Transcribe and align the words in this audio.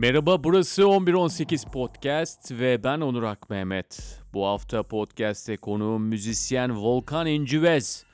Merhaba 0.00 0.44
burası 0.44 0.82
1118 0.82 1.64
Podcast 1.64 2.52
ve 2.52 2.84
ben 2.84 3.00
Onur 3.00 3.22
Akmehmet. 3.22 4.20
Bu 4.34 4.46
hafta 4.46 4.82
podcast'te 4.82 5.56
konuğum 5.56 6.02
müzisyen 6.02 6.76
Volkan 6.76 7.26
İncüvez. 7.26 8.04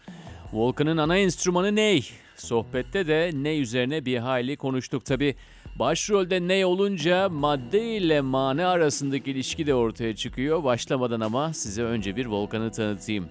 Volkan'ın 0.53 0.97
ana 0.97 1.17
enstrümanı 1.17 1.77
ney? 1.77 2.09
Sohbette 2.37 3.07
de 3.07 3.31
ney 3.35 3.61
üzerine 3.61 4.05
bir 4.05 4.19
hayli 4.19 4.57
konuştuk. 4.57 5.05
Tabi 5.05 5.35
başrolde 5.79 6.49
ney 6.49 6.65
olunca 6.65 7.29
madde 7.29 7.97
ile 7.97 8.21
mana 8.21 8.69
arasındaki 8.69 9.31
ilişki 9.31 9.67
de 9.67 9.75
ortaya 9.75 10.17
çıkıyor. 10.17 10.65
Başlamadan 10.65 11.21
ama 11.21 11.53
size 11.53 11.83
önce 11.83 12.17
bir 12.17 12.27
Volkan'ı 12.27 12.71
tanıtayım. 12.71 13.29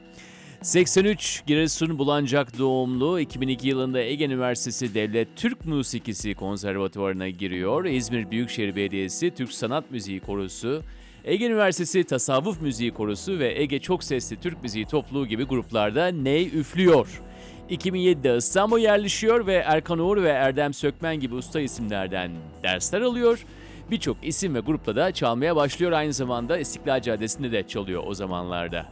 83 0.65 1.43
Giresun 1.47 1.97
Bulancak 1.97 2.57
doğumlu 2.57 3.19
2002 3.19 3.67
yılında 3.67 3.99
Ege 3.99 4.25
Üniversitesi 4.25 4.93
Devlet 4.93 5.27
Türk 5.35 5.65
Musikisi 5.65 6.33
Konservatuvarına 6.33 7.29
giriyor. 7.29 7.85
İzmir 7.85 8.31
Büyükşehir 8.31 8.75
Belediyesi 8.75 9.31
Türk 9.31 9.51
Sanat 9.51 9.91
Müziği 9.91 10.19
Korosu, 10.19 10.81
Ege 11.25 11.45
Üniversitesi 11.45 12.03
Tasavvuf 12.03 12.61
Müziği 12.61 12.91
Korosu 12.91 13.39
ve 13.39 13.61
Ege 13.61 13.79
Çok 13.79 14.03
Sesli 14.03 14.39
Türk 14.39 14.63
Müziği 14.63 14.85
Topluluğu 14.85 15.27
gibi 15.27 15.43
gruplarda 15.43 16.07
ney 16.07 16.47
üflüyor. 16.47 17.21
2007'de 17.69 18.37
İstanbul'a 18.37 18.79
yerleşiyor 18.79 19.47
ve 19.47 19.53
Erkan 19.53 19.99
Uğur 19.99 20.23
ve 20.23 20.29
Erdem 20.29 20.73
Sökmen 20.73 21.19
gibi 21.19 21.35
usta 21.35 21.59
isimlerden 21.59 22.31
dersler 22.63 23.01
alıyor. 23.01 23.45
Birçok 23.91 24.17
isim 24.23 24.55
ve 24.55 24.59
grupla 24.59 24.95
da 24.95 25.11
çalmaya 25.11 25.55
başlıyor 25.55 25.91
aynı 25.91 26.13
zamanda 26.13 26.57
İstiklal 26.57 27.01
Caddesi'nde 27.01 27.51
de 27.51 27.67
çalıyor 27.67 28.03
o 28.05 28.13
zamanlarda. 28.13 28.85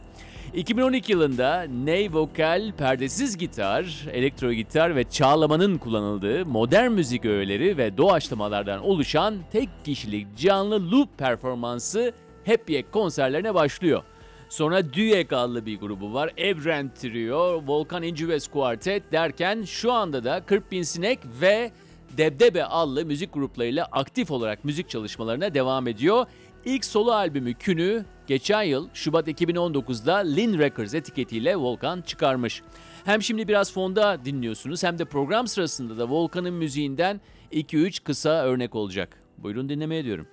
2012 0.54 1.12
yılında 1.12 1.62
ney 1.62 2.12
vokal, 2.12 2.72
perdesiz 2.78 3.36
gitar, 3.36 4.06
elektro 4.12 4.52
gitar 4.52 4.96
ve 4.96 5.04
çağlamanın 5.04 5.78
kullanıldığı 5.78 6.46
modern 6.46 6.92
müzik 6.92 7.24
öğeleri 7.24 7.76
ve 7.76 7.96
doğaçlamalardan 7.96 8.84
oluşan 8.84 9.34
tek 9.52 9.68
kişilik 9.84 10.36
canlı 10.36 10.90
loop 10.90 11.18
performansı 11.18 12.12
Hep 12.44 12.70
Yek 12.70 12.92
konserlerine 12.92 13.54
başlıyor. 13.54 14.02
Sonra 14.48 14.92
Düyek 14.92 15.32
adlı 15.32 15.66
bir 15.66 15.80
grubu 15.80 16.14
var. 16.14 16.32
Evren 16.36 16.94
Trio, 16.94 17.62
Volkan 17.66 18.02
İncives 18.02 18.48
Quartet 18.48 19.12
derken 19.12 19.62
şu 19.62 19.92
anda 19.92 20.24
da 20.24 20.42
40 20.46 20.72
Bin 20.72 20.82
Sinek 20.82 21.18
ve 21.40 21.70
Debdebe 22.16 22.64
adlı 22.64 23.04
müzik 23.04 23.34
gruplarıyla 23.34 23.88
aktif 23.92 24.30
olarak 24.30 24.64
müzik 24.64 24.88
çalışmalarına 24.88 25.54
devam 25.54 25.88
ediyor. 25.88 26.26
İlk 26.64 26.84
solo 26.84 27.10
albümü 27.10 27.54
Kün'ü 27.54 28.04
geçen 28.26 28.62
yıl 28.62 28.88
Şubat 28.94 29.28
2019'da 29.28 30.16
Lin 30.16 30.58
Records 30.58 30.94
etiketiyle 30.94 31.56
Volkan 31.56 32.02
çıkarmış. 32.02 32.62
Hem 33.04 33.22
şimdi 33.22 33.48
biraz 33.48 33.72
fonda 33.72 34.24
dinliyorsunuz 34.24 34.82
hem 34.82 34.98
de 34.98 35.04
program 35.04 35.46
sırasında 35.46 35.98
da 35.98 36.08
Volkan'ın 36.10 36.54
müziğinden 36.54 37.20
2-3 37.52 38.04
kısa 38.04 38.44
örnek 38.44 38.74
olacak. 38.74 39.22
Buyurun 39.38 39.68
dinlemeye 39.68 40.04
diyorum. 40.04 40.28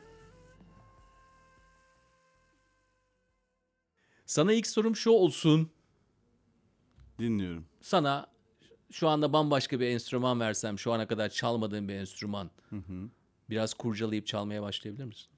Sana 4.26 4.54
ilk 4.54 4.68
sorum 4.68 4.96
şu 4.96 5.12
olsun. 5.12 5.70
Dinliyorum. 7.20 7.66
Sana 7.82 8.28
şu 8.92 9.08
anda 9.08 9.34
bambaşka 9.34 9.80
bir 9.80 9.88
enstrüman 9.88 10.40
versem, 10.40 10.80
şu 10.80 10.94
ana 10.94 11.08
kadar 11.08 11.30
çalmadığın 11.30 11.88
bir 11.88 11.94
enstrüman. 11.94 12.52
Biraz 13.50 13.74
kurcalayıp 13.74 14.28
çalmaya 14.28 14.62
başlayabilir 14.62 15.06
misin? 15.06 15.31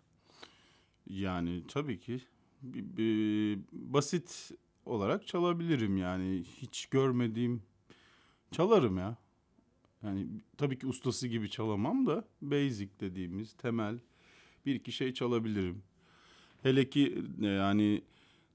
Yani 1.09 1.63
tabii 1.67 1.99
ki 1.99 2.21
bir, 2.61 2.97
bir- 2.97 3.59
basit 3.71 4.51
olarak 4.85 5.27
çalabilirim 5.27 5.97
yani 5.97 6.43
hiç 6.61 6.85
görmediğim 6.85 7.63
çalarım 8.51 8.97
ya. 8.97 9.17
Yani 10.03 10.27
tabii 10.57 10.79
ki 10.79 10.87
ustası 10.87 11.27
gibi 11.27 11.49
çalamam 11.49 12.07
da 12.07 12.25
basic 12.41 12.89
dediğimiz 12.99 13.53
temel 13.53 13.99
bir 14.65 14.75
iki 14.75 14.91
şey 14.91 15.13
çalabilirim. 15.13 15.83
Hele 16.63 16.89
ki 16.89 17.23
e, 17.43 17.47
yani 17.47 18.01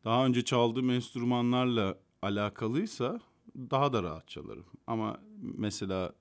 daha 0.05 0.27
önce 0.27 0.45
çaldığım 0.45 0.91
enstrümanlarla 0.91 1.99
alakalıysa 2.23 3.21
daha 3.57 3.93
da 3.93 4.03
rahat 4.03 4.29
çalarım. 4.29 4.67
Ama 4.87 5.21
mesela 5.43 6.15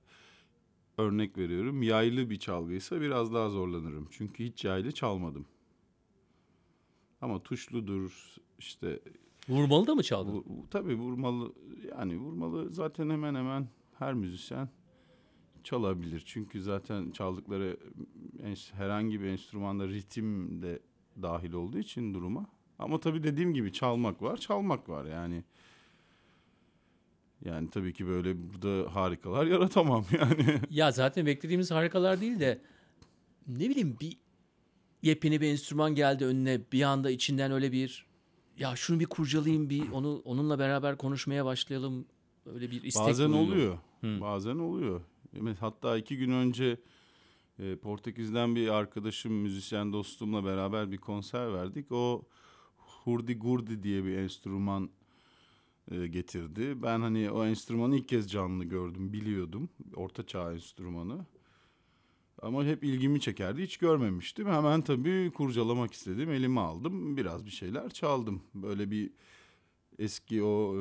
örnek 0.98 1.38
veriyorum 1.38 1.82
yaylı 1.82 2.30
bir 2.30 2.38
çalgıysa 2.38 3.00
biraz 3.00 3.34
daha 3.34 3.48
zorlanırım. 3.50 4.08
Çünkü 4.10 4.44
hiç 4.44 4.64
yaylı 4.64 4.92
çalmadım. 4.92 5.46
Ama 7.20 7.42
tuşludur 7.42 8.36
işte 8.58 9.00
Vurmalı 9.48 9.86
da 9.86 9.94
mı 9.94 10.02
çaldın? 10.02 10.34
bu, 10.34 10.66
tabii 10.70 10.94
vurmalı 10.94 11.52
yani 11.90 12.18
vurmalı 12.18 12.70
zaten 12.70 13.10
hemen 13.10 13.34
hemen 13.34 13.68
her 13.98 14.14
müzisyen 14.14 14.68
çalabilir. 15.64 16.22
Çünkü 16.26 16.62
zaten 16.62 17.10
çaldıkları 17.10 17.76
herhangi 18.72 19.20
bir 19.20 19.26
enstrümanda 19.26 19.88
ritim 19.88 20.62
de 20.62 20.78
dahil 21.22 21.52
olduğu 21.52 21.78
için 21.78 22.14
duruma. 22.14 22.46
Ama 22.78 23.00
tabii 23.00 23.22
dediğim 23.22 23.54
gibi 23.54 23.72
çalmak 23.72 24.22
var, 24.22 24.36
çalmak 24.36 24.88
var 24.88 25.04
yani. 25.04 25.44
Yani 27.44 27.70
tabii 27.70 27.92
ki 27.92 28.06
böyle 28.06 28.36
burada 28.52 28.94
harikalar 28.94 29.46
yaratamam 29.54 30.04
yani. 30.20 30.60
Ya 30.70 30.90
zaten 30.90 31.26
beklediğimiz 31.26 31.70
harikalar 31.70 32.20
değil 32.20 32.40
de 32.40 32.60
ne 33.46 33.70
bileyim 33.70 33.96
bir 34.00 34.16
yepyeni 35.02 35.40
bir 35.40 35.46
enstrüman 35.46 35.94
geldi 35.94 36.24
önüne 36.24 36.60
bir 36.72 36.82
anda 36.82 37.10
içinden 37.10 37.52
öyle 37.52 37.72
bir 37.72 38.06
ya 38.58 38.76
şunu 38.76 39.00
bir 39.00 39.06
kurcalayayım 39.06 39.70
bir 39.70 39.90
onu 39.90 40.22
onunla 40.24 40.58
beraber 40.58 40.96
konuşmaya 40.96 41.44
başlayalım 41.44 42.06
öyle 42.46 42.70
bir 42.70 42.82
istek 42.82 43.06
Bazen 43.06 43.32
duyuyor. 43.32 43.46
oluyor. 43.46 43.78
Bazen 44.20 44.58
oluyor. 44.58 45.00
Hatta 45.60 45.98
iki 45.98 46.16
gün 46.16 46.30
önce 46.30 46.80
e, 47.58 47.76
Portekiz'den 47.76 48.56
bir 48.56 48.68
arkadaşım, 48.68 49.32
müzisyen 49.32 49.92
dostumla 49.92 50.44
beraber 50.44 50.92
bir 50.92 50.98
konser 50.98 51.52
verdik. 51.52 51.92
O 51.92 52.22
hurdi 52.76 53.38
gurdi 53.38 53.82
diye 53.82 54.04
bir 54.04 54.16
enstrüman 54.16 54.90
e, 55.90 56.06
getirdi. 56.06 56.82
Ben 56.82 57.00
hani 57.00 57.30
o 57.30 57.46
enstrümanı 57.46 57.96
ilk 57.96 58.08
kez 58.08 58.30
canlı 58.30 58.64
gördüm, 58.64 59.12
biliyordum. 59.12 59.68
Orta 59.94 60.26
çağ 60.26 60.52
enstrümanı. 60.52 61.26
Ama 62.42 62.64
hep 62.64 62.84
ilgimi 62.84 63.20
çekerdi. 63.20 63.62
Hiç 63.62 63.76
görmemiştim. 63.76 64.46
Hemen 64.48 64.82
tabii 64.82 65.30
kurcalamak 65.34 65.92
istedim. 65.92 66.30
Elime 66.30 66.60
aldım. 66.60 67.16
Biraz 67.16 67.46
bir 67.46 67.50
şeyler 67.50 67.90
çaldım. 67.90 68.42
Böyle 68.54 68.90
bir 68.90 69.10
eski 69.98 70.42
o 70.42 70.74
e, 70.76 70.80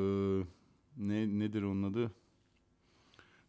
ne 0.98 1.40
nedir 1.40 1.62
onun 1.62 1.84
adı? 1.84 2.12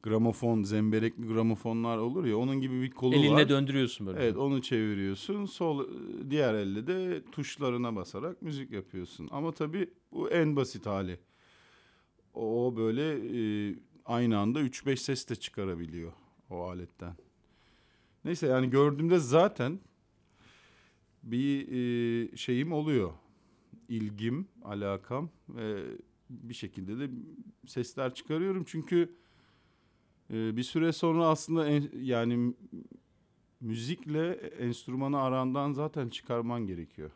Gramofon, 0.02 0.62
zemberekli 0.62 1.26
gramofonlar 1.26 1.98
olur 1.98 2.24
ya 2.24 2.38
onun 2.38 2.60
gibi 2.60 2.82
bir 2.82 2.90
kolu 2.90 3.14
Elinle 3.14 3.32
var. 3.32 3.48
döndürüyorsun 3.48 4.06
böyle. 4.06 4.18
Evet 4.24 4.36
onu 4.36 4.62
çeviriyorsun. 4.62 5.44
Sol 5.44 5.88
diğer 6.30 6.54
elle 6.54 6.86
de 6.86 7.24
tuşlarına 7.32 7.96
basarak 7.96 8.42
müzik 8.42 8.70
yapıyorsun. 8.70 9.28
Ama 9.30 9.52
tabii 9.52 9.90
bu 10.12 10.30
en 10.30 10.56
basit 10.56 10.86
hali. 10.86 11.18
O 12.34 12.74
böyle 12.76 13.12
e, 13.70 13.74
aynı 14.04 14.38
anda 14.38 14.60
3-5 14.60 14.96
ses 14.96 15.28
de 15.28 15.36
çıkarabiliyor 15.36 16.12
o 16.50 16.62
aletten. 16.62 17.14
Neyse 18.28 18.46
yani 18.46 18.70
gördüğümde 18.70 19.18
zaten 19.18 19.80
bir 21.22 21.68
e, 22.32 22.36
şeyim 22.36 22.72
oluyor. 22.72 23.12
İlgim, 23.88 24.48
alakam 24.64 25.30
ve 25.48 25.84
bir 26.30 26.54
şekilde 26.54 26.98
de 26.98 27.10
sesler 27.66 28.14
çıkarıyorum. 28.14 28.64
Çünkü 28.66 29.16
e, 30.30 30.56
bir 30.56 30.62
süre 30.62 30.92
sonra 30.92 31.26
aslında 31.26 31.68
en- 31.68 31.90
yani 32.00 32.54
müzikle 33.60 34.30
enstrümanı 34.32 35.20
arandan 35.20 35.72
zaten 35.72 36.08
çıkarman 36.08 36.66
gerekiyor. 36.66 37.10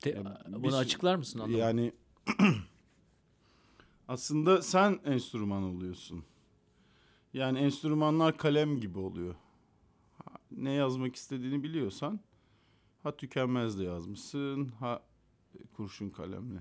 Te- 0.00 0.10
Ya 0.10 0.42
bunu 0.48 0.76
açıklar 0.76 1.16
mısın 1.16 1.38
anlamadım. 1.38 1.60
Yani 1.60 1.92
aslında 4.08 4.62
sen 4.62 5.00
enstrüman 5.04 5.62
oluyorsun. 5.62 6.24
Yani 7.32 7.58
enstrümanlar 7.58 8.36
kalem 8.38 8.80
gibi 8.80 8.98
oluyor. 8.98 9.34
Ne 10.50 10.72
yazmak 10.72 11.16
istediğini 11.16 11.62
biliyorsan 11.62 12.20
ha 13.02 13.16
tükenmez 13.16 13.78
de 13.78 13.84
yazmışsın 13.84 14.72
ha 14.80 15.02
kurşun 15.76 16.10
kalemle. 16.10 16.58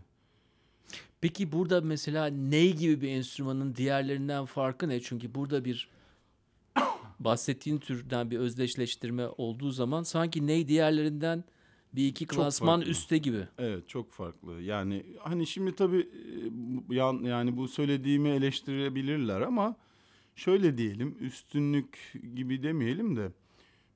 Peki 1.21 1.51
burada 1.51 1.81
mesela 1.81 2.27
ney 2.27 2.75
gibi 2.75 3.01
bir 3.01 3.09
enstrümanın 3.09 3.75
diğerlerinden 3.75 4.45
farkı 4.45 4.89
ne? 4.89 4.99
Çünkü 4.99 5.35
burada 5.35 5.65
bir 5.65 5.89
bahsettiğin 7.19 7.77
türden 7.77 8.31
bir 8.31 8.39
özdeşleştirme 8.39 9.27
olduğu 9.27 9.71
zaman 9.71 10.03
sanki 10.03 10.47
ney 10.47 10.67
diğerlerinden 10.67 11.43
bir 11.93 12.07
iki 12.07 12.25
klasman 12.27 12.81
üstte 12.81 13.17
gibi. 13.17 13.47
Evet 13.57 13.89
çok 13.89 14.11
farklı. 14.11 14.61
Yani 14.61 15.05
hani 15.19 15.47
şimdi 15.47 15.75
tabii 15.75 16.09
e, 16.89 16.95
yani 17.27 17.57
bu 17.57 17.67
söylediğimi 17.67 18.29
eleştirebilirler 18.29 19.41
ama 19.41 19.75
şöyle 20.35 20.77
diyelim 20.77 21.17
üstünlük 21.19 22.13
gibi 22.35 22.63
demeyelim 22.63 23.15
de 23.15 23.31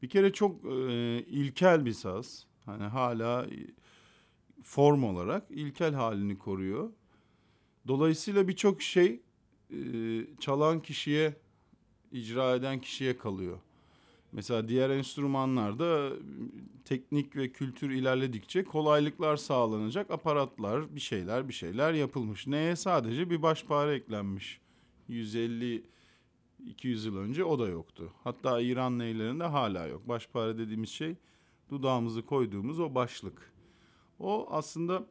bir 0.01 0.09
kere 0.09 0.33
çok 0.33 0.65
e, 0.65 1.19
ilkel 1.27 1.85
bir 1.85 1.93
saz. 1.93 2.45
Hani 2.65 2.83
hala 2.83 3.45
e, 3.45 3.55
form 4.63 5.03
olarak 5.03 5.43
ilkel 5.49 5.93
halini 5.93 6.37
koruyor. 6.37 6.89
Dolayısıyla 7.87 8.47
birçok 8.47 8.81
şey 8.81 9.21
e, 9.69 9.77
çalan 10.39 10.81
kişiye, 10.81 11.33
icra 12.11 12.55
eden 12.55 12.81
kişiye 12.81 13.17
kalıyor. 13.17 13.57
Mesela 14.31 14.67
diğer 14.67 14.89
enstrümanlarda 14.89 16.09
teknik 16.85 17.35
ve 17.35 17.51
kültür 17.51 17.89
ilerledikçe 17.89 18.63
kolaylıklar 18.63 19.37
sağlanacak 19.37 20.11
aparatlar, 20.11 20.95
bir 20.95 20.99
şeyler 20.99 21.47
bir 21.47 21.53
şeyler 21.53 21.93
yapılmış. 21.93 22.47
Neye 22.47 22.75
sadece 22.75 23.29
bir 23.29 23.41
başpare 23.41 23.95
eklenmiş. 23.95 24.59
150 25.07 25.83
200 26.65 27.05
yıl 27.05 27.17
önce 27.17 27.43
o 27.43 27.59
da 27.59 27.67
yoktu. 27.67 28.13
Hatta 28.23 28.61
İran 28.61 28.99
neylerinde 28.99 29.43
hala 29.43 29.87
yok. 29.87 30.07
Başpare 30.07 30.57
dediğimiz 30.57 30.89
şey 30.89 31.15
dudağımızı 31.69 32.25
koyduğumuz 32.25 32.79
o 32.79 32.95
başlık. 32.95 33.51
O 34.19 34.47
aslında 34.51 35.05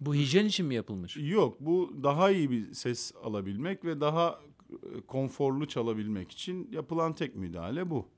Bu 0.00 0.14
hijyen 0.14 0.44
için 0.44 0.66
mi 0.66 0.74
yapılmış? 0.74 1.16
yok. 1.16 1.56
Bu 1.60 1.96
daha 2.02 2.30
iyi 2.30 2.50
bir 2.50 2.74
ses 2.74 3.12
alabilmek 3.24 3.84
ve 3.84 4.00
daha 4.00 4.40
e, 4.72 5.00
konforlu 5.00 5.68
çalabilmek 5.68 6.30
için 6.32 6.68
yapılan 6.72 7.12
tek 7.14 7.36
müdahale 7.36 7.90
bu. 7.90 8.08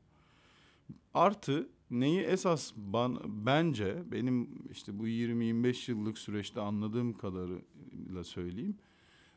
Artı 1.15 1.69
neyi 1.91 2.21
esas 2.21 2.73
ban, 2.77 3.21
bence 3.27 4.03
benim 4.13 4.49
işte 4.71 4.99
bu 4.99 5.09
20-25 5.09 5.91
yıllık 5.91 6.19
süreçte 6.19 6.61
anladığım 6.61 7.13
kadarıyla 7.13 8.25
söyleyeyim. 8.25 8.77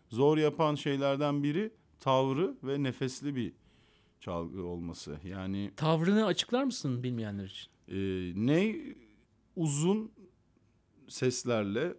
Zor 0.10 0.38
yapan 0.38 0.76
şeylerden 0.76 1.44
biri 1.44 1.72
tavrı 2.02 2.56
ve 2.64 2.84
nefesli 2.84 3.36
bir 3.36 3.54
çalgı 4.20 4.64
olması. 4.64 5.20
Yani 5.24 5.72
Tavrını 5.76 6.26
açıklar 6.26 6.64
mısın 6.64 7.04
bilmeyenler 7.04 7.46
için? 7.46 7.72
e, 7.88 7.98
ney 8.48 8.96
uzun 9.56 10.12
seslerle 11.08 11.94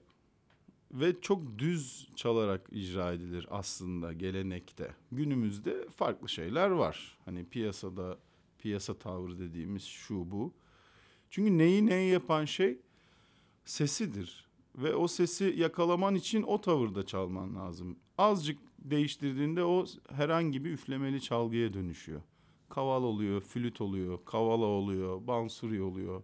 ve 0.92 1.20
çok 1.20 1.58
düz 1.58 2.08
çalarak 2.16 2.68
icra 2.72 3.12
edilir 3.12 3.46
aslında 3.50 4.12
gelenekte. 4.12 4.94
Günümüzde 5.12 5.88
farklı 5.96 6.28
şeyler 6.28 6.70
var. 6.70 7.18
Hani 7.24 7.44
piyasada 7.44 8.18
piyasa 8.58 8.94
tavrı 8.98 9.38
dediğimiz 9.38 9.82
şu 9.84 10.30
bu. 10.30 10.52
Çünkü 11.30 11.58
neyi 11.58 11.86
neyi 11.86 12.12
yapan 12.12 12.44
şey 12.44 12.78
sesidir. 13.64 14.46
Ve 14.76 14.94
o 14.94 15.08
sesi 15.08 15.54
yakalaman 15.56 16.14
için 16.14 16.42
o 16.42 16.60
tavırda 16.60 17.06
çalman 17.06 17.54
lazım. 17.56 17.96
Azıcık 18.18 18.58
değiştirdiğinde 18.84 19.64
o 19.64 19.86
herhangi 20.10 20.64
bir 20.64 20.70
üflemeli 20.70 21.20
çalgıya 21.20 21.72
dönüşüyor. 21.72 22.22
Kaval 22.68 23.02
oluyor, 23.02 23.40
flüt 23.40 23.80
oluyor, 23.80 24.18
kavala 24.24 24.64
oluyor, 24.64 25.26
bansuri 25.26 25.82
oluyor. 25.82 26.22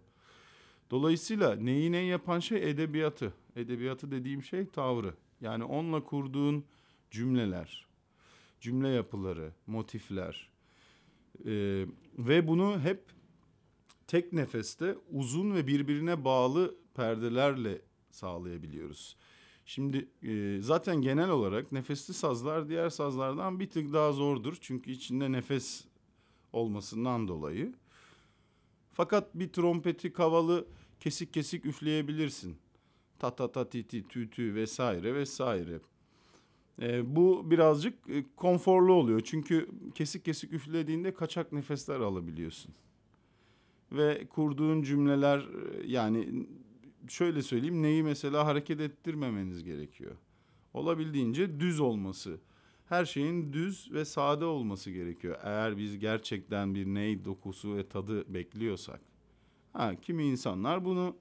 Dolayısıyla 0.91 1.55
neyi 1.55 1.91
neyi 1.91 2.09
yapan 2.09 2.39
şey 2.39 2.69
edebiyatı. 2.69 3.33
Edebiyatı 3.55 4.11
dediğim 4.11 4.43
şey 4.43 4.65
tavrı. 4.65 5.13
Yani 5.41 5.63
onunla 5.63 6.03
kurduğun 6.03 6.63
cümleler, 7.11 7.87
cümle 8.61 8.89
yapıları, 8.89 9.53
motifler. 9.67 10.49
Ee, 11.45 11.85
ve 12.17 12.47
bunu 12.47 12.79
hep 12.79 13.03
tek 14.07 14.33
nefeste 14.33 14.95
uzun 15.11 15.55
ve 15.55 15.67
birbirine 15.67 16.25
bağlı 16.25 16.75
perdelerle 16.95 17.81
sağlayabiliyoruz. 18.11 19.15
Şimdi 19.69 20.07
e, 20.23 20.61
zaten 20.61 21.01
genel 21.01 21.29
olarak 21.29 21.71
nefesli 21.71 22.13
sazlar 22.13 22.69
diğer 22.69 22.89
sazlardan 22.89 23.59
bir 23.59 23.69
tık 23.69 23.93
daha 23.93 24.11
zordur. 24.11 24.57
Çünkü 24.61 24.91
içinde 24.91 25.31
nefes 25.31 25.85
olmasından 26.53 27.27
dolayı. 27.27 27.73
Fakat 28.93 29.35
bir 29.35 29.49
trompeti 29.49 30.13
kavalı 30.13 30.67
kesik 30.99 31.33
kesik 31.33 31.65
üfleyebilirsin. 31.65 32.57
Ta 33.19 33.35
ta 33.35 33.51
ta 33.51 33.69
ti 33.69 33.87
ti 33.87 34.07
tü 34.07 34.29
tü 34.29 34.55
vesaire 34.55 35.15
vesaire. 35.15 35.79
E, 36.81 37.15
bu 37.15 37.51
birazcık 37.51 38.09
e, 38.09 38.25
konforlu 38.35 38.93
oluyor. 38.93 39.21
Çünkü 39.25 39.69
kesik 39.95 40.25
kesik 40.25 40.53
üflediğinde 40.53 41.13
kaçak 41.13 41.51
nefesler 41.51 41.99
alabiliyorsun. 41.99 42.73
Ve 43.91 44.27
kurduğun 44.29 44.81
cümleler 44.81 45.39
e, 45.39 45.87
yani 45.87 46.47
şöyle 47.07 47.41
söyleyeyim 47.41 47.81
neyi 47.81 48.03
mesela 48.03 48.45
hareket 48.45 48.81
ettirmemeniz 48.81 49.63
gerekiyor. 49.63 50.15
Olabildiğince 50.73 51.59
düz 51.59 51.79
olması. 51.79 52.39
Her 52.85 53.05
şeyin 53.05 53.53
düz 53.53 53.91
ve 53.93 54.05
sade 54.05 54.45
olması 54.45 54.91
gerekiyor. 54.91 55.37
Eğer 55.43 55.77
biz 55.77 55.99
gerçekten 55.99 56.75
bir 56.75 56.85
ney 56.85 57.25
dokusu 57.25 57.75
ve 57.75 57.89
tadı 57.89 58.33
bekliyorsak. 58.33 59.01
Ha, 59.73 59.95
kimi 59.95 60.23
insanlar 60.23 60.85
bunu 60.85 61.15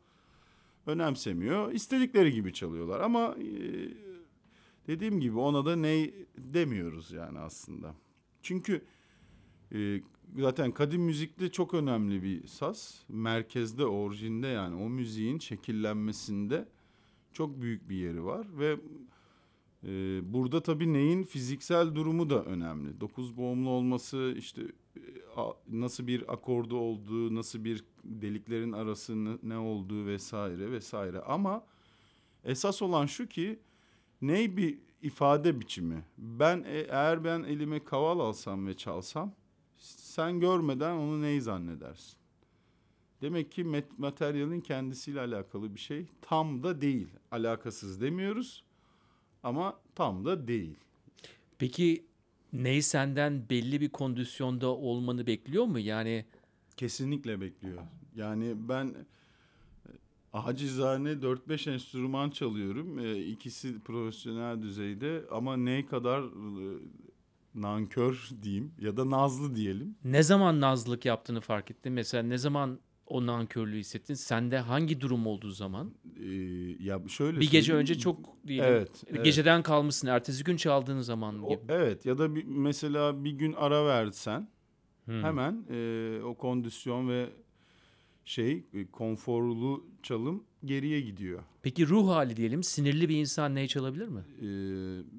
önemsemiyor. 0.86 1.72
İstedikleri 1.72 2.32
gibi 2.32 2.52
çalıyorlar 2.52 3.00
ama 3.00 3.34
e, 3.34 3.48
dediğim 4.86 5.20
gibi 5.20 5.38
ona 5.38 5.66
da 5.66 5.76
ney 5.76 6.26
demiyoruz 6.38 7.12
yani 7.12 7.38
aslında. 7.38 7.94
Çünkü 8.42 8.84
e, 9.75 10.00
zaten 10.38 10.73
kadim 10.73 11.03
müzikte 11.03 11.49
çok 11.53 11.75
önemli 11.75 12.23
bir 12.23 12.47
saz. 12.47 13.03
Merkezde, 13.09 13.87
orijinde 13.87 14.47
yani 14.47 14.82
o 14.82 14.88
müziğin 14.88 15.38
şekillenmesinde 15.38 16.69
çok 17.32 17.61
büyük 17.61 17.88
bir 17.88 17.97
yeri 17.97 18.25
var 18.25 18.47
ve 18.59 18.76
e, 19.85 20.20
burada 20.32 20.62
tabii 20.62 20.93
neyin 20.93 21.23
fiziksel 21.23 21.94
durumu 21.94 22.31
da 22.31 22.44
önemli. 22.44 23.00
Dokuz 23.00 23.37
boğumlu 23.37 23.70
olması, 23.70 24.35
işte 24.38 24.62
e, 24.97 25.00
a- 25.37 25.56
nasıl 25.69 26.06
bir 26.06 26.32
akordu 26.32 26.76
olduğu, 26.76 27.35
nasıl 27.35 27.65
bir 27.65 27.85
deliklerin 28.05 28.73
arası 28.73 29.38
ne, 29.49 29.56
olduğu 29.59 30.06
vesaire 30.06 30.70
vesaire. 30.70 31.20
Ama 31.20 31.65
esas 32.44 32.82
olan 32.82 33.06
şu 33.06 33.26
ki 33.26 33.59
ney 34.23 34.56
bir 34.56 34.79
ifade 35.03 35.61
biçimi. 35.61 36.05
Ben 36.19 36.65
e- 36.67 36.87
eğer 36.91 37.25
ben 37.25 37.43
elime 37.43 37.85
kaval 37.85 38.19
alsam 38.19 38.67
ve 38.67 38.75
çalsam 38.76 39.32
sen 40.19 40.41
görmeden 40.41 40.97
onu 40.97 41.23
ney 41.23 41.41
zannedersin. 41.41 42.17
Demek 43.23 43.53
ki 43.53 43.85
materyalin 43.99 44.61
kendisiyle 44.61 45.20
alakalı 45.20 45.75
bir 45.75 45.81
şey 45.81 46.06
tam 46.23 46.62
da 46.62 46.81
değil. 46.81 47.09
Alakasız 47.31 48.00
demiyoruz 48.00 48.65
ama 49.43 49.81
tam 49.94 50.25
da 50.25 50.49
değil. 50.49 50.76
Peki 51.59 52.05
ney 52.53 52.82
senden 52.82 53.49
belli 53.50 53.81
bir 53.81 53.88
kondisyonda 53.88 54.67
olmanı 54.67 55.26
bekliyor 55.26 55.65
mu? 55.65 55.79
Yani 55.79 56.25
Kesinlikle 56.76 57.41
bekliyor. 57.41 57.82
Yani 58.17 58.55
ben 58.69 58.87
e, 58.87 59.91
acizane 60.32 61.11
4-5 61.11 61.70
enstrüman 61.70 62.31
çalıyorum. 62.31 62.99
E, 62.99 63.25
ikisi 63.25 63.81
profesyonel 63.81 64.62
düzeyde 64.62 65.25
ama 65.31 65.56
ne 65.56 65.87
kadar 65.87 66.23
e, 66.23 66.79
nankör 67.62 68.29
diyeyim 68.43 68.72
ya 68.81 68.96
da 68.96 69.10
nazlı 69.10 69.55
diyelim. 69.56 69.96
ne 70.05 70.22
zaman 70.22 70.60
nazlılık 70.60 71.05
yaptığını 71.05 71.41
fark 71.41 71.70
ettin? 71.70 71.93
Mesela 71.93 72.22
ne 72.22 72.38
zaman 72.38 72.79
o 73.06 73.27
nankörlüğü 73.27 73.79
hissettin? 73.79 74.15
Sende 74.15 74.58
hangi 74.58 75.00
durum 75.00 75.27
olduğu 75.27 75.50
zaman? 75.50 75.94
E, 76.20 76.24
ya 76.84 77.00
şöyle 77.08 77.41
Bir 77.41 77.50
gece 77.50 77.74
önce 77.74 77.98
çok 77.98 78.46
diyelim. 78.46 78.65
Evet, 78.70 79.05
evet. 79.06 79.24
Geceden 79.24 79.62
kalmışsın. 79.62 80.08
Ertesi 80.08 80.44
gün 80.44 80.56
çaldığın 80.56 81.00
zaman 81.00 81.43
O- 81.43 81.48
gibi. 81.48 81.72
evet 81.72 82.06
ya 82.06 82.19
da 82.19 82.34
bir, 82.34 82.44
mesela 82.44 83.24
bir 83.24 83.31
gün 83.32 83.53
ara 83.53 83.86
versen 83.86 84.48
Hmm. 85.05 85.22
hemen 85.22 85.65
e, 85.70 86.20
o 86.24 86.34
kondisyon 86.36 87.08
ve 87.08 87.31
şey 88.24 88.67
e, 88.74 88.86
konforlu 88.91 89.86
çalım 90.03 90.44
geriye 90.65 91.00
gidiyor. 91.00 91.43
Peki 91.62 91.88
ruh 91.88 92.08
hali 92.08 92.36
diyelim. 92.36 92.62
Sinirli 92.62 93.08
bir 93.08 93.17
insan 93.17 93.55
ney 93.55 93.67
çalabilir 93.69 94.08
mi? 94.08 94.20
e, 94.43 94.48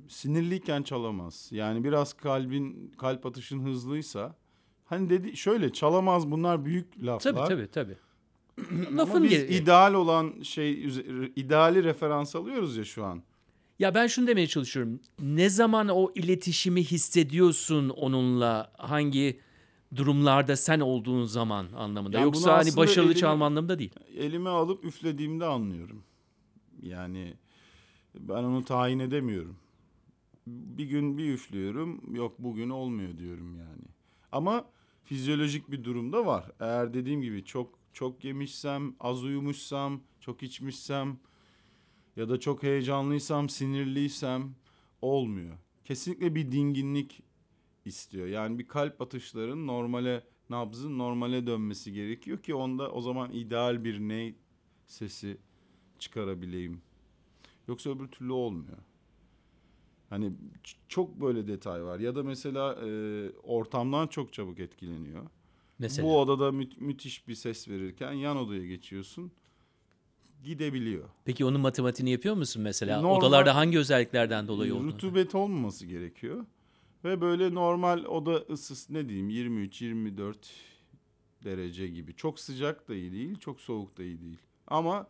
sinirliyken 0.07 0.83
çalamaz. 0.83 1.49
Yani 1.51 1.83
biraz 1.83 2.13
kalbin 2.13 2.93
kalp 2.97 3.25
atışın 3.25 3.59
hızlıysa 3.65 4.35
hani 4.85 5.09
dedi 5.09 5.37
şöyle 5.37 5.73
çalamaz 5.73 6.31
bunlar 6.31 6.65
büyük 6.65 7.03
laflar. 7.05 7.33
Tabii 7.33 7.47
tabii 7.47 7.67
tabii. 7.67 7.97
Ama 8.87 8.97
Lafın 9.01 9.23
biz 9.23 9.29
geri- 9.31 9.53
ideal 9.55 9.93
olan 9.93 10.41
şey 10.41 10.87
ideali 11.35 11.83
referans 11.83 12.35
alıyoruz 12.35 12.77
ya 12.77 12.85
şu 12.85 13.05
an. 13.05 13.23
Ya 13.79 13.95
ben 13.95 14.07
şunu 14.07 14.27
demeye 14.27 14.47
çalışıyorum. 14.47 14.99
Ne 15.21 15.49
zaman 15.49 15.87
o 15.89 16.11
iletişimi 16.15 16.83
hissediyorsun 16.83 17.89
onunla? 17.89 18.71
Hangi 18.77 19.39
durumlarda 19.95 20.55
sen 20.55 20.79
olduğun 20.79 21.23
zaman 21.23 21.67
anlamında? 21.77 22.17
Yani 22.17 22.25
Yoksa 22.25 22.57
hani 22.57 22.75
başarılı 22.77 23.11
elini- 23.11 23.19
çalma 23.19 23.45
anlamında 23.45 23.79
değil. 23.79 23.93
Elime 24.17 24.49
alıp 24.49 24.85
üflediğimde 24.85 25.45
anlıyorum. 25.45 26.03
Yani 26.81 27.33
ben 28.19 28.43
onu 28.43 28.65
tayin 28.65 28.99
edemiyorum. 28.99 29.55
Bir 30.47 30.85
gün 30.85 31.17
bir 31.17 31.33
üflüyorum. 31.33 32.15
Yok 32.15 32.35
bugün 32.39 32.69
olmuyor 32.69 33.17
diyorum 33.17 33.55
yani. 33.55 33.83
Ama 34.31 34.65
fizyolojik 35.03 35.71
bir 35.71 35.83
durumda 35.83 36.25
var. 36.25 36.51
Eğer 36.59 36.93
dediğim 36.93 37.21
gibi 37.21 37.45
çok 37.45 37.79
çok 37.93 38.23
yemişsem, 38.23 38.95
az 38.99 39.23
uyumuşsam, 39.23 40.01
çok 40.19 40.43
içmişsem 40.43 41.19
ya 42.15 42.29
da 42.29 42.39
çok 42.39 42.63
heyecanlıysam, 42.63 43.49
sinirliysem 43.49 44.55
olmuyor. 45.01 45.57
Kesinlikle 45.85 46.35
bir 46.35 46.51
dinginlik 46.51 47.21
istiyor. 47.89 48.27
Yani 48.27 48.59
bir 48.59 48.67
kalp 48.67 49.01
atışlarının 49.01 49.67
normale, 49.67 50.23
nabzın 50.49 50.97
normale 50.97 51.47
dönmesi 51.47 51.93
gerekiyor 51.93 52.37
ki 52.37 52.55
onda 52.55 52.91
o 52.91 53.01
zaman 53.01 53.31
ideal 53.31 53.83
bir 53.83 53.99
ney 53.99 54.35
sesi 54.87 55.37
çıkarabileyim. 55.99 56.81
Yoksa 57.67 57.89
öbür 57.89 58.07
türlü 58.07 58.31
olmuyor. 58.31 58.77
Hani 60.09 60.31
çok 60.87 61.21
böyle 61.21 61.47
detay 61.47 61.83
var. 61.83 61.99
Ya 61.99 62.15
da 62.15 62.23
mesela 62.23 62.73
e, 62.87 62.89
ortamdan 63.43 64.07
çok 64.07 64.33
çabuk 64.33 64.59
etkileniyor. 64.59 65.25
Mesela. 65.79 66.07
Bu 66.07 66.19
odada 66.21 66.51
mü- 66.51 66.69
müthiş 66.79 67.27
bir 67.27 67.35
ses 67.35 67.67
verirken 67.69 68.11
yan 68.11 68.37
odaya 68.37 68.65
geçiyorsun. 68.65 69.31
Gidebiliyor. 70.43 71.09
Peki 71.25 71.45
onun 71.45 71.61
matematiğini 71.61 72.11
yapıyor 72.11 72.35
musun 72.35 72.61
mesela? 72.61 73.01
Normal- 73.01 73.17
Odalarda 73.19 73.55
hangi 73.55 73.79
özelliklerden 73.79 74.47
dolayı 74.47 74.75
olduğunu? 74.75 74.87
Rutubet 74.93 75.35
olmaması 75.35 75.85
gerekiyor. 75.85 76.45
Ve 77.03 77.21
böyle 77.21 77.53
normal 77.53 78.05
oda 78.05 78.35
ısısı 78.35 78.93
ne 78.93 79.09
diyeyim 79.09 79.29
23-24 79.29 80.35
derece 81.43 81.87
gibi. 81.87 82.15
Çok 82.15 82.39
sıcak 82.39 82.87
da 82.87 82.95
iyi 82.95 83.11
değil, 83.11 83.39
çok 83.39 83.61
soğuk 83.61 83.97
da 83.97 84.03
iyi 84.03 84.21
değil. 84.21 84.37
Ama 84.67 85.07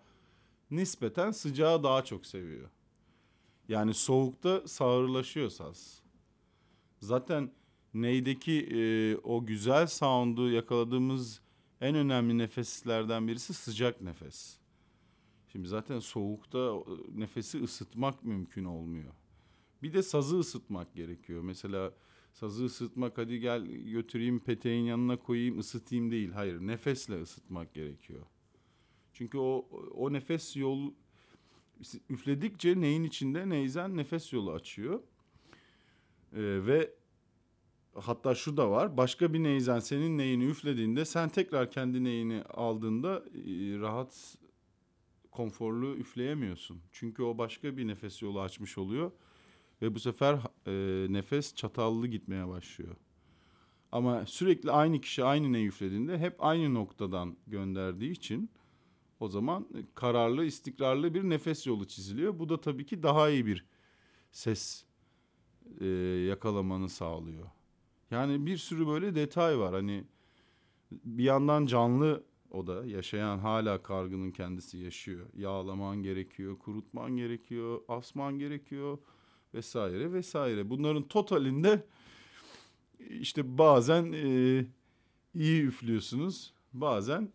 nispeten 0.71 1.31
sıcağı 1.31 1.83
daha 1.83 2.03
çok 2.03 2.25
seviyor. 2.25 2.69
Yani 3.67 3.93
soğukta 3.93 4.67
sağırlaşıyor 4.67 5.49
saz. 5.49 6.03
Zaten 6.99 7.51
neydeki 7.93 8.51
e, 8.51 9.15
o 9.17 9.45
güzel 9.45 9.87
sound'u 9.87 10.49
yakaladığımız 10.49 11.41
en 11.81 11.95
önemli 11.95 12.37
nefeslerden 12.37 13.27
birisi 13.27 13.53
sıcak 13.53 14.01
nefes. 14.01 14.57
Şimdi 15.51 15.67
zaten 15.67 15.99
soğukta 15.99 16.73
nefesi 17.15 17.63
ısıtmak 17.63 18.23
mümkün 18.23 18.63
olmuyor. 18.63 19.13
Bir 19.83 19.93
de 19.93 20.03
sazı 20.03 20.39
ısıtmak 20.39 20.95
gerekiyor. 20.95 21.41
Mesela 21.41 21.93
sazı 22.33 22.65
ısıtmak 22.65 23.17
hadi 23.17 23.39
gel 23.39 23.65
götüreyim 23.65 24.39
peteğin 24.39 24.85
yanına 24.85 25.17
koyayım 25.17 25.59
ısıtayım 25.59 26.11
değil. 26.11 26.31
Hayır 26.31 26.59
nefesle 26.59 27.21
ısıtmak 27.21 27.73
gerekiyor. 27.73 28.25
Çünkü 29.13 29.37
o 29.37 29.67
o 29.95 30.13
nefes 30.13 30.55
yol 30.55 30.91
üfledikçe 32.09 32.81
neyin 32.81 33.03
içinde 33.03 33.49
neyzen 33.49 33.97
nefes 33.97 34.33
yolu 34.33 34.51
açıyor. 34.51 34.99
Ee, 36.33 36.65
ve 36.65 36.93
hatta 37.93 38.35
şu 38.35 38.57
da 38.57 38.71
var. 38.71 38.97
Başka 38.97 39.33
bir 39.33 39.43
neyzen 39.43 39.79
senin 39.79 40.17
neyini 40.17 40.45
üflediğinde 40.45 41.05
sen 41.05 41.29
tekrar 41.29 41.71
kendi 41.71 42.03
neyini 42.03 42.43
aldığında 42.43 43.17
e, 43.17 43.79
rahat 43.79 44.37
konforlu 45.31 45.95
üfleyemiyorsun. 45.95 46.81
Çünkü 46.91 47.23
o 47.23 47.37
başka 47.37 47.77
bir 47.77 47.87
nefes 47.87 48.21
yolu 48.21 48.41
açmış 48.41 48.77
oluyor. 48.77 49.11
Ve 49.81 49.95
bu 49.95 49.99
sefer 49.99 50.39
e, 50.67 51.05
nefes 51.13 51.55
çatallı 51.55 52.07
gitmeye 52.07 52.47
başlıyor. 52.47 52.95
Ama 53.91 54.25
sürekli 54.25 54.71
aynı 54.71 55.01
kişi 55.01 55.23
aynı 55.23 55.53
neyi 55.53 55.67
üflediğinde 55.67 56.17
hep 56.17 56.35
aynı 56.39 56.73
noktadan 56.73 57.37
gönderdiği 57.47 58.11
için 58.11 58.49
o 59.19 59.27
zaman 59.27 59.67
kararlı, 59.95 60.45
istikrarlı 60.45 61.13
bir 61.13 61.23
nefes 61.23 61.67
yolu 61.67 61.87
çiziliyor. 61.87 62.39
Bu 62.39 62.49
da 62.49 62.61
tabii 62.61 62.85
ki 62.85 63.03
daha 63.03 63.29
iyi 63.29 63.45
bir 63.45 63.65
ses 64.31 64.85
e, 65.81 65.85
yakalamanı 66.27 66.89
sağlıyor. 66.89 67.49
Yani 68.11 68.45
bir 68.45 68.57
sürü 68.57 68.87
böyle 68.87 69.15
detay 69.15 69.59
var. 69.59 69.73
Hani 69.73 70.03
bir 70.91 71.23
yandan 71.23 71.65
canlı 71.65 72.23
o 72.51 72.67
da 72.67 72.85
yaşayan 72.85 73.37
hala 73.39 73.83
kargının 73.83 74.31
kendisi 74.31 74.77
yaşıyor. 74.77 75.25
Yağlaman 75.33 76.03
gerekiyor, 76.03 76.59
kurutman 76.59 77.11
gerekiyor, 77.17 77.81
asman 77.87 78.39
gerekiyor 78.39 78.97
vesaire 79.53 80.13
vesaire. 80.13 80.69
Bunların 80.69 81.03
totalinde 81.03 81.85
işte 83.09 83.57
bazen 83.57 84.11
e, 84.13 84.65
iyi 85.35 85.63
üflüyorsunuz, 85.63 86.53
bazen 86.73 87.29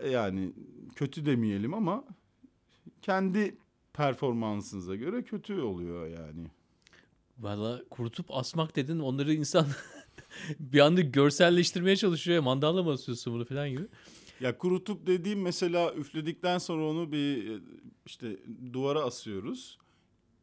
e, 0.00 0.08
yani 0.08 0.52
kötü 0.96 1.26
demeyelim 1.26 1.74
ama 1.74 2.04
kendi 3.02 3.56
performansınıza 3.92 4.94
göre 4.94 5.22
kötü 5.22 5.60
oluyor 5.60 6.06
yani. 6.06 6.46
Valla 7.38 7.82
kurutup 7.90 8.26
asmak 8.30 8.76
dedin 8.76 8.98
onları 8.98 9.34
insan 9.34 9.66
bir 10.60 10.80
anda 10.80 11.00
görselleştirmeye 11.00 11.96
çalışıyor. 11.96 12.34
ya, 12.34 12.42
Mandalla 12.42 12.82
mı 12.82 12.90
asıyorsun 12.90 13.34
bunu 13.34 13.44
falan 13.44 13.70
gibi. 13.70 13.82
Ya 14.40 14.58
kurutup 14.58 15.06
dediğim 15.06 15.42
mesela 15.42 15.94
üfledikten 15.94 16.58
sonra 16.58 16.84
onu 16.84 17.12
bir 17.12 17.50
e, 17.50 17.60
işte 18.06 18.36
duvara 18.72 19.00
asıyoruz. 19.02 19.78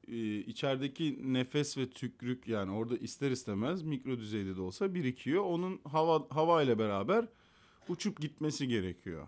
Ee, 0.08 0.38
içerideki 0.38 1.34
nefes 1.34 1.78
ve 1.78 1.90
tükrük 1.90 2.48
yani 2.48 2.72
orada 2.72 2.98
ister 2.98 3.32
istemez 3.32 3.84
mikro 3.84 4.18
düzeyde 4.18 4.56
de 4.56 4.62
olsa 4.62 4.94
birikiyor. 4.94 5.44
Onun 5.44 5.80
hava 5.84 6.28
hava 6.30 6.64
ile 6.64 6.80
beraber 6.80 7.26
uçup 7.88 8.22
gitmesi 8.22 8.68
gerekiyor. 8.68 9.28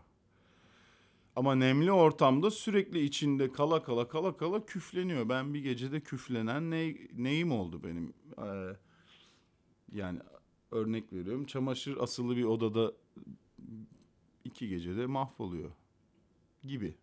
Ama 1.36 1.56
nemli 1.56 1.92
ortamda 1.92 2.52
sürekli 2.52 3.04
içinde 3.04 3.52
kala 3.52 3.84
kala 3.84 4.08
kala 4.08 4.38
kala 4.38 4.66
küfleniyor. 4.66 5.30
Ben 5.30 5.54
bir 5.54 5.60
gecede 5.60 6.00
küflenen 6.00 6.72
ne, 6.72 6.96
neyim 7.14 7.52
oldu 7.52 7.84
benim. 7.84 8.14
Ee, 8.38 8.76
yani 9.92 10.20
örnek 10.72 11.14
veriyorum 11.14 11.46
çamaşır 11.46 11.98
asılı 11.98 12.38
bir 12.38 12.44
odada 12.44 12.94
iki 14.44 14.70
gecede 14.70 15.06
mahvoluyor 15.06 15.72
gibi. 16.64 16.96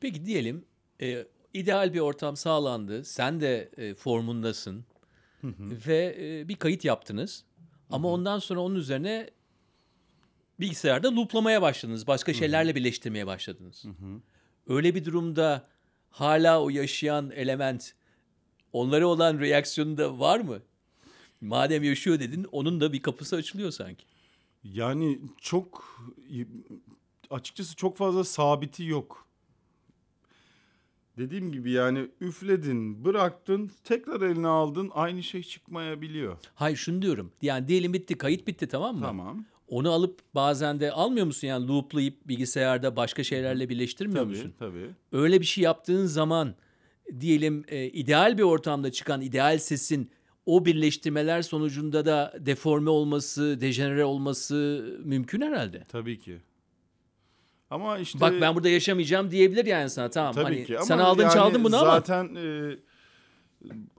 Peki 0.00 0.26
diyelim 0.26 0.64
e, 1.00 1.26
ideal 1.54 1.94
bir 1.94 2.00
ortam 2.00 2.36
sağlandı. 2.36 3.04
Sen 3.04 3.40
de 3.40 3.70
e, 3.76 3.94
formundasın. 3.94 4.84
Ve 5.86 6.16
e, 6.20 6.48
bir 6.48 6.56
kayıt 6.56 6.84
yaptınız. 6.84 7.44
Ama 7.90 8.08
ondan 8.08 8.38
sonra 8.38 8.60
onun 8.60 8.74
üzerine 8.74 9.30
bilgisayarda 10.60 11.16
looplamaya 11.16 11.62
başladınız. 11.62 12.06
Başka 12.06 12.32
şeylerle 12.34 12.74
birleştirmeye 12.74 13.26
başladınız. 13.26 13.84
Öyle 14.66 14.94
bir 14.94 15.04
durumda 15.04 15.68
hala 16.10 16.62
o 16.62 16.70
yaşayan 16.70 17.30
element 17.30 17.94
onlara 18.72 19.06
olan 19.06 19.40
reaksiyonu 19.40 19.96
da 19.96 20.18
var 20.18 20.40
mı? 20.40 20.62
Madem 21.40 21.82
yaşıyor 21.82 22.20
dedin 22.20 22.46
onun 22.52 22.80
da 22.80 22.92
bir 22.92 23.02
kapısı 23.02 23.36
açılıyor 23.36 23.70
sanki. 23.70 24.04
Yani 24.64 25.18
çok 25.40 25.98
açıkçası 27.30 27.76
çok 27.76 27.96
fazla 27.96 28.24
sabiti 28.24 28.84
yok. 28.84 29.21
Dediğim 31.18 31.52
gibi 31.52 31.70
yani 31.70 32.08
üfledin, 32.20 33.04
bıraktın, 33.04 33.70
tekrar 33.84 34.20
eline 34.20 34.46
aldın 34.46 34.90
aynı 34.94 35.22
şey 35.22 35.42
çıkmayabiliyor. 35.42 36.36
Hayır 36.54 36.76
şunu 36.76 37.02
diyorum. 37.02 37.32
Yani 37.42 37.68
diyelim 37.68 37.92
bitti, 37.92 38.18
kayıt 38.18 38.46
bitti 38.46 38.66
tamam 38.66 38.94
mı? 38.96 39.02
Tamam. 39.02 39.44
Onu 39.68 39.90
alıp 39.90 40.20
bazen 40.34 40.80
de 40.80 40.92
almıyor 40.92 41.26
musun 41.26 41.48
yani 41.48 41.68
looplayıp 41.68 42.28
bilgisayarda 42.28 42.96
başka 42.96 43.24
şeylerle 43.24 43.68
birleştirmiyor 43.68 44.24
Tabii, 44.24 44.36
musun? 44.36 44.54
tabii. 44.58 44.90
Öyle 45.12 45.40
bir 45.40 45.46
şey 45.46 45.64
yaptığın 45.64 46.06
zaman 46.06 46.54
diyelim 47.20 47.64
e, 47.68 47.86
ideal 47.86 48.38
bir 48.38 48.42
ortamda 48.42 48.92
çıkan 48.92 49.20
ideal 49.20 49.58
sesin 49.58 50.10
o 50.46 50.64
birleştirmeler 50.64 51.42
sonucunda 51.42 52.04
da 52.04 52.34
deforme 52.38 52.90
olması, 52.90 53.60
dejenere 53.60 54.04
olması 54.04 54.86
mümkün 55.04 55.40
herhalde. 55.40 55.84
Tabii 55.88 56.18
ki. 56.18 56.38
Ama 57.72 57.98
işte 57.98 58.20
Bak 58.20 58.34
ben 58.40 58.54
burada 58.54 58.68
yaşamayacağım 58.68 59.30
diyebilir 59.30 59.66
yani 59.66 59.90
sana 59.90 60.10
tamam. 60.10 60.34
Tabii 60.34 60.44
hani 60.44 60.64
ki 60.64 60.76
ama 60.76 60.86
sen 60.86 60.98
aldın 60.98 61.22
yani 61.22 61.32
çaldın 61.32 61.64
bunu 61.64 61.76
ama 61.76 61.86
zaten 61.86 62.34
e, 62.34 62.76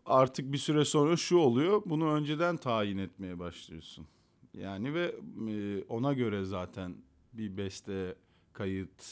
artık 0.05 0.53
bir 0.53 0.57
süre 0.57 0.85
sonra 0.85 1.17
şu 1.17 1.37
oluyor. 1.37 1.81
Bunu 1.85 2.11
önceden 2.11 2.57
tayin 2.57 2.97
etmeye 2.97 3.39
başlıyorsun. 3.39 4.07
Yani 4.53 4.93
ve 4.93 5.15
e, 5.49 5.83
ona 5.89 6.13
göre 6.13 6.43
zaten 6.43 6.95
bir 7.33 7.57
beste 7.57 8.15
kayıt 8.53 9.03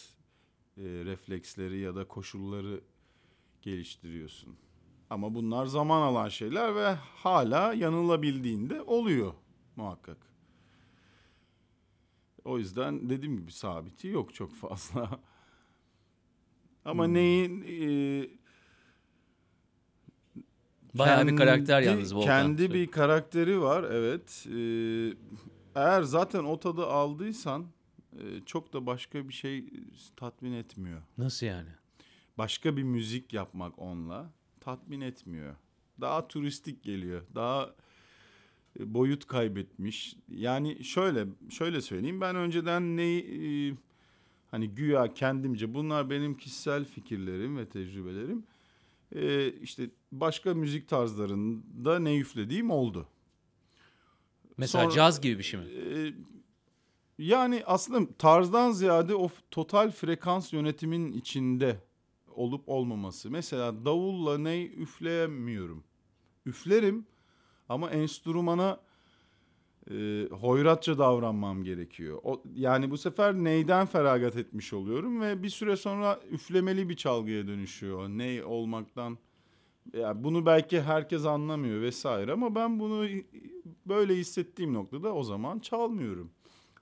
e, 0.77 0.83
refleksleri 0.83 1.79
ya 1.79 1.95
da 1.95 2.07
koşulları 2.07 2.81
geliştiriyorsun. 3.61 4.55
Ama 5.09 5.35
bunlar 5.35 5.65
zaman 5.65 6.01
alan 6.01 6.29
şeyler 6.29 6.75
ve 6.75 6.93
hala 7.15 7.73
yanılabildiğinde 7.73 8.81
oluyor 8.81 9.33
muhakkak. 9.75 10.30
O 12.45 12.57
yüzden 12.57 13.09
dediğim 13.09 13.37
gibi 13.37 13.51
sabiti 13.51 14.07
yok 14.07 14.33
çok 14.33 14.55
fazla. 14.55 15.19
Ama 16.85 17.07
neyin 17.07 17.61
e, 17.61 18.29
bayağı 20.93 21.27
bir 21.27 21.35
karakter 21.37 21.83
kendi- 21.83 21.95
yalnız 21.95 22.15
Volkan. 22.15 22.27
Kendi 22.27 22.73
bir 22.73 22.91
karakteri 22.91 23.61
var 23.61 23.83
evet. 23.83 24.47
E, 24.47 24.59
eğer 25.75 26.01
zaten 26.03 26.43
o 26.43 26.59
tadı 26.59 26.85
aldıysan 26.85 27.65
e, 28.13 28.23
çok 28.45 28.73
da 28.73 28.85
başka 28.85 29.27
bir 29.29 29.33
şey 29.33 29.65
tatmin 30.15 30.53
etmiyor. 30.53 31.01
Nasıl 31.17 31.45
yani? 31.45 31.69
Başka 32.37 32.77
bir 32.77 32.83
müzik 32.83 33.33
yapmak 33.33 33.79
onunla 33.79 34.31
tatmin 34.59 35.01
etmiyor. 35.01 35.55
Daha 36.01 36.27
turistik 36.27 36.83
geliyor. 36.83 37.21
Daha 37.35 37.75
boyut 38.79 39.27
kaybetmiş. 39.27 40.15
Yani 40.29 40.83
şöyle 40.83 41.25
şöyle 41.49 41.81
söyleyeyim 41.81 42.21
ben 42.21 42.35
önceden 42.35 42.97
neyi 42.97 43.21
e, 43.21 43.75
hani 44.51 44.69
güya 44.69 45.13
kendimce 45.13 45.73
bunlar 45.73 46.09
benim 46.09 46.37
kişisel 46.37 46.85
fikirlerim 46.85 47.57
ve 47.57 47.65
tecrübelerim. 47.69 48.43
E, 49.15 49.51
işte 49.51 49.89
başka 50.11 50.53
müzik 50.53 50.87
tarzlarında 50.87 51.99
ne 51.99 52.17
üflediğim 52.17 52.71
oldu. 52.71 53.07
Mesela 54.57 54.83
Sonra- 54.83 54.95
caz 54.95 55.21
gibi 55.21 55.37
bir 55.37 55.43
şey 55.43 55.59
mi? 55.59 55.65
Ee, 55.65 56.13
yani 57.19 57.63
aslında 57.65 58.13
tarzdan 58.17 58.71
ziyade 58.71 59.15
o 59.15 59.29
total 59.51 59.91
frekans 59.91 60.53
yönetimin 60.53 61.11
içinde 61.11 61.79
olup 62.35 62.69
olmaması. 62.69 63.31
Mesela 63.31 63.85
davulla 63.85 64.37
ney 64.37 64.65
üfleyemiyorum. 64.65 65.83
Üflerim 66.45 67.05
ama 67.71 67.89
enstrümana 67.89 68.79
e, 69.91 70.27
hoyratça 70.31 70.97
davranmam 70.97 71.63
gerekiyor. 71.63 72.19
O, 72.23 72.43
yani 72.55 72.91
bu 72.91 72.97
sefer 72.97 73.33
neyden 73.33 73.85
feragat 73.85 74.37
etmiş 74.37 74.73
oluyorum 74.73 75.21
ve 75.21 75.43
bir 75.43 75.49
süre 75.49 75.77
sonra 75.77 76.19
üflemeli 76.31 76.89
bir 76.89 76.95
çalgıya 76.95 77.47
dönüşüyor. 77.47 78.09
Ney 78.09 78.43
olmaktan 78.43 79.17
ya 79.93 80.23
bunu 80.23 80.45
belki 80.45 80.81
herkes 80.81 81.25
anlamıyor 81.25 81.81
vesaire 81.81 82.31
ama 82.31 82.55
ben 82.55 82.79
bunu 82.79 83.07
böyle 83.85 84.15
hissettiğim 84.15 84.73
noktada 84.73 85.13
o 85.13 85.23
zaman 85.23 85.59
çalmıyorum. 85.59 86.31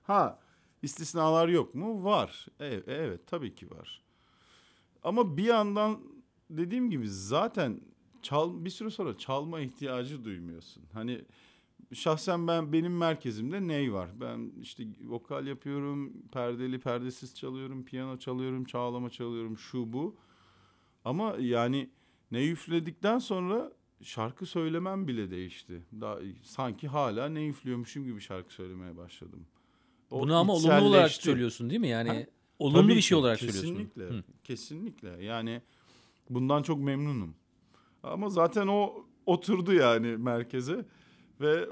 Ha 0.02 0.38
istisnalar 0.82 1.48
yok 1.48 1.74
mu? 1.74 2.04
Var. 2.04 2.46
Evet, 2.60 2.84
evet 2.88 3.20
tabii 3.26 3.54
ki 3.54 3.70
var. 3.70 4.02
Ama 5.02 5.36
bir 5.36 5.44
yandan 5.44 6.00
dediğim 6.50 6.90
gibi 6.90 7.08
zaten 7.08 7.80
çal 8.22 8.64
bir 8.64 8.70
süre 8.70 8.90
sonra 8.90 9.18
çalma 9.18 9.60
ihtiyacı 9.60 10.24
duymuyorsun. 10.24 10.82
Hani 10.92 11.20
şahsen 11.94 12.46
ben 12.46 12.72
benim 12.72 12.96
merkezimde 12.96 13.68
ney 13.68 13.92
var? 13.92 14.10
Ben 14.20 14.52
işte 14.62 14.84
vokal 15.04 15.46
yapıyorum, 15.46 16.12
perdeli, 16.32 16.80
perdesiz 16.80 17.34
çalıyorum, 17.34 17.84
piyano 17.84 18.18
çalıyorum, 18.18 18.64
çağlama 18.64 19.10
çalıyorum, 19.10 19.58
şu 19.58 19.92
bu. 19.92 20.16
Ama 21.04 21.36
yani 21.38 21.90
ne 22.30 22.48
üfledikten 22.48 23.18
sonra 23.18 23.72
şarkı 24.02 24.46
söylemem 24.46 25.08
bile 25.08 25.30
değişti. 25.30 25.82
Daha, 26.00 26.18
sanki 26.42 26.88
hala 26.88 27.28
ne 27.28 27.46
üflüyormuşum 27.48 28.04
gibi 28.04 28.20
şarkı 28.20 28.54
söylemeye 28.54 28.96
başladım. 28.96 29.46
O 30.10 30.20
Bunu 30.20 30.36
ama 30.36 30.52
olumlu 30.52 30.84
olarak 30.84 31.10
söylüyorsun 31.10 31.70
değil 31.70 31.80
mi? 31.80 31.88
Yani 31.88 32.08
Ha? 32.08 32.26
olumlu 32.58 32.88
bir 32.88 33.00
şey 33.00 33.18
olarak 33.18 33.38
kesinlikle, 33.38 33.94
söylüyorsun. 33.94 34.32
Hı. 34.32 34.42
Kesinlikle. 34.44 35.24
Yani 35.24 35.62
bundan 36.30 36.62
çok 36.62 36.80
memnunum. 36.80 37.34
Ama 38.02 38.28
zaten 38.28 38.66
o 38.66 39.06
oturdu 39.26 39.72
yani 39.72 40.16
merkeze 40.16 40.84
ve 41.40 41.68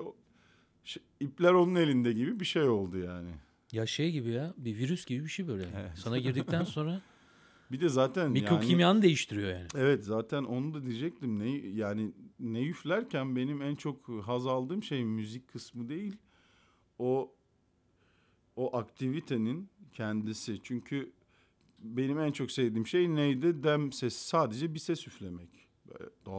şey, 0.85 1.03
ipler 1.21 1.53
onun 1.53 1.75
elinde 1.75 2.13
gibi 2.13 2.41
bir 2.41 2.45
şey 2.45 2.63
oldu 2.63 2.99
yani. 2.99 3.31
Ya 3.73 3.87
şey 3.87 4.13
gibi 4.13 4.31
ya 4.31 4.55
bir 4.57 4.79
virüs 4.79 5.07
gibi 5.07 5.25
bir 5.25 5.29
şey 5.29 5.49
böyle. 5.49 5.65
Evet. 5.81 5.93
Sana 5.95 6.19
girdikten 6.19 6.65
sonra 6.65 7.01
Bir 7.71 7.81
de 7.81 7.89
zaten 7.89 8.23
yani 8.23 8.33
mikrokimyanı 8.33 9.03
değiştiriyor 9.03 9.51
yani. 9.51 9.67
Evet 9.75 10.05
zaten 10.05 10.45
onu 10.45 10.75
da 10.75 10.87
diyecektim. 10.87 11.39
Ne 11.39 11.49
yani 11.69 12.13
ne 12.41 12.63
üflerken 12.67 13.37
benim 13.37 13.63
en 13.63 13.75
çok 13.75 14.09
haz 14.09 14.47
aldığım 14.47 14.83
şey 14.83 15.05
müzik 15.05 15.49
kısmı 15.49 15.89
değil. 15.89 16.17
O 16.99 17.33
o 18.57 18.77
aktivitenin 18.77 19.69
kendisi. 19.93 20.59
Çünkü 20.63 21.13
benim 21.79 22.21
en 22.21 22.33
çok 22.33 22.51
sevdiğim 22.51 22.87
şey 22.87 23.15
neydi? 23.15 23.63
Dem 23.63 23.93
sesi. 23.93 24.25
Sadece 24.25 24.75
bir 24.75 24.79
ses 24.79 25.07
üflemek. 25.07 25.68
Böyle 25.89 26.11
do 26.27 26.39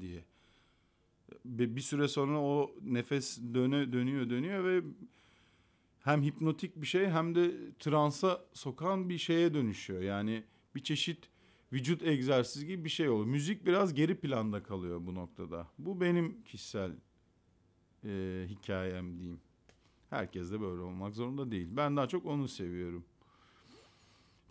diye. 0.00 0.24
Ve 1.44 1.76
bir 1.76 1.80
süre 1.80 2.08
sonra 2.08 2.40
o 2.40 2.74
nefes 2.82 3.38
döne 3.54 3.92
dönüyor 3.92 4.30
dönüyor 4.30 4.64
ve 4.64 4.82
hem 6.00 6.22
hipnotik 6.22 6.76
bir 6.76 6.86
şey 6.86 7.06
hem 7.06 7.34
de 7.34 7.72
transa 7.78 8.44
sokan 8.52 9.08
bir 9.08 9.18
şeye 9.18 9.54
dönüşüyor. 9.54 10.02
Yani 10.02 10.44
bir 10.74 10.82
çeşit 10.82 11.28
vücut 11.72 12.02
egzersizi 12.02 12.66
gibi 12.66 12.84
bir 12.84 12.90
şey 12.90 13.08
oluyor. 13.08 13.26
Müzik 13.26 13.66
biraz 13.66 13.94
geri 13.94 14.20
planda 14.20 14.62
kalıyor 14.62 15.06
bu 15.06 15.14
noktada. 15.14 15.66
Bu 15.78 16.00
benim 16.00 16.42
kişisel 16.44 16.92
e, 18.04 18.44
hikayem 18.48 19.18
diyeyim. 19.18 19.40
Herkes 20.10 20.52
de 20.52 20.60
böyle 20.60 20.82
olmak 20.82 21.14
zorunda 21.14 21.50
değil. 21.50 21.68
Ben 21.70 21.96
daha 21.96 22.08
çok 22.08 22.26
onu 22.26 22.48
seviyorum. 22.48 23.04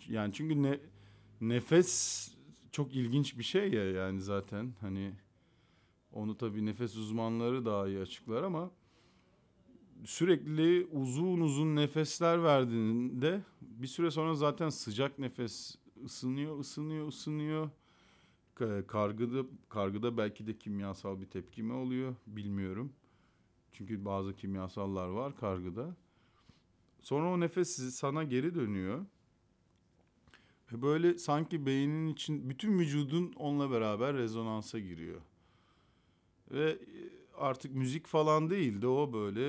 Yani 0.07 0.33
çünkü 0.33 0.63
ne, 0.63 0.79
nefes 1.41 2.31
çok 2.71 2.95
ilginç 2.95 3.38
bir 3.38 3.43
şey 3.43 3.71
ya 3.73 3.91
yani 3.91 4.21
zaten 4.21 4.73
hani 4.81 5.13
onu 6.13 6.38
tabii 6.38 6.65
nefes 6.65 6.95
uzmanları 6.97 7.65
daha 7.65 7.88
iyi 7.88 7.99
açıklar 7.99 8.43
ama 8.43 8.71
sürekli 10.05 10.86
uzun 10.91 11.41
uzun 11.41 11.75
nefesler 11.75 12.43
verdiğinde 12.43 13.41
bir 13.62 13.88
süre 13.88 14.12
sonra 14.12 14.36
zaten 14.36 14.69
sıcak 14.69 15.19
nefes 15.19 15.75
ısınıyor, 16.05 16.60
ısınıyor, 16.60 17.08
ısınıyor. 17.08 17.69
Ka- 18.55 18.88
Kargıda 18.88 19.45
kargıda 19.69 20.17
belki 20.17 20.47
de 20.47 20.58
kimyasal 20.58 21.21
bir 21.21 21.25
tepkime 21.25 21.73
oluyor, 21.73 22.15
bilmiyorum. 22.27 22.93
Çünkü 23.73 24.05
bazı 24.05 24.36
kimyasallar 24.36 25.08
var 25.08 25.36
kargıda. 25.36 25.95
Sonra 27.01 27.29
o 27.34 27.39
nefes 27.39 27.95
sana 27.95 28.23
geri 28.23 28.55
dönüyor. 28.55 29.05
Ve 30.73 30.82
böyle 30.82 31.17
sanki 31.17 31.65
beynin 31.65 32.08
için 32.08 32.49
bütün 32.49 32.79
vücudun 32.79 33.34
onunla 33.34 33.71
beraber 33.71 34.13
rezonansa 34.13 34.79
giriyor. 34.79 35.21
Ve 36.51 36.69
e, 36.71 36.77
artık 37.38 37.75
müzik 37.75 38.08
falan 38.08 38.49
değil 38.49 38.82
de 38.82 38.88
o 38.88 39.13
böyle 39.13 39.47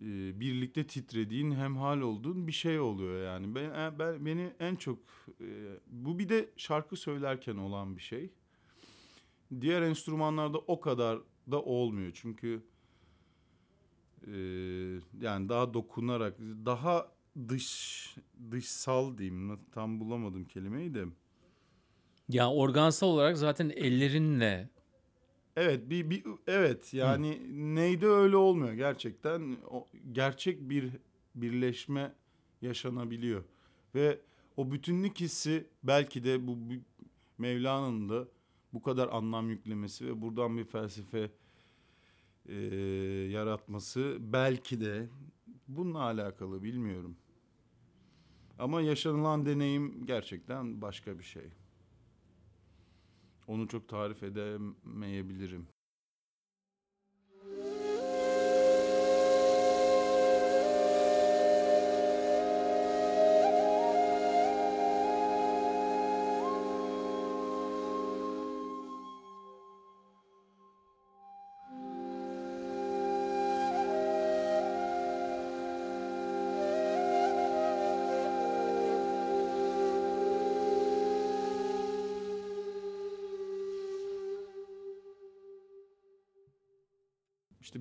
e, 0.00 0.40
birlikte 0.40 0.86
titrediğin, 0.86 1.50
hemhal 1.50 2.00
olduğun 2.00 2.46
bir 2.46 2.52
şey 2.52 2.80
oluyor 2.80 3.24
yani. 3.24 3.54
Ben, 3.54 3.70
e, 3.70 3.98
ben 3.98 4.26
beni 4.26 4.52
en 4.60 4.76
çok 4.76 4.98
bu 5.86 6.18
bir 6.18 6.28
de 6.28 6.50
şarkı 6.56 6.96
söylerken 6.96 7.56
olan 7.56 7.96
bir 7.96 8.02
şey. 8.02 8.30
Diğer 9.60 9.82
enstrümanlarda 9.82 10.58
o 10.58 10.80
kadar 10.80 11.20
da 11.50 11.62
olmuyor 11.62 12.10
çünkü 12.14 12.62
yani 15.20 15.48
daha 15.48 15.74
dokunarak, 15.74 16.38
daha 16.40 17.12
dış 17.48 18.16
dışsal 18.50 19.18
diyeyim. 19.18 19.58
Tam 19.72 20.00
bulamadım 20.00 20.44
kelimeyi 20.44 20.94
de. 20.94 21.04
Ya 22.28 22.50
organsal 22.50 23.08
olarak 23.08 23.38
zaten 23.38 23.70
ellerinle 23.70 24.70
Evet 25.56 25.90
bir, 25.90 26.10
bir 26.10 26.24
evet 26.46 26.94
yani 26.94 27.40
neyde 27.74 28.06
öyle 28.06 28.36
olmuyor 28.36 28.72
gerçekten 28.72 29.56
o 29.70 29.88
gerçek 30.12 30.70
bir 30.70 30.90
birleşme 31.34 32.14
yaşanabiliyor 32.62 33.44
ve 33.94 34.20
o 34.56 34.70
bütünlük 34.70 35.20
hissi 35.20 35.66
belki 35.82 36.24
de 36.24 36.46
bu, 36.46 36.56
bu 36.56 36.72
Mevlana'nın 37.38 38.08
da 38.08 38.28
bu 38.72 38.82
kadar 38.82 39.08
anlam 39.08 39.50
yüklemesi 39.50 40.06
ve 40.06 40.22
buradan 40.22 40.56
bir 40.58 40.64
felsefe 40.64 41.30
e, 42.46 42.56
yaratması 43.30 44.16
belki 44.20 44.80
de 44.80 45.08
bununla 45.68 46.02
alakalı 46.02 46.62
bilmiyorum. 46.62 47.16
Ama 48.62 48.80
yaşanılan 48.82 49.46
deneyim 49.46 50.06
gerçekten 50.06 50.82
başka 50.82 51.18
bir 51.18 51.24
şey. 51.24 51.50
Onu 53.46 53.68
çok 53.68 53.88
tarif 53.88 54.22
edemeyebilirim. 54.22 55.66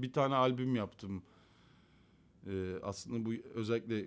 Bir 0.02 0.14
tane 0.14 0.36
albüm 0.36 0.76
yaptım. 0.76 1.24
Ee, 2.48 2.76
aslında 2.84 3.26
bu 3.26 3.34
özellikle 3.54 4.06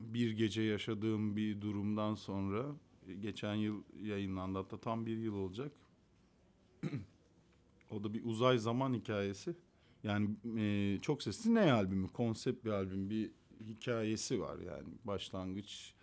bir 0.00 0.30
gece 0.30 0.62
yaşadığım 0.62 1.36
bir 1.36 1.60
durumdan 1.60 2.14
sonra 2.14 2.66
e, 3.08 3.14
geçen 3.14 3.54
yıl 3.54 3.82
yayınlandı 4.02 4.58
hatta 4.58 4.80
tam 4.80 5.06
bir 5.06 5.16
yıl 5.16 5.34
olacak. 5.34 5.72
o 7.90 8.04
da 8.04 8.14
bir 8.14 8.24
uzay 8.24 8.58
zaman 8.58 8.94
hikayesi. 8.94 9.56
Yani 10.02 10.30
e, 10.58 10.98
çok 11.02 11.22
sesli 11.22 11.54
ne 11.54 11.72
albümü? 11.72 12.08
Konsept 12.08 12.64
bir 12.64 12.70
albüm, 12.70 13.10
bir 13.10 13.30
hikayesi 13.60 14.40
var 14.40 14.58
yani 14.58 14.88
başlangıç. 15.04 15.94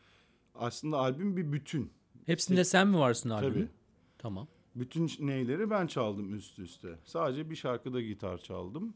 Aslında 0.56 0.98
albüm 0.98 1.38
bir 1.38 1.52
bütün. 1.52 1.92
hepsinde 2.26 2.64
sen 2.64 2.88
mi 2.88 2.98
varsın 2.98 3.30
albümün? 3.30 3.54
Tabii. 3.54 3.70
Tamam. 4.18 4.48
Bütün 4.76 5.12
neyleri 5.20 5.70
ben 5.70 5.88
çaldım 5.88 6.34
üst 6.34 6.60
üste. 6.60 7.00
Sadece 7.04 7.50
bir 7.50 7.56
şarkıda 7.56 8.02
gitar 8.02 8.38
çaldım. 8.38 8.94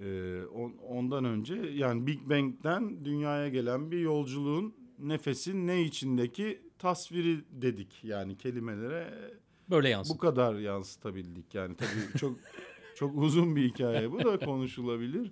Ee, 0.00 0.42
on- 0.54 0.76
ondan 0.88 1.24
önce 1.24 1.54
yani 1.54 2.06
Big 2.06 2.20
Bang'den 2.30 3.04
dünyaya 3.04 3.48
gelen 3.48 3.90
bir 3.90 3.98
yolculuğun 4.00 4.74
nefesin 4.98 5.66
ne 5.66 5.82
içindeki 5.82 6.62
tasviri 6.78 7.44
dedik. 7.50 8.04
Yani 8.04 8.38
kelimelere 8.38 9.14
Böyle 9.70 9.88
yansın. 9.88 10.14
bu 10.14 10.18
kadar 10.18 10.54
yansıtabildik. 10.54 11.54
Yani 11.54 11.76
tabii 11.76 12.18
çok 12.18 12.36
çok 12.96 13.18
uzun 13.18 13.56
bir 13.56 13.68
hikaye 13.70 14.12
bu 14.12 14.18
da 14.24 14.38
konuşulabilir. 14.38 15.30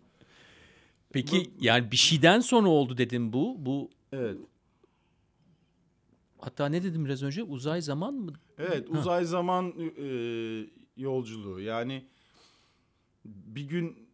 Peki 1.13 1.51
yani 1.61 1.91
bir 1.91 1.97
şeyden 1.97 2.41
sonra 2.41 2.69
oldu 2.69 2.99
dedim 2.99 3.33
bu. 3.33 3.57
Bu 3.59 3.91
Evet. 4.13 4.37
hatta 6.39 6.67
ne 6.69 6.83
dedim 6.83 7.05
biraz 7.05 7.23
önce? 7.23 7.43
Uzay 7.43 7.83
zaman 7.83 8.15
mı? 8.15 8.33
Evet 8.59 8.89
uzay 8.91 9.25
zaman 9.25 9.75
e, 9.99 10.07
yolculuğu 10.97 11.61
yani 11.61 12.05
bir 13.25 13.63
gün 13.69 14.06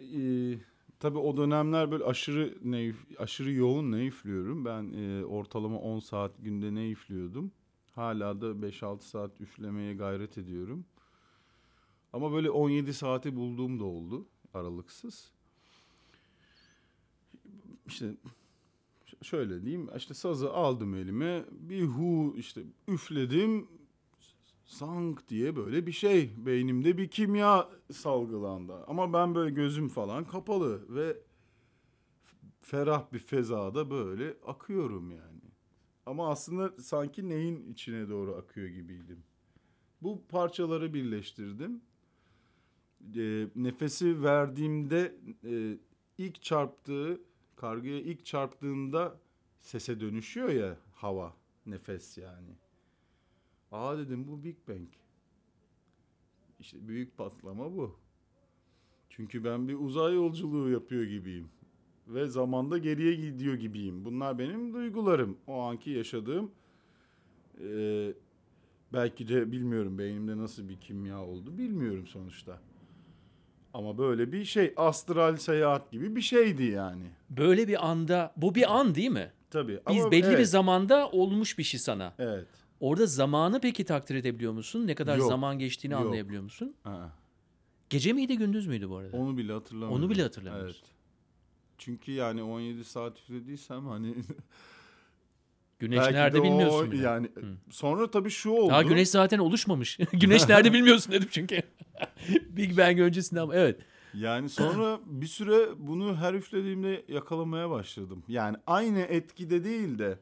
e, 0.00 0.58
tabii 1.00 1.18
o 1.18 1.36
dönemler 1.36 1.90
böyle 1.90 2.04
aşırı 2.04 2.58
ne 2.64 2.92
aşırı 3.18 3.52
yoğun 3.52 3.92
ne 3.92 4.06
üflüyorum. 4.06 4.64
Ben 4.64 4.92
e, 4.92 5.24
ortalama 5.24 5.78
10 5.78 5.98
saat 5.98 6.32
günde 6.42 6.74
ne 6.74 6.90
üflüyordum. 6.90 7.52
Hala 7.92 8.40
da 8.40 8.46
5-6 8.46 9.00
saat 9.00 9.40
üflemeye 9.40 9.94
gayret 9.94 10.38
ediyorum. 10.38 10.84
Ama 12.12 12.32
böyle 12.32 12.50
17 12.50 12.94
saati 12.94 13.36
bulduğum 13.36 13.80
da 13.80 13.84
oldu 13.84 14.26
aralıksız. 14.54 15.30
İşte 17.86 18.14
şöyle 19.22 19.62
diyeyim 19.62 19.88
işte 19.96 20.14
sazı 20.14 20.52
aldım 20.52 20.94
elime 20.94 21.44
bir 21.50 21.82
hu 21.82 22.34
işte 22.36 22.62
üfledim 22.88 23.68
sank 24.70 25.28
diye 25.28 25.56
böyle 25.56 25.86
bir 25.86 25.92
şey 25.92 26.30
beynimde 26.36 26.98
bir 26.98 27.08
kimya 27.08 27.68
salgılandı. 27.92 28.84
Ama 28.86 29.12
ben 29.12 29.34
böyle 29.34 29.50
gözüm 29.50 29.88
falan 29.88 30.24
kapalı 30.24 30.96
ve 30.96 31.16
ferah 32.62 33.12
bir 33.12 33.18
fezada 33.18 33.90
böyle 33.90 34.36
akıyorum 34.46 35.10
yani. 35.10 35.40
Ama 36.06 36.30
aslında 36.30 36.82
sanki 36.82 37.28
neyin 37.28 37.72
içine 37.72 38.08
doğru 38.08 38.34
akıyor 38.34 38.68
gibiydim. 38.68 39.22
Bu 40.02 40.22
parçaları 40.28 40.94
birleştirdim. 40.94 41.80
E, 43.16 43.46
nefesi 43.56 44.22
verdiğimde 44.22 45.16
e, 45.44 45.78
ilk 46.18 46.42
çarptığı 46.42 47.20
kargıya 47.56 48.00
ilk 48.00 48.26
çarptığında 48.26 49.20
sese 49.60 50.00
dönüşüyor 50.00 50.48
ya 50.48 50.76
hava 50.94 51.34
nefes 51.66 52.18
yani. 52.18 52.69
Aa 53.72 53.98
dedim 53.98 54.28
bu 54.28 54.44
Big 54.44 54.56
Bang. 54.68 54.88
İşte 56.60 56.88
büyük 56.88 57.16
patlama 57.16 57.76
bu. 57.76 57.96
Çünkü 59.10 59.44
ben 59.44 59.68
bir 59.68 59.74
uzay 59.74 60.14
yolculuğu 60.14 60.70
yapıyor 60.70 61.04
gibiyim. 61.04 61.48
Ve 62.08 62.28
zamanda 62.28 62.78
geriye 62.78 63.14
gidiyor 63.14 63.54
gibiyim. 63.54 64.04
Bunlar 64.04 64.38
benim 64.38 64.74
duygularım. 64.74 65.36
O 65.46 65.60
anki 65.60 65.90
yaşadığım 65.90 66.50
eee, 67.60 68.14
belki 68.92 69.28
de 69.28 69.52
bilmiyorum 69.52 69.98
beynimde 69.98 70.36
nasıl 70.36 70.68
bir 70.68 70.76
kimya 70.76 71.24
oldu 71.24 71.58
bilmiyorum 71.58 72.06
sonuçta. 72.06 72.60
Ama 73.74 73.98
böyle 73.98 74.32
bir 74.32 74.44
şey 74.44 74.72
astral 74.76 75.36
seyahat 75.36 75.90
gibi 75.90 76.16
bir 76.16 76.20
şeydi 76.20 76.64
yani. 76.64 77.04
Böyle 77.30 77.68
bir 77.68 77.88
anda 77.90 78.32
bu 78.36 78.54
bir 78.54 78.78
an 78.78 78.94
değil 78.94 79.10
mi? 79.10 79.32
Tabii. 79.50 79.80
Biz 79.88 80.00
ama 80.00 80.10
belli 80.10 80.22
bir 80.22 80.34
evet, 80.34 80.48
zamanda 80.48 81.10
olmuş 81.10 81.58
bir 81.58 81.62
şey 81.62 81.80
sana. 81.80 82.14
Evet. 82.18 82.48
Orada 82.80 83.06
zamanı 83.06 83.60
peki 83.60 83.84
takdir 83.84 84.14
edebiliyor 84.14 84.52
musun? 84.52 84.86
Ne 84.86 84.94
kadar 84.94 85.16
Yok, 85.18 85.28
zaman 85.28 85.58
geçtiğini 85.58 85.92
yok. 85.92 86.02
anlayabiliyor 86.02 86.42
musun? 86.42 86.74
Ha, 86.84 87.12
Gece 87.90 88.12
miydi 88.12 88.38
gündüz 88.38 88.66
müydü 88.66 88.90
bu 88.90 88.96
arada? 88.96 89.16
Onu 89.16 89.36
bile 89.36 89.52
hatırlamıyorum. 89.52 90.04
Onu 90.04 90.10
bile 90.10 90.22
hatırlamıyorsun. 90.22 90.80
Evet. 90.84 90.94
Çünkü 91.78 92.12
yani 92.12 92.42
17 92.42 92.84
saat 92.84 93.18
üflediysem 93.18 93.86
hani 93.86 94.14
Güneş 95.78 95.98
belki 95.98 96.14
nerede 96.14 96.36
de 96.36 96.40
o- 96.40 96.44
bilmiyorsun 96.44 96.90
bile. 96.92 97.02
Yani 97.02 97.28
sonra 97.70 98.10
tabii 98.10 98.30
şu 98.30 98.50
oldu. 98.50 98.70
Daha 98.70 98.82
güneş 98.82 99.08
zaten 99.08 99.38
oluşmamış. 99.38 99.98
güneş 100.12 100.48
nerede 100.48 100.72
bilmiyorsun 100.72 101.12
dedim 101.12 101.28
çünkü. 101.30 101.62
Big 102.48 102.78
Bang 102.78 103.00
öncesinde 103.00 103.40
ama 103.40 103.54
evet. 103.54 103.80
Yani 104.14 104.48
sonra 104.48 105.00
bir 105.06 105.26
süre 105.26 105.68
bunu 105.78 106.16
her 106.16 106.34
üflediğimde 106.34 107.04
yakalamaya 107.08 107.70
başladım. 107.70 108.22
Yani 108.28 108.56
aynı 108.66 108.98
etkide 109.00 109.64
değil 109.64 109.98
de 109.98 110.18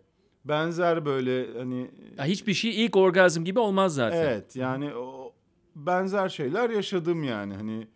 benzer 0.49 1.05
böyle 1.05 1.59
hani 1.59 1.91
Ya 2.19 2.25
hiçbir 2.25 2.55
şey 2.55 2.85
ilk 2.85 2.97
orgazm 2.97 3.45
gibi 3.45 3.59
olmaz 3.59 3.95
zaten. 3.95 4.17
evet 4.25 4.57
yani 4.57 4.95
o 4.95 5.35
benzer 5.77 6.29
şeyler 6.29 6.71
yaşadım 6.71 7.25
yani 7.25 7.55
hani 7.55 7.89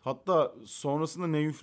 hatta 0.00 0.54
sonrasında 0.64 1.26
ne 1.26 1.44
üf, 1.44 1.62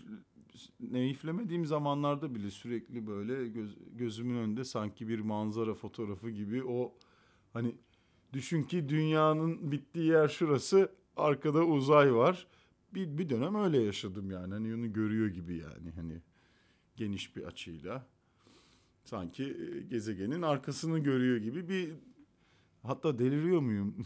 ne 0.79 1.09
üflemediğim 1.11 1.65
zamanlarda 1.65 2.35
bile 2.35 2.51
sürekli 2.51 3.07
böyle 3.07 3.47
göz- 3.47 3.77
gözümün 3.97 4.35
önünde 4.37 4.63
sanki 4.63 5.07
bir 5.07 5.19
manzara 5.19 5.73
fotoğrafı 5.73 6.29
gibi 6.29 6.63
o 6.63 6.93
hani 7.53 7.75
düşün 8.33 8.63
ki 8.63 8.89
dünyanın 8.89 9.71
bittiği 9.71 10.05
yer 10.05 10.27
şurası 10.27 10.91
arkada 11.17 11.63
uzay 11.65 12.15
var. 12.15 12.47
Bir, 12.93 13.17
bir 13.17 13.29
dönem 13.29 13.55
öyle 13.55 13.81
yaşadım 13.81 14.31
yani 14.31 14.53
hani 14.53 14.75
onu 14.75 14.93
görüyor 14.93 15.27
gibi 15.27 15.57
yani 15.57 15.91
hani 15.95 16.21
geniş 16.95 17.35
bir 17.35 17.43
açıyla 17.43 18.05
sanki 19.03 19.43
e, 19.43 19.81
gezegenin 19.81 20.41
arkasını 20.41 20.99
görüyor 20.99 21.37
gibi 21.37 21.69
bir 21.69 21.89
hatta 22.83 23.19
deliriyor 23.19 23.61
muyum 23.61 24.05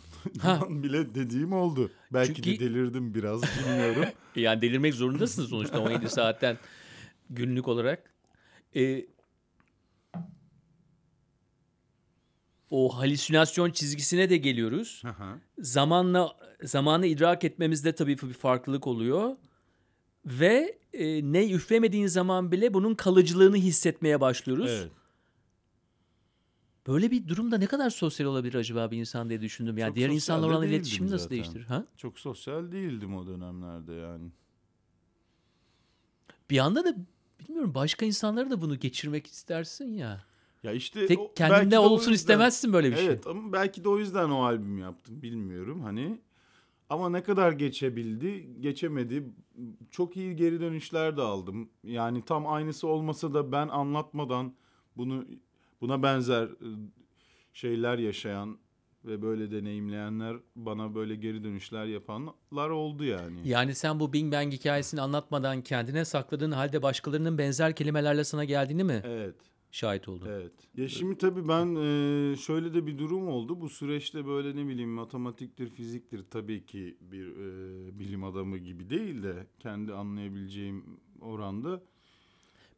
bile 0.84 1.16
dediğim 1.16 1.54
oldu. 1.54 1.92
Belki 2.14 2.34
Çünkü- 2.34 2.60
de 2.60 2.60
delirdim 2.60 3.14
biraz 3.14 3.42
bilmiyorum. 3.44 4.06
Yani 4.36 4.62
delirmek 4.62 4.94
zorundasın 4.94 5.46
sonuçta 5.46 5.80
17 5.80 6.10
saatten 6.10 6.58
günlük 7.30 7.68
olarak. 7.68 8.14
Ee, 8.76 9.06
o 12.70 12.98
halüsinasyon 12.98 13.72
çizgisine 13.72 14.30
de 14.30 14.38
geliyoruz. 14.38 15.04
Zamanla 15.60 16.38
zamanı 16.64 17.06
idrak 17.06 17.44
etmemizde 17.44 17.96
tabii 17.96 18.18
bir 18.18 18.34
farklılık 18.34 18.88
oluyor. 18.88 19.36
Ve 20.26 20.80
e, 20.98 21.32
ne 21.32 21.52
üflemediğin 21.52 22.08
zaman 22.08 22.52
bile 22.52 22.74
bunun 22.74 22.96
kalıcılığını 22.96 23.56
hissetmeye 23.56 24.22
başlıyoruz. 24.22 24.70
evet. 24.72 24.92
Böyle 26.88 27.12
bir 27.12 27.28
durumda 27.28 27.58
ne 27.58 27.66
kadar 27.66 27.90
sosyal 27.90 28.28
olabilir 28.28 28.56
acaba 28.56 28.92
bir 28.92 28.98
insan 28.98 29.30
diye 29.30 29.42
düşündüm. 29.42 29.78
Yani 29.78 29.90
Çok 29.90 29.96
diğer 29.96 30.10
de 30.10 30.34
olan 30.34 30.68
iletişimi 30.68 31.06
nasıl 31.08 31.18
zaten. 31.18 31.30
değiştirir? 31.30 31.64
Ha? 31.66 31.86
Çok 31.98 32.20
sosyal 32.20 32.72
değildim 32.72 33.16
o 33.18 33.28
dönemlerde 33.28 33.94
yani. 33.94 34.32
Bir 36.50 36.58
anda 36.58 36.86
da 36.86 36.96
bilmiyorum 37.40 37.74
başka 37.76 38.06
insanlara 38.06 38.50
da 38.50 38.62
bunu 38.62 38.80
geçirmek 38.80 39.28
istersin 39.28 39.94
ya. 39.94 40.24
Ya 40.64 40.72
işte 40.72 41.06
Tek 41.08 41.36
kendinde 41.36 41.80
olsun 41.80 41.98
yüzden- 42.12 42.14
istemezsin 42.14 42.74
böyle 42.74 42.92
bir 42.92 42.96
şey. 42.96 43.06
Evet 43.06 43.28
ama 43.28 43.54
belki 43.54 43.84
de 43.84 43.90
o 43.90 43.98
yüzden 43.98 44.30
o 44.30 44.44
albüm 44.44 44.78
yaptım 44.78 45.22
bilmiyorum 45.22 45.82
hani. 45.82 46.20
Ama 46.90 47.10
ne 47.10 47.24
kadar 47.24 47.52
geçebildi, 47.52 48.62
geçemedi. 48.62 49.24
Çok 49.92 50.18
iyi 50.18 50.36
geri 50.36 50.62
dönüşler 50.62 51.18
de 51.18 51.22
aldım. 51.22 51.70
Yani 51.84 52.26
tam 52.26 52.48
aynısı 52.48 52.88
olmasa 52.88 53.34
da 53.34 53.52
ben 53.52 53.68
anlatmadan 53.68 54.54
bunu 54.98 55.26
buna 55.82 56.04
benzer 56.04 56.44
e, 56.44 56.70
şeyler 57.54 57.98
yaşayan 57.98 58.58
ve 59.06 59.22
böyle 59.22 59.52
deneyimleyenler 59.52 60.38
bana 60.56 60.96
böyle 60.96 61.16
geri 61.16 61.44
dönüşler 61.44 61.86
yapanlar 61.86 62.70
oldu 62.70 63.04
yani. 63.04 63.50
Yani 63.50 63.76
sen 63.76 64.00
bu 64.00 64.14
Bing 64.14 64.34
Bang 64.34 64.54
hikayesini 64.54 65.02
anlatmadan 65.02 65.62
kendine 65.62 66.06
sakladığın 66.06 66.52
halde 66.52 66.82
başkalarının 66.84 67.38
benzer 67.38 67.76
kelimelerle 67.76 68.24
sana 68.24 68.44
geldiğini 68.44 68.84
mi 68.84 69.02
Evet. 69.06 69.36
Şahit 69.78 70.08
oldun? 70.10 70.28
Evet. 70.30 70.52
Ya 70.76 70.88
şimdi 70.88 71.18
tabii 71.18 71.48
ben 71.48 71.76
e, 71.76 72.36
şöyle 72.36 72.74
de 72.74 72.88
bir 72.88 72.98
durum 72.98 73.28
oldu. 73.28 73.62
Bu 73.62 73.70
süreçte 73.70 74.26
böyle 74.26 74.56
ne 74.56 74.68
bileyim 74.68 74.90
matematiktir, 74.90 75.70
fiziktir 75.70 76.24
tabii 76.32 76.66
ki 76.66 76.98
bir 77.02 77.28
e, 77.28 78.00
bilim 78.00 78.24
adamı 78.24 78.58
gibi 78.58 78.90
değil 78.90 79.24
de 79.24 79.48
kendi 79.60 79.94
anlayabileceğim 79.94 80.84
oranda. 81.22 81.82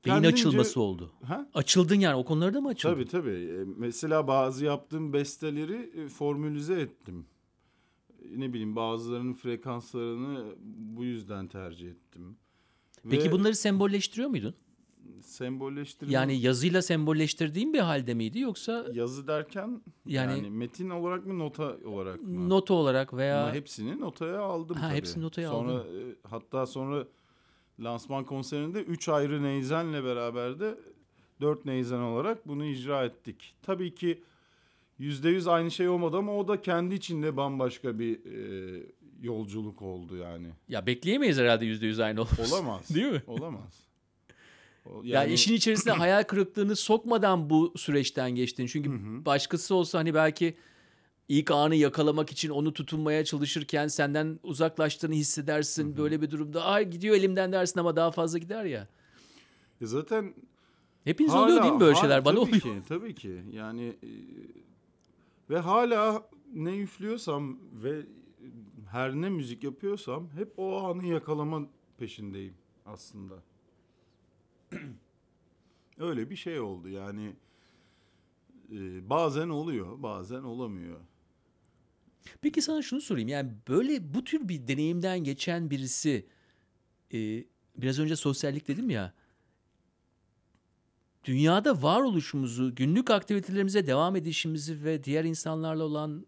Beyin 0.05 0.15
Kendimce- 0.15 0.27
açılması 0.33 0.81
oldu. 0.81 1.11
Ha? 1.23 1.49
Açıldın 1.53 1.99
yani 1.99 2.15
o 2.15 2.25
konularda 2.25 2.61
mı 2.61 2.67
açıldın? 2.67 2.93
Tabii 2.93 3.05
tabii. 3.05 3.29
E, 3.29 3.65
mesela 3.77 4.27
bazı 4.27 4.65
yaptığım 4.65 5.13
besteleri 5.13 5.91
e, 5.95 6.07
formülize 6.07 6.81
ettim. 6.81 7.25
Ne 8.35 8.53
bileyim 8.53 8.75
bazılarının 8.75 9.33
frekanslarını 9.33 10.55
bu 10.77 11.03
yüzden 11.03 11.47
tercih 11.47 11.89
ettim. 11.89 12.37
Peki 13.09 13.27
Ve 13.27 13.31
bunları 13.31 13.55
sembolleştiriyor 13.55 14.29
muydun? 14.29 14.55
Sembolleştirme 15.21 16.13
Yani 16.13 16.37
yazıyla 16.39 16.81
sembolleştirdiğin 16.81 17.73
bir 17.73 17.79
halde 17.79 18.13
miydi 18.13 18.39
yoksa 18.39 18.85
yazı 18.93 19.27
derken 19.27 19.81
Yani- 20.05 20.31
yani, 20.37 20.49
metin 20.49 20.89
olarak 20.89 21.25
mı 21.25 21.39
nota 21.39 21.77
olarak 21.85 22.21
mı? 22.21 22.49
nota 22.49 22.73
olarak 22.73 23.13
veya 23.13 23.43
Ama 23.43 23.53
hepsini 23.53 23.99
notaya 23.99 24.39
aldım 24.41 24.75
Ha, 24.77 24.87
tabii. 24.87 24.97
hepsini 24.97 25.23
notaya 25.23 25.49
sonra, 25.49 25.73
e, 25.73 26.15
hatta 26.29 26.65
sonra 26.65 27.07
lansman 27.79 28.25
konserinde 28.25 28.81
3 28.81 29.09
ayrı 29.09 29.43
neyzenle 29.43 30.03
beraber 30.03 30.59
de 30.59 30.75
4 31.41 31.65
neyzen 31.65 31.99
olarak 31.99 32.47
bunu 32.47 32.65
icra 32.65 33.05
ettik. 33.05 33.53
Tabii 33.61 33.95
ki 33.95 34.23
%100 34.99 35.47
aynı 35.47 35.71
şey 35.71 35.89
olmadı 35.89 36.17
ama 36.17 36.35
o 36.37 36.47
da 36.47 36.61
kendi 36.61 36.95
içinde 36.95 37.37
bambaşka 37.37 37.99
bir 37.99 38.25
e, 38.25 38.83
yolculuk 39.21 39.81
oldu 39.81 40.15
yani. 40.15 40.47
ya 40.69 40.85
bekleyemeyiz 40.85 41.37
herhalde 41.37 41.65
yüzde 41.65 41.85
yüz 41.87 41.99
aynı 41.99 42.21
olması. 42.21 42.55
Olamaz. 42.55 42.89
Değil 42.95 43.11
mi? 43.11 43.23
Olamaz. 43.27 43.88
O- 44.85 45.01
Ya 45.03 45.25
işin 45.25 45.53
içerisine 45.53 45.93
hayal 45.97 46.23
kırıklığını 46.23 46.75
sokmadan 46.75 47.49
bu 47.49 47.73
süreçten 47.77 48.31
geçtin. 48.31 48.65
Çünkü 48.67 48.91
başkası 49.25 49.75
olsa 49.75 49.99
hani 49.99 50.13
belki 50.13 50.55
ilk 51.27 51.51
anı 51.51 51.75
yakalamak 51.75 52.31
için 52.31 52.49
onu 52.49 52.73
tutunmaya 52.73 53.25
çalışırken 53.25 53.87
senden 53.87 54.39
uzaklaştığını 54.43 55.13
hissedersin. 55.13 55.97
Böyle 55.97 56.21
bir 56.21 56.31
durumda 56.31 56.63
ay 56.63 56.89
gidiyor 56.89 57.15
elimden 57.15 57.51
dersin 57.51 57.79
ama 57.79 57.95
daha 57.95 58.11
fazla 58.11 58.37
gider 58.37 58.65
ya. 58.65 58.87
Ya 59.81 59.87
zaten 59.87 60.33
Hepiniz 61.03 61.31
Hala- 61.31 61.43
oluyor 61.43 61.63
değil 61.63 61.73
mi 61.73 61.79
böyle 61.79 61.93
hala- 61.93 62.01
şeyler? 62.01 62.25
Bana 62.25 62.35
tabii 62.35 62.47
oluyor. 62.49 62.61
ki, 62.61 62.81
tabii 62.87 63.15
ki. 63.15 63.43
Yani 63.51 63.83
e, 64.03 64.09
ve 65.49 65.59
hala 65.59 66.29
ne 66.53 66.77
üflüyorsam 66.77 67.59
ve 67.83 68.01
her 68.91 69.13
ne 69.13 69.29
müzik 69.29 69.63
yapıyorsam 69.63 70.29
hep 70.35 70.53
o 70.57 70.77
anı 70.83 71.05
yakalama 71.05 71.61
peşindeyim 71.97 72.53
aslında. 72.85 73.33
Öyle 75.97 76.29
bir 76.29 76.35
şey 76.35 76.59
oldu 76.59 76.89
yani. 76.89 77.35
e, 78.71 79.09
bazen 79.09 79.49
oluyor, 79.49 80.03
bazen 80.03 80.43
olamıyor. 80.43 80.99
Peki 82.41 82.61
sana 82.61 82.81
şunu 82.81 83.01
sorayım. 83.01 83.29
Yani 83.29 83.51
böyle 83.67 84.13
bu 84.13 84.23
tür 84.23 84.49
bir 84.49 84.67
deneyimden 84.67 85.19
geçen 85.23 85.69
birisi 85.69 86.27
e, 87.13 87.43
biraz 87.77 87.99
önce 87.99 88.15
sosyallik 88.15 88.67
dedim 88.67 88.89
ya. 88.89 89.13
Dünyada 91.25 91.81
varoluşumuzu, 91.83 92.75
günlük 92.75 93.09
aktivitelerimize 93.09 93.87
devam 93.87 94.15
edişimizi 94.15 94.83
ve 94.83 95.03
diğer 95.03 95.23
insanlarla 95.25 95.83
olan 95.83 96.25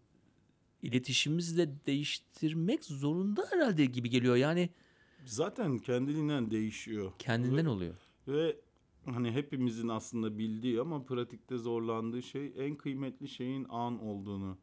iletişimimizi 0.82 1.56
de 1.56 1.70
değiştirmek 1.86 2.84
zorunda 2.84 3.46
herhalde 3.50 3.84
gibi 3.84 4.10
geliyor. 4.10 4.36
Yani 4.36 4.70
Zaten 5.24 5.78
kendiliğinden 5.78 6.50
değişiyor. 6.50 7.12
kendinden 7.18 7.64
oluyor. 7.64 7.94
Ve 8.28 8.56
hani 9.04 9.30
hepimizin 9.32 9.88
aslında 9.88 10.38
bildiği 10.38 10.80
ama 10.80 11.04
pratikte 11.04 11.58
zorlandığı 11.58 12.22
şey 12.22 12.52
en 12.56 12.76
kıymetli 12.76 13.28
şeyin 13.28 13.66
an 13.68 14.02
olduğunu 14.02 14.58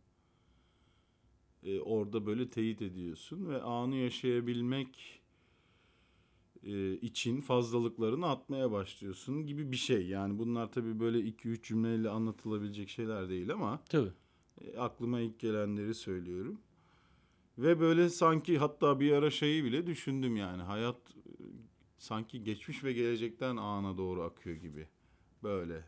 e, 1.63 1.79
orada 1.79 2.25
böyle 2.25 2.49
teyit 2.49 2.81
ediyorsun 2.81 3.49
ve 3.49 3.61
anı 3.61 3.95
yaşayabilmek 3.95 5.21
e, 6.63 6.93
için 6.93 7.41
fazlalıklarını 7.41 8.27
atmaya 8.27 8.71
başlıyorsun 8.71 9.45
gibi 9.45 9.71
bir 9.71 9.77
şey. 9.77 10.07
Yani 10.07 10.39
bunlar 10.39 10.71
tabii 10.71 10.99
böyle 10.99 11.19
2-3 11.19 11.61
cümleyle 11.63 12.09
anlatılabilecek 12.09 12.89
şeyler 12.89 13.29
değil 13.29 13.53
ama 13.53 13.83
Tabii. 13.89 14.11
e, 14.61 14.77
aklıma 14.77 15.19
ilk 15.19 15.39
gelenleri 15.39 15.93
söylüyorum. 15.93 16.61
Ve 17.57 17.79
böyle 17.79 18.09
sanki 18.09 18.57
hatta 18.57 18.99
bir 18.99 19.11
ara 19.11 19.31
şeyi 19.31 19.63
bile 19.63 19.87
düşündüm 19.87 20.35
yani 20.35 20.61
hayat 20.61 20.97
sanki 21.99 22.43
geçmiş 22.43 22.83
ve 22.83 22.93
gelecekten 22.93 23.57
ana 23.57 23.97
doğru 23.97 24.23
akıyor 24.23 24.55
gibi. 24.55 24.87
Böyle. 25.43 25.83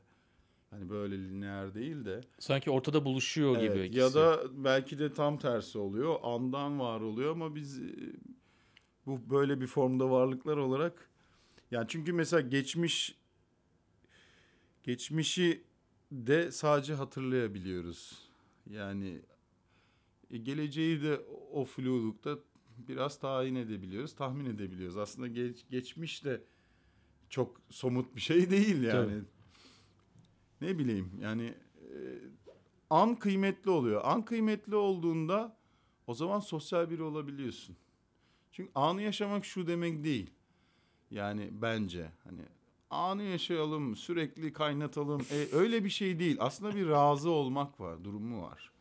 Hani 0.69 0.89
böyle 0.89 1.17
lineer 1.17 1.73
değil 1.73 2.05
de. 2.05 2.21
Sanki 2.39 2.71
ortada 2.71 3.05
buluşuyor 3.05 3.55
gibi. 3.55 3.65
Evet, 3.65 3.85
ikisi. 3.85 3.99
ya 3.99 4.13
da 4.13 4.41
belki 4.63 4.99
de 4.99 5.13
tam 5.13 5.39
tersi 5.39 5.77
oluyor. 5.77 6.19
Andan 6.23 6.79
var 6.79 7.01
oluyor 7.01 7.31
ama 7.31 7.55
biz 7.55 7.79
e, 7.79 7.91
bu 9.05 9.29
böyle 9.29 9.61
bir 9.61 9.67
formda 9.67 10.09
varlıklar 10.11 10.57
olarak 10.57 11.09
yani 11.71 11.85
çünkü 11.89 12.13
mesela 12.13 12.41
geçmiş 12.41 13.15
geçmişi 14.83 15.63
de 16.11 16.51
sadece 16.51 16.93
hatırlayabiliyoruz. 16.93 18.29
Yani 18.69 19.21
e, 20.31 20.37
geleceği 20.37 21.03
de 21.03 21.21
o 21.51 21.65
flulukta 21.65 22.39
biraz 22.87 23.19
tayin 23.19 23.55
edebiliyoruz, 23.55 24.15
tahmin 24.15 24.45
edebiliyoruz. 24.45 24.97
Aslında 24.97 25.27
geç, 25.27 25.65
geçmiş 25.69 26.25
de 26.25 26.43
çok 27.29 27.61
somut 27.69 28.15
bir 28.15 28.21
şey 28.21 28.49
değil 28.49 28.83
yani. 28.83 29.11
Tabii. 29.11 29.23
Ne 30.61 30.79
bileyim 30.79 31.11
yani 31.21 31.53
e, 31.77 31.95
an 32.89 33.15
kıymetli 33.15 33.69
oluyor. 33.69 34.01
An 34.03 34.25
kıymetli 34.25 34.75
olduğunda 34.75 35.57
o 36.07 36.13
zaman 36.13 36.39
sosyal 36.39 36.89
biri 36.89 37.03
olabiliyorsun. 37.03 37.75
Çünkü 38.51 38.71
anı 38.75 39.01
yaşamak 39.01 39.45
şu 39.45 39.67
demek 39.67 40.03
değil. 40.03 40.29
Yani 41.11 41.49
bence 41.51 42.11
hani 42.23 42.41
anı 42.89 43.23
yaşayalım, 43.23 43.95
sürekli 43.95 44.53
kaynatalım. 44.53 45.21
E, 45.31 45.55
öyle 45.55 45.83
bir 45.83 45.89
şey 45.89 46.19
değil. 46.19 46.37
Aslında 46.39 46.75
bir 46.75 46.87
razı 46.87 47.29
olmak 47.29 47.79
var, 47.79 48.03
durumu 48.03 48.43
var. 48.43 48.71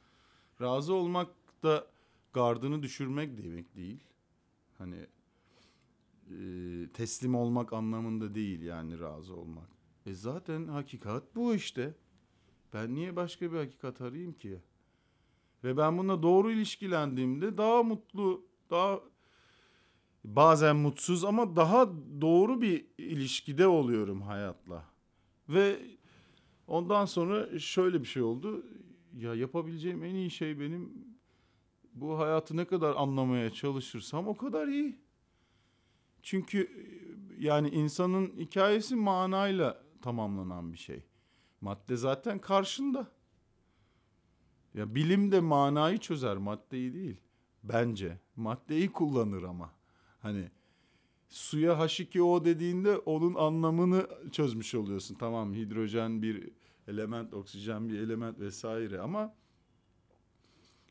Razı 0.61 0.95
olmak 0.95 1.29
da 1.63 1.87
gardını 2.33 2.83
düşürmek 2.83 3.39
demek 3.39 3.77
değil. 3.77 4.05
Hani 4.79 5.07
e, 6.31 6.89
teslim 6.93 7.35
olmak 7.35 7.73
anlamında 7.73 8.35
değil 8.35 8.63
yani 8.63 9.01
razı 9.01 9.35
olmak. 9.35 9.69
E 10.07 10.15
zaten 10.15 10.69
hakikat 10.69 11.37
bu 11.37 11.55
işte. 11.55 11.95
Ben 12.75 12.95
niye 12.95 13.17
başka 13.17 13.53
bir 13.53 13.57
hakikat 13.59 14.01
arayayım 14.01 14.33
ki? 14.33 14.61
Ve 15.65 15.77
ben 15.77 15.99
bununla 15.99 16.23
doğru 16.23 16.51
ilişkilendiğimde 16.51 17.59
daha 17.59 17.83
mutlu, 17.83 18.47
daha 18.71 19.01
bazen 20.25 20.77
mutsuz 20.77 21.25
ama 21.25 21.57
daha 21.57 21.89
doğru 22.21 22.61
bir 22.61 22.87
ilişkide 22.99 23.67
oluyorum 23.67 24.23
hayatla. 24.23 24.85
Ve 25.49 25.81
ondan 26.67 27.05
sonra 27.05 27.59
şöyle 27.59 28.01
bir 28.01 28.07
şey 28.07 28.23
oldu. 28.23 28.67
Ya 29.17 29.35
yapabileceğim 29.35 30.05
en 30.05 30.15
iyi 30.15 30.31
şey 30.31 30.61
benim 30.61 31.10
bu 32.01 32.19
hayatı 32.19 32.57
ne 32.57 32.65
kadar 32.65 32.95
anlamaya 32.97 33.51
çalışırsam 33.51 34.29
o 34.29 34.37
kadar 34.37 34.69
iyi. 34.69 35.01
Çünkü 36.23 36.63
e, 36.63 37.45
yani 37.45 37.69
insanın 37.69 38.37
hikayesi 38.37 38.97
manayla 38.97 39.83
tamamlanan 40.03 40.73
bir 40.73 40.79
şey. 40.79 41.05
Madde 41.61 41.97
zaten 41.97 42.39
karşında. 42.39 43.09
Ya 44.75 44.95
bilim 44.95 45.33
de 45.33 45.41
manayı 45.41 45.99
çözer, 45.99 46.37
maddeyi 46.37 46.95
değil. 46.95 47.21
Bence. 47.63 48.19
Maddeyi 48.37 48.93
kullanır 48.93 49.43
ama. 49.43 49.73
Hani 50.23 50.51
suya 51.29 51.73
H2O 51.73 52.45
dediğinde 52.45 52.99
onun 52.99 53.35
anlamını 53.35 54.07
çözmüş 54.33 54.75
oluyorsun. 54.75 55.15
Tamam 55.15 55.55
hidrojen 55.55 56.23
bir 56.23 56.51
element, 56.89 57.35
oksijen 57.35 57.89
bir 57.89 57.99
element 57.99 58.41
vesaire 58.41 59.01
ama 59.01 59.35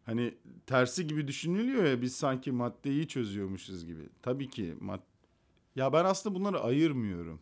hani 0.10 0.34
tersi 0.65 1.08
gibi 1.08 1.28
düşünülüyor 1.28 1.84
ya 1.84 2.02
biz 2.02 2.15
sanki 2.15 2.52
maddeyi 2.52 3.08
çözüyormuşuz 3.08 3.86
gibi. 3.86 4.10
Tabii 4.22 4.50
ki 4.50 4.76
mad 4.80 5.00
ya 5.76 5.93
ben 5.93 6.06
aslında 6.06 6.36
bunları 6.36 6.60
ayırmıyorum. 6.60 7.39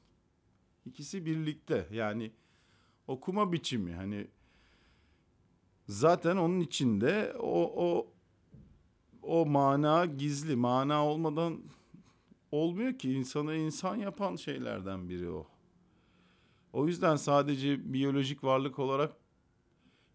İkisi 0.86 1.26
birlikte 1.26 1.88
yani 1.92 2.32
okuma 3.08 3.52
biçimi 3.52 3.94
hani 3.94 4.28
zaten 5.88 6.38
onun 6.38 6.60
içinde 6.60 7.36
o 7.40 7.86
o 7.86 8.14
o 9.22 9.46
mana 9.46 10.06
gizli. 10.06 10.56
Mana 10.56 11.06
olmadan 11.06 11.62
olmuyor 12.52 12.94
ki 12.94 13.14
insanı 13.14 13.56
insan 13.56 13.96
yapan 13.96 14.36
şeylerden 14.36 15.10
biri 15.10 15.30
o. 15.30 15.48
O 16.74 16.88
yüzden 16.88 17.16
sadece 17.16 17.94
biyolojik 17.94 18.44
varlık 18.44 18.80
olarak 18.80 19.27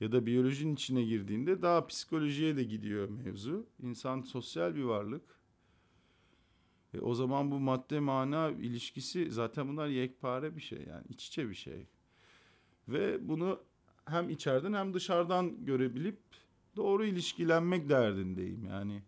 ya 0.03 0.13
da 0.13 0.27
biyolojinin 0.27 0.75
içine 0.75 1.03
girdiğinde 1.03 1.63
daha 1.63 1.87
psikolojiye 1.87 2.57
de 2.57 2.63
gidiyor 2.65 3.09
mevzu. 3.09 3.67
İnsan 3.83 4.21
sosyal 4.23 4.75
bir 4.75 4.83
varlık. 4.83 5.23
E 6.95 7.01
o 7.01 7.15
zaman 7.15 7.51
bu 7.51 7.61
madde 7.61 8.01
mana 8.01 8.51
ilişkisi 8.51 9.31
zaten 9.31 9.69
bunlar 9.69 9.89
yekpare 9.89 10.57
bir 10.57 10.61
şey 10.61 10.79
yani 10.89 11.05
iç 11.09 11.29
içe 11.29 11.49
bir 11.51 11.55
şey. 11.55 11.87
Ve 12.89 13.29
bunu 13.29 13.61
hem 14.05 14.31
içeriden 14.31 14.73
hem 14.73 14.95
dışarıdan 14.95 15.65
görebilip 15.65 16.19
doğru 16.77 17.05
ilişkilenmek 17.05 17.89
derdindeyim 17.89 18.65
yani. 18.65 19.03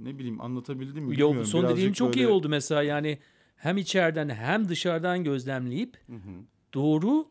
Ne 0.00 0.18
bileyim 0.18 0.40
anlatabildim 0.40 1.04
mi 1.04 1.10
Yo, 1.10 1.10
bilmiyorum. 1.10 1.36
bu 1.40 1.44
son 1.44 1.62
Birazcık 1.62 1.94
çok 1.94 2.16
iyi 2.16 2.24
böyle- 2.24 2.28
oldu 2.28 2.48
mesela 2.48 2.82
yani 2.82 3.18
hem 3.56 3.76
içeriden 3.76 4.28
hem 4.28 4.68
dışarıdan 4.68 5.24
gözlemleyip 5.24 5.96
Hı 6.06 6.12
hı. 6.16 6.44
doğru 6.74 7.28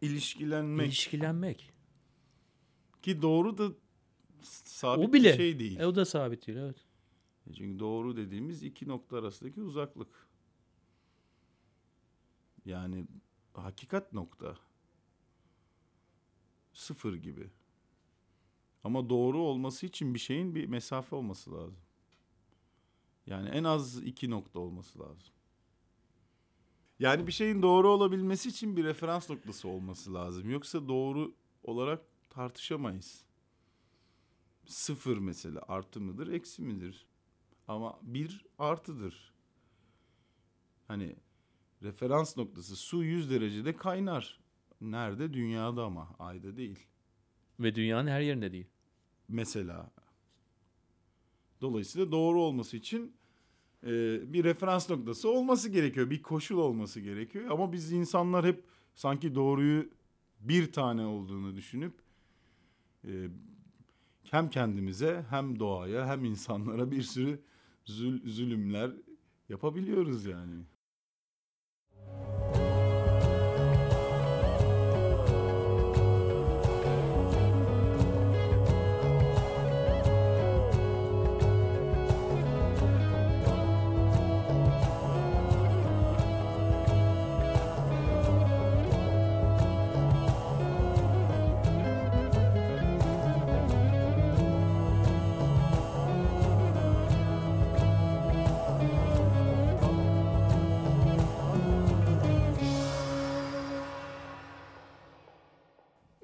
İlişkilenmek 0.00 0.86
ilişkilenmek. 0.86 1.72
ki 3.02 3.22
doğru 3.22 3.58
da 3.58 3.72
sabit 4.42 5.08
O 5.08 5.12
bile. 5.12 5.32
bir 5.32 5.36
şey 5.36 5.58
değil. 5.58 5.80
E, 5.80 5.86
o 5.86 5.94
da 5.94 6.04
sabit 6.04 6.46
değil 6.46 6.58
evet. 6.58 6.76
Çünkü 7.56 7.78
doğru 7.78 8.16
dediğimiz 8.16 8.62
iki 8.62 8.88
nokta 8.88 9.18
arasındaki 9.18 9.60
uzaklık. 9.60 10.26
Yani 12.64 13.06
hakikat 13.54 14.12
nokta. 14.12 14.58
Sıfır 16.72 17.14
gibi. 17.14 17.50
Ama 18.84 19.08
doğru 19.08 19.38
olması 19.38 19.86
için 19.86 20.14
bir 20.14 20.18
şeyin 20.18 20.54
bir 20.54 20.66
mesafe 20.66 21.16
olması 21.16 21.52
lazım. 21.52 21.78
Yani 23.26 23.48
en 23.48 23.64
az 23.64 24.02
iki 24.02 24.30
nokta 24.30 24.58
olması 24.60 24.98
lazım. 24.98 25.34
Yani 26.98 27.26
bir 27.26 27.32
şeyin 27.32 27.62
doğru 27.62 27.88
olabilmesi 27.88 28.48
için 28.48 28.76
bir 28.76 28.84
referans 28.84 29.30
noktası 29.30 29.68
olması 29.68 30.14
lazım. 30.14 30.50
Yoksa 30.50 30.88
doğru 30.88 31.34
olarak 31.62 32.02
tartışamayız. 32.30 33.24
Sıfır 34.66 35.18
mesela 35.18 35.62
artı 35.68 36.00
mıdır 36.00 36.28
eksi 36.28 36.62
midir? 36.62 37.06
Ama 37.68 37.98
bir 38.02 38.46
artıdır. 38.58 39.34
Hani 40.88 41.16
referans 41.82 42.36
noktası 42.36 42.76
su 42.76 43.04
100 43.04 43.30
derecede 43.30 43.76
kaynar. 43.76 44.40
Nerede? 44.80 45.32
Dünyada 45.32 45.84
ama 45.84 46.16
ayda 46.18 46.56
değil. 46.56 46.86
Ve 47.60 47.74
dünyanın 47.74 48.08
her 48.08 48.20
yerinde 48.20 48.52
değil. 48.52 48.66
Mesela. 49.28 49.90
Dolayısıyla 51.60 52.12
doğru 52.12 52.42
olması 52.42 52.76
için 52.76 53.15
e, 53.86 54.20
bir 54.32 54.44
referans 54.44 54.90
noktası 54.90 55.30
olması 55.30 55.68
gerekiyor. 55.68 56.10
Bir 56.10 56.22
koşul 56.22 56.58
olması 56.58 57.00
gerekiyor. 57.00 57.50
Ama 57.50 57.72
biz 57.72 57.92
insanlar 57.92 58.46
hep 58.46 58.64
sanki 58.94 59.34
doğruyu 59.34 59.90
bir 60.40 60.72
tane 60.72 61.06
olduğunu 61.06 61.56
düşünüp 61.56 61.94
e, 63.04 63.28
hem 64.30 64.50
kendimize 64.50 65.24
hem 65.30 65.58
doğaya 65.58 66.06
hem 66.06 66.24
insanlara 66.24 66.90
bir 66.90 67.02
sürü 67.02 67.40
zül- 67.86 68.28
zulümler 68.28 68.90
yapabiliyoruz 69.48 70.26
yani. 70.26 70.54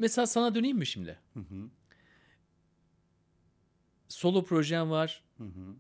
Mesela 0.03 0.27
sana 0.27 0.55
döneyim 0.55 0.79
mi 0.79 0.87
şimdi? 0.87 1.19
Solo 4.09 4.45
projen 4.45 4.91
var. 4.91 5.23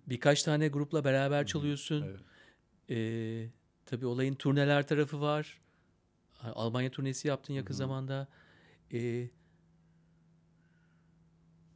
Birkaç 0.06 0.42
tane 0.42 0.68
grupla 0.68 1.04
beraber 1.04 1.46
çalıyorsun. 1.46 2.02
Evet. 2.02 2.20
Ee, 2.90 3.50
tabii 3.87 4.06
olayın 4.06 4.35
turneler 4.35 4.87
tarafı 4.87 5.20
var. 5.20 5.61
Almanya 6.42 6.90
turnesi 6.90 7.28
yaptın 7.28 7.54
yakın 7.54 7.74
zamanda. 7.74 8.28
Ee, 8.92 9.28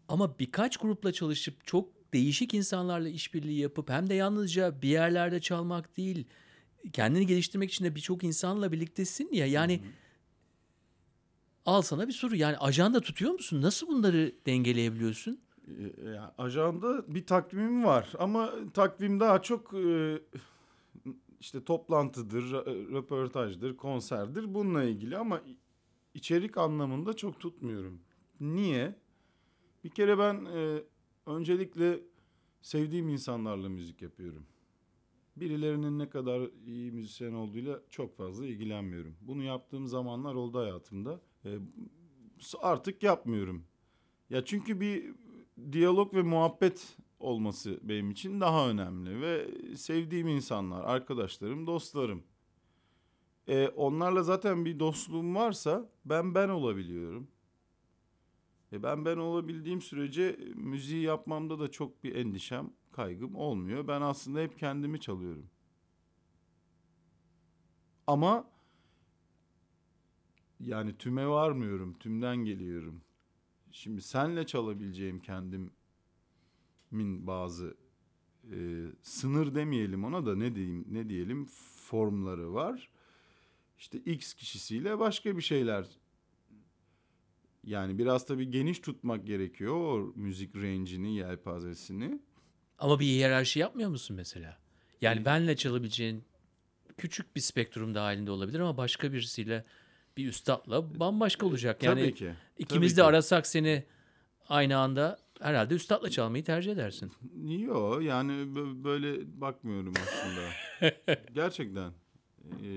ama 0.09 0.39
birkaç 0.39 0.77
grupla 0.77 1.13
çalışıp 1.13 1.67
çok 1.67 2.13
değişik 2.13 2.55
insanlarla 2.55 3.09
işbirliği 3.09 3.59
yapıp 3.61 3.91
hem 3.91 4.11
de 4.11 4.15
yalnızca 4.15 4.83
bir 4.83 4.89
yerlerde 4.89 5.41
çalmak 5.41 5.97
değil, 5.97 6.25
kendini 6.93 7.27
geliştirmek 7.27 7.73
için 7.73 7.85
de 7.85 7.95
birçok 7.95 8.25
insanla 8.25 8.73
birliktesin 8.73 9.33
ya. 9.33 9.47
Yani 9.47 9.81
al 11.67 11.83
sana 11.83 12.09
bir 12.09 12.13
soru. 12.13 12.37
Yani 12.37 12.59
ajanda 12.59 13.01
tutuyor 13.01 13.33
musun? 13.33 13.63
Nasıl 13.63 13.89
bunları 13.89 14.33
dengeleyebiliyorsun? 14.47 15.41
E, 16.05 16.11
ya, 16.11 16.35
ajanda 16.39 17.15
bir 17.15 17.27
takvim 17.27 17.85
var 17.85 18.13
ama 18.19 18.53
takvim 18.75 19.21
daha 19.21 19.43
çok 19.43 19.75
e, 19.75 20.19
işte 21.41 21.65
toplantıdır, 21.65 22.43
rö- 22.43 22.93
röportajdır, 22.93 23.77
konserdir 23.77 24.55
bununla 24.55 24.85
ilgili 24.85 25.17
ama 25.19 25.41
içerik 26.15 26.59
anlamında 26.59 27.17
çok 27.17 27.41
tutmuyorum. 27.41 28.01
Niye? 28.41 28.95
Bir 29.85 29.91
kere 29.91 30.19
ben 30.19 30.45
e, 30.45 30.83
öncelikle 31.27 32.01
sevdiğim 32.63 33.09
insanlarla 33.09 33.69
müzik 33.69 34.03
yapıyorum. 34.03 34.47
Birilerinin 35.37 35.99
ne 35.99 36.11
kadar 36.11 36.51
iyi 36.67 36.93
müzisyen 36.93 37.33
olduğuyla 37.33 37.81
çok 37.91 38.17
fazla 38.17 38.47
ilgilenmiyorum. 38.47 39.17
Bunu 39.21 39.43
yaptığım 39.43 39.87
zamanlar 39.87 40.35
oldu 40.35 40.59
hayatımda. 40.59 41.21
E, 41.47 41.51
artık 42.61 43.03
yapmıyorum. 43.03 43.65
Ya 44.31 44.45
çünkü 44.45 44.81
bir 44.81 45.15
diyalog 45.73 46.15
ve 46.15 46.23
muhabbet 46.23 46.97
olması 47.21 47.81
benim 47.83 48.11
için 48.11 48.41
daha 48.41 48.71
önemli 48.71 49.21
ve 49.21 49.49
sevdiğim 49.77 50.29
insanlar, 50.29 50.85
arkadaşlarım, 50.85 51.67
dostlarım. 51.67 52.23
E, 53.49 53.69
onlarla 53.69 54.23
zaten 54.23 54.65
bir 54.65 54.79
dostluğum 54.79 55.35
varsa 55.35 55.91
ben 56.05 56.35
ben 56.35 56.49
olabiliyorum. 56.49 57.29
E, 58.73 58.83
ben 58.83 59.05
ben 59.05 59.17
olabildiğim 59.17 59.83
sürece 59.83 60.39
müziği 60.55 61.03
yapmamda 61.03 61.59
da 61.59 61.71
çok 61.71 62.05
bir 62.05 62.15
endişem, 62.15 62.71
kaygım 62.93 63.35
olmuyor. 63.35 63.89
Ben 63.89 64.01
aslında 64.01 64.41
hep 64.41 64.59
kendimi 64.59 65.01
çalıyorum. 65.01 65.51
Ama 68.07 68.56
yani 70.61 70.99
tüme 70.99 71.29
varmıyorum, 71.29 71.99
tümden 71.99 72.37
geliyorum. 72.37 73.03
Şimdi 73.71 74.03
senle 74.03 74.47
çalabileceğim 74.47 75.21
kendimin 75.21 75.73
bazı 77.27 77.77
e, 78.53 78.57
sınır 79.03 79.55
demeyelim 79.55 80.05
ona 80.05 80.27
da 80.27 80.37
ne 80.37 80.55
diyeyim 80.55 80.85
ne 80.91 81.09
diyelim 81.09 81.47
formları 81.89 82.55
var. 82.55 82.91
İşte 83.79 83.99
X 83.99 84.35
kişisiyle 84.35 84.99
başka 84.99 85.37
bir 85.37 85.43
şeyler. 85.43 85.87
Yani 87.65 87.99
biraz 87.99 88.27
tabii 88.27 88.51
geniş 88.51 88.79
tutmak 88.79 89.27
gerekiyor 89.27 89.75
o 89.75 90.13
müzik 90.17 90.57
range'ini, 90.57 91.17
yelpazesini. 91.17 92.21
Ama 92.79 93.01
bir 93.01 93.07
hiyerarşi 93.07 93.59
yapmıyor 93.59 93.91
musun 93.91 94.17
mesela? 94.17 94.59
Yani 95.01 95.25
benle 95.25 95.57
çalabileceğin 95.57 96.25
küçük 96.97 97.37
bir 97.37 97.41
spektrum 97.41 97.95
dahilinde 97.95 98.31
olabilir 98.31 98.61
ama 98.61 98.77
başka 98.77 99.13
birisiyle 99.13 99.65
bir 100.17 100.29
üstadla 100.29 101.01
bambaşka 101.01 101.47
olacak. 101.47 101.83
Yani 101.83 102.01
tabii 102.01 102.15
ki. 102.15 102.33
ikimiz 102.59 102.93
tabii 102.93 102.97
de 102.97 103.03
ki. 103.03 103.07
arasak 103.09 103.47
seni 103.47 103.85
aynı 104.49 104.79
anda 104.79 105.19
herhalde 105.41 105.75
üstadla 105.75 106.11
çalmayı 106.11 106.45
tercih 106.45 106.73
edersin. 106.73 107.13
Yok 107.47 108.03
yani 108.03 108.33
bö- 108.33 108.85
böyle 108.85 109.41
bakmıyorum 109.41 109.95
aslında. 110.03 111.21
Gerçekten. 111.35 111.93
Ee, 112.65 112.69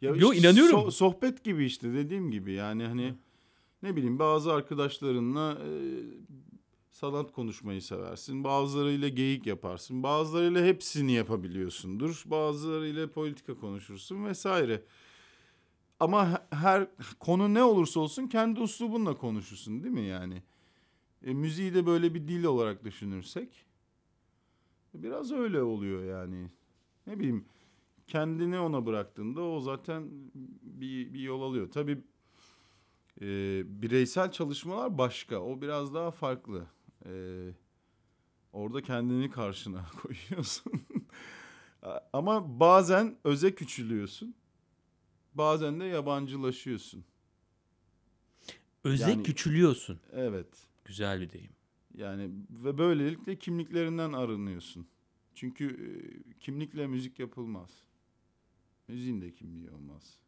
ya 0.00 0.10
Yo, 0.14 0.32
işte 0.32 0.48
inanıyorum. 0.48 0.80
so- 0.80 0.90
sohbet 0.90 1.44
gibi 1.44 1.64
işte 1.64 1.92
dediğim 1.94 2.30
gibi 2.30 2.52
yani 2.52 2.84
hani 2.84 3.14
ne 3.82 3.96
bileyim 3.96 4.18
bazı 4.18 4.52
arkadaşlarınla 4.52 5.52
e, 5.52 5.70
sanat 6.90 7.32
konuşmayı 7.32 7.82
seversin. 7.82 8.44
Bazılarıyla 8.44 9.08
geyik 9.08 9.46
yaparsın. 9.46 10.02
Bazılarıyla 10.02 10.64
hepsini 10.64 11.12
yapabiliyorsundur. 11.12 12.22
Bazılarıyla 12.26 13.10
politika 13.10 13.54
konuşursun 13.54 14.24
vesaire. 14.24 14.82
Ama 16.00 16.32
he- 16.32 16.56
her 16.56 16.86
konu 17.20 17.54
ne 17.54 17.62
olursa 17.64 18.00
olsun 18.00 18.26
kendi 18.26 18.60
üslubunla 18.60 19.16
konuşursun 19.16 19.82
değil 19.82 19.94
mi 19.94 20.06
yani? 20.06 20.42
E, 21.26 21.34
müziği 21.34 21.74
de 21.74 21.86
böyle 21.86 22.14
bir 22.14 22.28
dil 22.28 22.44
olarak 22.44 22.84
düşünürsek 22.84 23.64
biraz 24.94 25.32
öyle 25.32 25.62
oluyor 25.62 26.04
yani. 26.04 26.50
Ne 27.06 27.18
bileyim 27.18 27.44
kendini 28.06 28.58
ona 28.58 28.86
bıraktığında 28.86 29.42
o 29.42 29.60
zaten 29.60 30.08
bir, 30.62 31.14
bir 31.14 31.20
yol 31.20 31.42
alıyor. 31.42 31.70
Tabii 31.70 31.98
e, 33.20 33.26
bireysel 33.82 34.32
çalışmalar 34.32 34.98
başka. 34.98 35.38
O 35.40 35.60
biraz 35.60 35.94
daha 35.94 36.10
farklı. 36.10 36.66
E, 37.06 37.12
orada 38.52 38.82
kendini 38.82 39.30
karşına 39.30 39.86
koyuyorsun. 40.02 40.72
Ama 42.12 42.60
bazen 42.60 43.16
öze 43.24 43.54
küçülüyorsun. 43.54 44.34
Bazen 45.34 45.80
de 45.80 45.84
yabancılaşıyorsun. 45.84 47.04
Öze 48.84 49.10
Yani- 49.10 49.22
küçülüyorsun. 49.22 50.00
Evet. 50.12 50.46
Güzel 50.84 51.20
bir 51.20 51.32
deyim. 51.32 51.52
Yani 51.94 52.30
ve 52.50 52.78
böylelikle 52.78 53.36
kimliklerinden 53.38 54.12
arınıyorsun. 54.12 54.86
Çünkü 55.34 55.66
e, 55.66 56.38
kimlikle 56.40 56.86
müzik 56.86 57.18
yapılmaz. 57.18 57.70
Müziğin 58.88 59.20
de 59.20 59.34
kimliği 59.34 59.70
olmaz. 59.70 60.18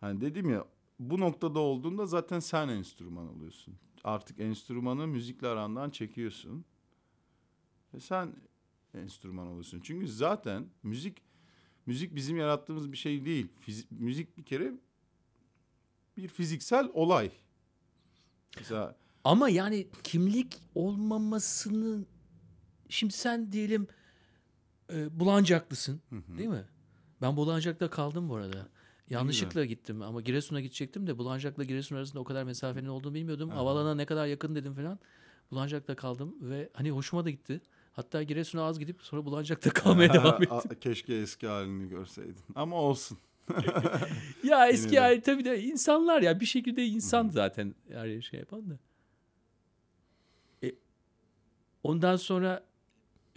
Hani 0.00 0.20
dedim 0.20 0.50
ya 0.50 0.66
bu 0.98 1.20
noktada 1.20 1.58
olduğunda 1.58 2.06
zaten 2.06 2.40
sen 2.40 2.68
enstrüman 2.68 3.28
oluyorsun. 3.28 3.74
Artık 4.04 4.40
enstrümanı 4.40 5.06
müzikle 5.06 5.48
arandan 5.48 5.90
çekiyorsun. 5.90 6.64
Ve 7.94 8.00
sen 8.00 8.34
enstrüman 8.94 9.46
oluyorsun. 9.46 9.80
Çünkü 9.82 10.08
zaten 10.08 10.66
müzik 10.82 11.22
müzik 11.90 12.14
bizim 12.14 12.36
yarattığımız 12.36 12.92
bir 12.92 12.96
şey 12.96 13.24
değil. 13.24 13.48
Fizi- 13.66 13.86
müzik 13.90 14.38
bir 14.38 14.42
kere 14.42 14.72
bir 16.16 16.28
fiziksel 16.28 16.88
olay. 16.92 17.30
Mesela 18.58 18.96
Ama 19.24 19.48
yani 19.48 19.88
kimlik 20.04 20.58
olmamasını 20.74 22.04
şimdi 22.88 23.14
sen 23.14 23.52
diyelim 23.52 23.86
e, 24.92 25.20
Bulancaklısın 25.20 26.00
değil 26.38 26.48
mi? 26.48 26.64
Ben 27.22 27.36
Bulancak'ta 27.36 27.90
kaldım 27.90 28.28
bu 28.28 28.34
arada. 28.36 28.68
Yanlışlıkla 29.08 29.64
gittim 29.64 30.02
ama 30.02 30.20
Giresun'a 30.20 30.60
gidecektim 30.60 31.06
de 31.06 31.18
Bulancak'la 31.18 31.64
Giresun 31.64 31.96
arasında 31.96 32.20
o 32.20 32.24
kadar 32.24 32.44
mesafenin 32.44 32.88
olduğunu 32.88 33.14
bilmiyordum. 33.14 33.50
Havalana 33.50 33.94
ne 33.94 34.06
kadar 34.06 34.26
yakın 34.26 34.54
dedim 34.54 34.74
falan. 34.74 34.98
Bulancak'ta 35.50 35.96
kaldım 35.96 36.36
ve 36.40 36.70
hani 36.72 36.90
hoşuma 36.90 37.24
da 37.24 37.30
gitti. 37.30 37.60
Hatta 37.92 38.22
Giresun'a 38.22 38.62
az 38.62 38.78
gidip 38.78 39.02
sonra 39.02 39.24
Bulancak'ta 39.24 39.70
kalmaya 39.74 40.12
devam 40.14 40.42
ettim. 40.42 40.78
Keşke 40.80 41.14
eski 41.14 41.46
halini 41.46 41.88
görseydin. 41.88 42.44
Ama 42.54 42.76
olsun. 42.76 43.18
Ya 44.44 44.68
eski 44.68 45.00
hali 45.00 45.20
tabii 45.20 45.44
de 45.44 45.62
insanlar 45.62 46.22
ya 46.22 46.40
bir 46.40 46.46
şekilde 46.46 46.86
insan 46.86 47.28
zaten 47.28 47.74
her 47.92 48.20
şey 48.20 48.40
yapan 48.40 48.70
da. 48.70 48.78
E, 50.64 50.74
ondan 51.82 52.16
sonra 52.16 52.64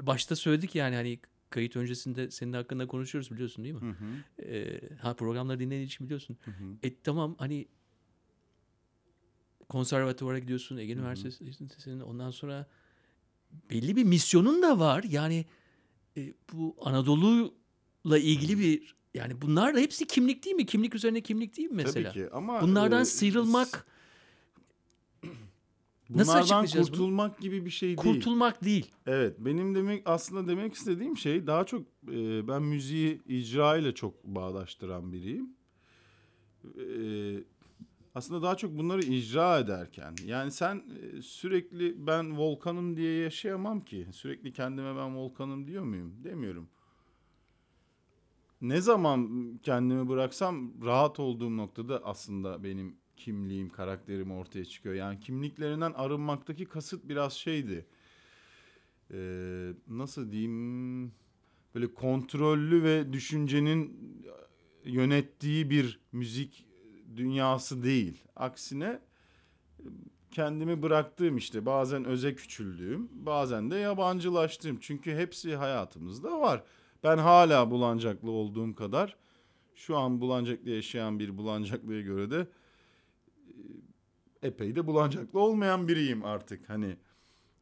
başta 0.02 0.36
söyledik 0.36 0.76
yani 0.76 0.96
hani 0.96 1.20
kayıt 1.50 1.76
öncesinde 1.76 2.32
senin 2.32 2.54
hakkında 2.54 2.88
konuşuyoruz 2.88 3.32
biliyorsun 3.32 3.64
değil 3.64 3.76
mi? 3.76 3.96
E, 4.44 4.80
ha 5.02 5.14
programları 5.14 5.60
dinlediğin 5.60 5.86
için 5.88 6.06
biliyorsun. 6.06 6.38
E 6.84 7.02
tamam 7.02 7.36
hani 7.38 7.68
konservatuvara 9.70 10.40
gidiyorsun, 10.40 10.78
Ege 10.78 10.94
Üniversitesi'nin 10.94 12.00
ondan 12.00 12.32
sonra 12.32 12.68
belli 13.70 13.96
bir 13.96 14.04
misyonun 14.04 14.62
da 14.62 14.80
var. 14.80 15.04
Yani 15.10 15.46
e, 16.18 16.34
bu 16.54 16.76
Anadolu'la 16.82 18.18
ilgili 18.18 18.60
bir 18.60 18.96
yani 19.14 19.42
bunlar 19.42 19.76
da 19.76 19.80
hepsi 19.80 20.08
kimlik 20.08 20.46
değil 20.46 20.56
mi? 20.56 20.66
Kimlik 20.66 20.96
üzerine 20.96 21.22
kimlik 21.22 21.58
değil 21.58 21.70
mi 21.70 21.76
mesela? 21.76 22.12
Tabii 22.12 22.24
ki 22.24 22.30
ama 22.34 22.62
Bunlardan 22.62 23.02
e, 23.02 23.06
sıyrılmak, 23.06 23.88
Nasıl 26.10 26.32
bunlardan 26.32 26.42
açıklayacağız 26.42 26.88
bunu? 26.88 26.98
kurtulmak 26.98 27.40
gibi 27.40 27.66
bir 27.66 27.70
şey 27.70 27.90
değil. 27.90 27.98
kurtulmak 27.98 28.64
değil. 28.64 28.92
Evet 29.08 29.36
benim 29.40 29.76
demek 29.76 30.02
aslında 30.06 30.48
demek 30.48 30.74
istediğim 30.74 31.18
şey 31.18 31.48
daha 31.48 31.64
çok 31.64 31.82
e, 32.12 32.48
ben 32.48 32.62
müziği 32.64 33.22
icra 33.28 33.78
ile 33.78 33.96
çok 33.96 34.24
bağdaştıran 34.24 35.14
biriyim. 35.14 35.50
E, 36.64 36.86
aslında 38.16 38.42
daha 38.42 38.58
çok 38.58 38.78
bunları 38.78 39.02
icra 39.02 39.60
ederken 39.60 40.16
yani 40.26 40.52
sen 40.52 40.84
e, 41.02 41.22
sürekli 41.22 42.08
ben 42.08 42.38
volkanım 42.38 42.98
diye 42.98 43.20
yaşayamam 43.20 43.82
ki. 43.82 44.08
Sürekli 44.12 44.54
kendime 44.54 44.96
ben 44.96 45.16
volkanım 45.18 45.68
diyor 45.68 45.84
muyum? 45.84 46.14
Demiyorum. 46.24 46.70
Ne 48.62 48.82
zaman 48.82 49.30
kendimi 49.64 50.10
bıraksam 50.10 50.86
rahat 50.86 51.20
olduğum 51.20 51.58
noktada 51.58 52.02
aslında 52.06 52.64
benim 52.64 52.96
kimliğim, 53.18 53.70
karakterim 53.70 54.32
ortaya 54.32 54.66
çıkıyor. 54.66 54.96
Yani 54.96 55.20
kimliklerinden 55.20 55.94
arınmaktaki 55.94 56.66
kasıt 56.66 57.10
biraz 57.10 57.34
şeydi 57.34 57.86
e, 59.14 59.18
nasıl 59.88 60.32
diyeyim 60.32 61.12
böyle 61.76 61.94
kontrollü 61.94 62.84
ve 62.84 63.14
düşüncenin 63.14 63.98
yönettiği 64.86 65.70
bir 65.70 66.00
müzik 66.12 66.66
dünyası 67.18 67.84
değil. 67.84 68.24
Aksine 68.36 69.00
e, 69.80 69.88
kendimi 70.32 70.82
bıraktığım 70.82 71.38
işte 71.38 71.66
bazen 71.66 72.06
öze 72.06 72.36
küçüldüğüm 72.36 73.10
bazen 73.14 73.72
de 73.72 73.76
yabancılaştığım. 73.76 74.78
Çünkü 74.80 75.16
hepsi 75.16 75.56
hayatımızda 75.56 76.40
var. 76.40 76.64
Ben 77.04 77.18
hala 77.18 77.72
Bulancaklı 77.72 78.32
olduğum 78.32 78.76
kadar 78.76 79.16
şu 79.76 79.98
an 79.98 80.22
Bulancak'ta 80.22 80.70
yaşayan 80.70 81.20
bir 81.20 81.38
Bulancaklı'ya 81.38 82.02
göre 82.02 82.32
de 82.32 82.48
e, 84.42 84.48
epey 84.48 84.76
de 84.76 84.88
Bulancaklı 84.88 85.40
olmayan 85.40 85.88
biriyim 85.88 86.26
artık. 86.26 86.70
Hani 86.70 86.98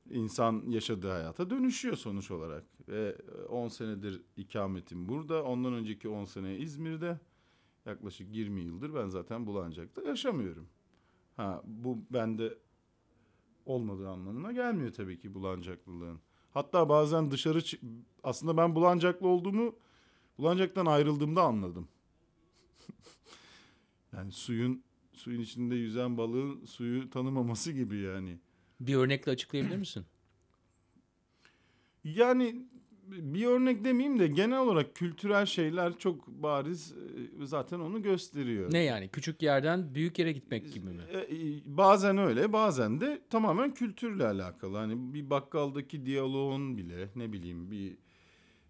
insan 0.09 0.63
yaşadığı 0.69 1.11
hayata 1.11 1.49
dönüşüyor 1.49 1.97
sonuç 1.97 2.31
olarak. 2.31 2.63
Ve 2.87 3.15
10 3.49 3.67
senedir 3.67 4.21
ikametim 4.37 5.09
burada. 5.09 5.43
Ondan 5.43 5.73
önceki 5.73 6.09
10 6.09 6.25
sene 6.25 6.57
İzmir'de. 6.57 7.19
Yaklaşık 7.85 8.35
20 8.35 8.61
yıldır 8.61 8.93
ben 8.93 9.07
zaten 9.07 9.45
Bulancak'ta 9.45 10.01
yaşamıyorum. 10.01 10.67
Ha 11.37 11.61
bu 11.65 11.97
bende 12.09 12.57
olmadığı 13.65 14.09
anlamına 14.09 14.51
gelmiyor 14.51 14.93
tabii 14.93 15.19
ki 15.19 15.33
Bulancaklılığın. 15.33 16.19
Hatta 16.51 16.89
bazen 16.89 17.31
dışarı 17.31 17.59
aslında 18.23 18.57
ben 18.57 18.75
Bulancaklı 18.75 19.27
olduğumu 19.27 19.75
Bulancak'tan 20.37 20.85
ayrıldığımda 20.85 21.43
anladım. 21.43 21.87
yani 24.13 24.31
suyun 24.31 24.83
suyun 25.13 25.41
içinde 25.41 25.75
yüzen 25.75 26.17
balığın 26.17 26.65
suyu 26.65 27.09
tanımaması 27.09 27.71
gibi 27.71 27.97
yani. 27.97 28.39
Bir 28.79 28.95
örnekle 28.95 29.31
açıklayabilir 29.31 29.77
misin? 29.77 30.05
Yani 32.03 32.65
bir 33.07 33.45
örnek 33.45 33.83
demeyeyim 33.83 34.19
de 34.19 34.27
genel 34.27 34.59
olarak 34.59 34.95
kültürel 34.95 35.45
şeyler 35.45 35.97
çok 35.97 36.27
bariz 36.27 36.93
zaten 37.45 37.79
onu 37.79 38.01
gösteriyor. 38.01 38.73
Ne 38.73 38.83
yani? 38.83 39.09
Küçük 39.09 39.41
yerden 39.41 39.95
büyük 39.95 40.19
yere 40.19 40.31
gitmek 40.31 40.73
gibi 40.73 40.89
mi? 40.89 41.01
E, 41.11 41.17
e, 41.19 41.27
Bazen 41.65 42.17
öyle 42.17 42.53
bazen 42.53 43.01
de 43.01 43.21
tamamen 43.29 43.73
kültürle 43.73 44.27
alakalı. 44.27 44.77
Hani 44.77 45.13
bir 45.13 45.29
bakkaldaki 45.29 46.05
diyaloğun 46.05 46.77
bile 46.77 47.09
ne 47.15 47.33
bileyim 47.33 47.71
bir 47.71 47.97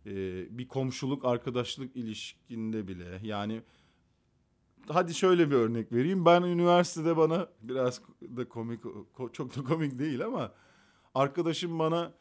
e, 0.05 0.13
bir 0.57 0.67
komşuluk 0.67 1.25
arkadaşlık 1.25 1.95
ilişkinde 1.95 2.87
bile 2.87 3.19
yani 3.23 3.61
hadi 4.87 5.13
şöyle 5.13 5.49
bir 5.51 5.55
örnek 5.55 5.91
vereyim. 5.91 6.25
Ben 6.25 6.41
üniversitede 6.43 7.17
bana 7.17 7.47
biraz 7.61 8.01
da 8.21 8.49
komik 8.49 8.83
ko- 9.17 9.31
çok 9.33 9.57
da 9.57 9.63
komik 9.63 9.99
değil 9.99 10.25
ama 10.25 10.51
arkadaşım 11.15 11.79
bana 11.79 12.13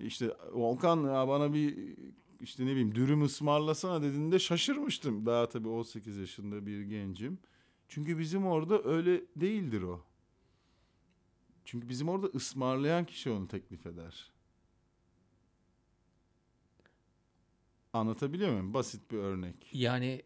işte 0.00 0.36
Volkan 0.52 0.96
ya 1.04 1.28
bana 1.28 1.52
bir 1.52 1.94
işte 2.40 2.66
ne 2.66 2.70
bileyim 2.70 2.94
dürüm 2.94 3.22
ısmarlasana 3.24 4.02
dediğinde 4.02 4.38
şaşırmıştım. 4.38 5.26
Daha 5.26 5.48
tabii 5.48 5.68
18 5.68 6.16
yaşında 6.16 6.66
bir 6.66 6.80
gencim. 6.82 7.38
Çünkü 7.88 8.18
bizim 8.18 8.46
orada 8.46 8.82
öyle 8.84 9.22
değildir 9.36 9.82
o. 9.82 10.04
Çünkü 11.64 11.88
bizim 11.88 12.08
orada 12.08 12.26
ısmarlayan 12.26 13.04
kişi 13.06 13.30
onu 13.30 13.48
teklif 13.48 13.86
eder. 13.86 14.30
Anlatabiliyor 17.92 18.50
muyum? 18.50 18.74
Basit 18.74 19.10
bir 19.10 19.18
örnek. 19.18 19.70
Yani 19.72 20.22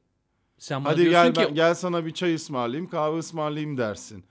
sen 0.59 0.85
bana 0.85 0.93
Hadi 0.93 1.01
diyorsun 1.03 1.33
gel 1.35 1.45
ki 1.45 1.49
ben- 1.49 1.55
gel 1.55 1.75
sana 1.75 2.07
bir 2.07 2.11
çay 2.15 2.35
ısmarlayayım, 2.35 2.91
kahve 2.91 3.19
ısmarlayayım 3.19 3.77
dersin. 3.79 4.25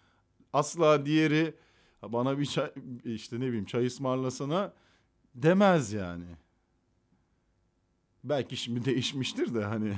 Asla 0.54 1.06
diğeri 1.06 1.56
"Ha, 2.02 2.14
bana 2.14 2.40
bir 2.40 2.46
çay 2.46 2.72
işte 3.06 3.40
ne 3.40 3.48
bileyim 3.48 3.66
çay 3.66 3.86
ısmarlasana 3.86 4.74
demez 5.36 5.94
yani. 5.94 6.26
Belki 8.24 8.58
şimdi 8.58 8.86
değişmiştir 8.86 9.54
de 9.54 9.64
hani 9.64 9.98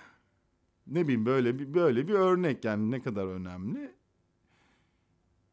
ne 0.86 1.02
bileyim 1.04 1.26
böyle 1.26 1.58
bir 1.58 1.74
böyle 1.74 2.08
bir 2.08 2.14
örnek 2.14 2.64
yani 2.64 2.90
ne 2.90 3.02
kadar 3.02 3.26
önemli. 3.26 3.94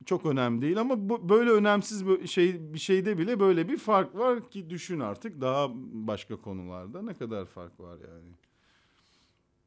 Çok 0.06 0.26
önemli 0.26 0.62
değil 0.62 0.80
ama 0.80 1.10
bu 1.10 1.30
böyle 1.30 1.50
önemsiz 1.52 2.08
bir 2.08 2.28
şey 2.28 2.74
bir 2.74 2.80
şeyde 2.80 3.18
bile 3.18 3.40
böyle 3.40 3.70
bir 3.70 3.78
fark 3.78 4.16
var 4.16 4.50
ki 4.50 4.70
düşün 4.70 5.00
artık 5.00 5.42
daha 5.42 5.70
başka 5.92 6.36
konularda 6.36 7.02
ne 7.02 7.14
kadar 7.14 7.46
fark 7.46 7.80
var 7.80 7.98
yani 8.00 8.32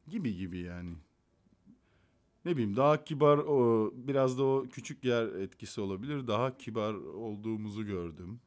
gibi 0.08 0.36
gibi 0.36 0.58
yani. 0.58 0.94
Ne 2.44 2.52
bileyim 2.52 2.76
daha 2.76 3.04
kibar 3.04 3.38
o 3.38 3.90
biraz 3.94 4.38
da 4.38 4.44
o 4.44 4.66
küçük 4.72 5.04
yer 5.04 5.26
etkisi 5.26 5.80
olabilir. 5.80 6.26
Daha 6.26 6.58
kibar 6.58 6.94
olduğumuzu 6.94 7.86
gördüm. 7.86 8.40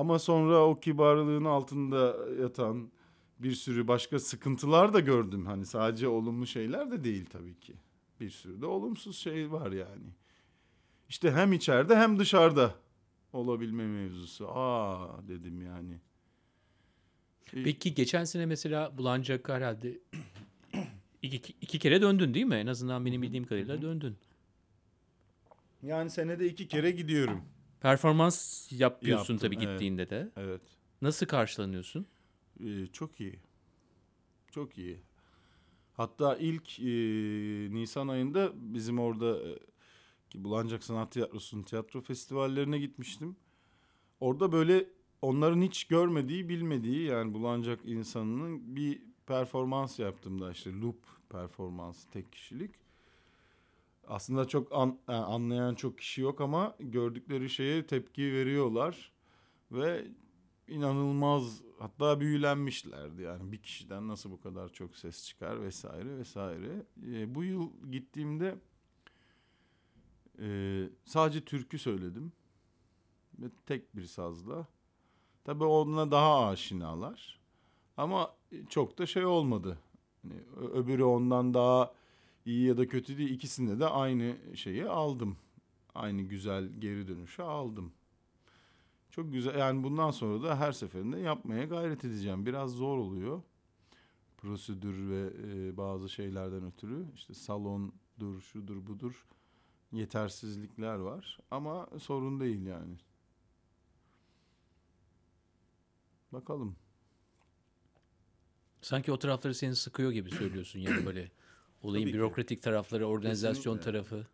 Ama 0.00 0.18
sonra 0.18 0.64
o 0.66 0.80
kibarlığın 0.80 1.44
altında 1.44 2.16
yatan 2.40 2.90
bir 3.38 3.52
sürü 3.52 3.88
başka 3.88 4.18
sıkıntılar 4.18 4.92
da 4.94 5.00
gördüm. 5.00 5.46
Hani 5.46 5.66
sadece 5.66 6.08
olumlu 6.08 6.46
şeyler 6.46 6.90
de 6.90 7.04
değil 7.04 7.26
tabii 7.32 7.60
ki. 7.60 7.74
Bir 8.20 8.30
sürü 8.30 8.60
de 8.60 8.66
olumsuz 8.66 9.18
şey 9.18 9.52
var 9.52 9.72
yani. 9.72 10.06
İşte 11.08 11.30
hem 11.32 11.52
içeride 11.52 11.96
hem 11.96 12.18
dışarıda 12.18 12.74
olabilme 13.32 13.86
mevzusu. 13.86 14.48
Aa 14.48 15.28
dedim 15.28 15.62
yani. 15.62 16.00
Peki 17.64 17.94
geçen 17.94 18.24
sene 18.24 18.46
mesela 18.46 18.98
Bulancak 18.98 19.48
herhalde 19.48 19.98
iki, 21.22 21.54
iki 21.60 21.78
kere 21.78 22.02
döndün 22.02 22.34
değil 22.34 22.46
mi? 22.46 22.54
En 22.54 22.66
azından 22.66 23.06
benim 23.06 23.22
bildiğim 23.22 23.44
kadarıyla 23.44 23.82
döndün. 23.82 24.16
Yani 25.82 26.10
senede 26.10 26.46
iki 26.46 26.68
kere 26.68 26.90
gidiyorum. 26.90 27.42
Performans 27.80 28.68
yapıyorsun 28.72 29.34
Yaptım, 29.34 29.48
tabii 29.48 29.64
evet. 29.64 29.68
gittiğinde 29.68 30.10
de. 30.10 30.30
Evet. 30.36 30.60
Nasıl 31.02 31.26
karşılanıyorsun? 31.26 32.06
Ee, 32.64 32.86
çok 32.86 33.20
iyi. 33.20 33.38
Çok 34.50 34.78
iyi. 34.78 35.00
Hatta 35.96 36.36
ilk 36.36 36.80
e, 36.80 36.84
Nisan 37.74 38.08
ayında 38.08 38.52
bizim 38.54 38.98
orada 38.98 39.48
e, 39.48 39.58
ki 40.30 40.44
Bulancak 40.44 40.84
Sanat 40.84 41.12
Tiyatrosu'nun 41.12 41.62
tiyatro 41.62 42.00
festivallerine 42.00 42.78
gitmiştim. 42.78 43.36
Orada 44.20 44.52
böyle 44.52 44.86
onların 45.22 45.62
hiç 45.62 45.84
görmediği, 45.84 46.48
bilmediği 46.48 47.02
yani 47.06 47.34
Bulancak 47.34 47.80
insanının 47.84 48.76
bir 48.76 49.02
performans 49.26 49.98
yaptım 49.98 50.40
da 50.40 50.52
işte 50.52 50.80
loop 50.80 50.96
performansı 51.28 52.10
tek 52.10 52.32
kişilik. 52.32 52.70
Aslında 54.10 54.48
çok 54.48 54.72
an- 54.72 54.98
yani 55.08 55.24
anlayan 55.24 55.74
çok 55.74 55.98
kişi 55.98 56.20
yok 56.20 56.40
ama 56.40 56.74
gördükleri 56.80 57.50
şeye 57.50 57.86
tepki 57.86 58.32
veriyorlar 58.32 59.12
ve 59.72 60.06
inanılmaz 60.68 61.62
hatta 61.78 62.20
büyülenmişlerdi 62.20 63.22
yani 63.22 63.52
bir 63.52 63.58
kişiden 63.58 64.08
nasıl 64.08 64.30
bu 64.30 64.40
kadar 64.40 64.72
çok 64.72 64.96
ses 64.96 65.26
çıkar 65.26 65.62
vesaire 65.62 66.18
vesaire. 66.18 66.82
Ee, 67.06 67.34
bu 67.34 67.44
yıl 67.44 67.70
gittiğimde 67.90 68.58
e, 70.38 70.88
sadece 71.04 71.44
türkü 71.44 71.78
söyledim 71.78 72.32
ve 73.38 73.46
tek 73.66 73.96
bir 73.96 74.04
sazla. 74.04 74.66
Tabii 75.44 75.64
onunla 75.64 76.10
daha 76.10 76.48
aşinalar 76.48 77.40
ama 77.96 78.34
çok 78.68 78.98
da 78.98 79.06
şey 79.06 79.24
olmadı. 79.26 79.78
Hani 80.22 80.34
öbürü 80.74 81.02
ondan 81.02 81.54
daha 81.54 81.99
iyi 82.50 82.66
ya 82.66 82.76
da 82.76 82.88
kötü 82.88 83.18
değil 83.18 83.30
ikisinde 83.30 83.80
de 83.80 83.86
aynı 83.86 84.36
şeyi 84.54 84.88
aldım. 84.88 85.36
Aynı 85.94 86.22
güzel 86.22 86.68
geri 86.78 87.08
dönüşü 87.08 87.42
aldım. 87.42 87.92
Çok 89.10 89.32
güzel. 89.32 89.58
Yani 89.58 89.82
bundan 89.82 90.10
sonra 90.10 90.42
da 90.42 90.58
her 90.60 90.72
seferinde 90.72 91.18
yapmaya 91.18 91.64
gayret 91.64 92.04
edeceğim. 92.04 92.46
Biraz 92.46 92.70
zor 92.70 92.98
oluyor. 92.98 93.42
Prosedür 94.36 95.10
ve 95.10 95.32
e, 95.48 95.76
bazı 95.76 96.08
şeylerden 96.08 96.64
ötürü. 96.66 97.06
işte 97.14 97.34
salondur, 97.34 98.40
şudur, 98.40 98.86
budur. 98.86 99.26
Yetersizlikler 99.92 100.94
var 100.94 101.38
ama 101.50 101.88
sorun 101.98 102.40
değil 102.40 102.66
yani. 102.66 102.96
Bakalım. 106.32 106.76
Sanki 108.82 109.12
o 109.12 109.18
tarafları 109.18 109.54
seni 109.54 109.76
sıkıyor 109.76 110.12
gibi 110.12 110.30
söylüyorsun 110.30 110.78
yani 110.78 111.06
böyle 111.06 111.30
olayın 111.82 112.04
Tabii 112.04 112.12
ki. 112.12 112.18
bürokratik 112.18 112.62
tarafları, 112.62 113.06
organizasyon 113.06 113.76
Kesinlikle. 113.76 113.92
tarafı. 113.92 114.26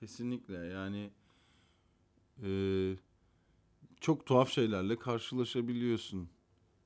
Kesinlikle 0.00 0.54
yani 0.54 1.10
e, 2.42 2.50
çok 4.00 4.26
tuhaf 4.26 4.50
şeylerle 4.50 4.98
karşılaşabiliyorsun. 4.98 6.28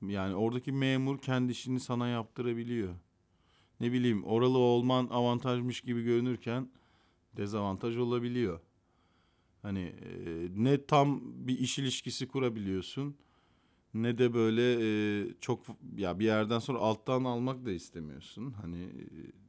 Yani 0.01 0.35
oradaki 0.35 0.71
memur 0.71 1.17
kendi 1.17 1.51
işini 1.51 1.79
sana 1.79 2.07
yaptırabiliyor. 2.07 2.95
Ne 3.79 3.91
bileyim 3.91 4.23
oralı 4.23 4.57
olman 4.57 5.07
avantajmış 5.11 5.81
gibi 5.81 6.03
görünürken 6.03 6.69
dezavantaj 7.37 7.97
olabiliyor. 7.97 8.59
Hani 9.61 9.79
e, 9.79 10.47
ne 10.55 10.85
tam 10.85 11.21
bir 11.23 11.59
iş 11.59 11.79
ilişkisi 11.79 12.27
kurabiliyorsun 12.27 13.15
ne 13.93 14.17
de 14.17 14.33
böyle 14.33 14.73
e, 14.81 15.27
çok 15.41 15.65
ya 15.97 16.19
bir 16.19 16.25
yerden 16.25 16.59
sonra 16.59 16.79
alttan 16.79 17.23
almak 17.23 17.65
da 17.65 17.71
istemiyorsun. 17.71 18.51
Hani 18.51 18.83
e, 18.83 19.42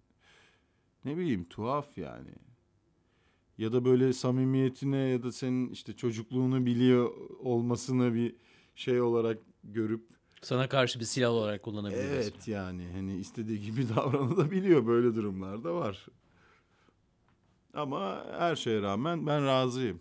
ne 1.04 1.16
bileyim 1.16 1.44
tuhaf 1.44 1.98
yani 1.98 2.30
ya 3.58 3.72
da 3.72 3.84
böyle 3.84 4.12
samimiyetine 4.12 4.96
ya 4.96 5.22
da 5.22 5.32
senin 5.32 5.68
işte 5.68 5.92
çocukluğunu 5.96 6.66
biliyor 6.66 7.10
olmasını 7.38 8.14
bir 8.14 8.36
şey 8.74 9.00
olarak 9.00 9.38
görüp 9.64 10.08
Sana 10.42 10.68
karşı 10.68 11.00
bir 11.00 11.04
silah 11.04 11.30
olarak 11.30 11.62
kullanabilir. 11.62 11.98
evet 11.98 12.48
yani 12.48 12.88
hani 12.92 13.16
istediği 13.16 13.60
gibi 13.60 13.88
davranabiliyor 13.96 14.86
böyle 14.86 15.14
durumlarda 15.14 15.74
var. 15.74 16.06
Ama 17.74 18.26
her 18.38 18.56
şeye 18.56 18.82
rağmen 18.82 19.26
ben 19.26 19.46
razıyım 19.46 20.00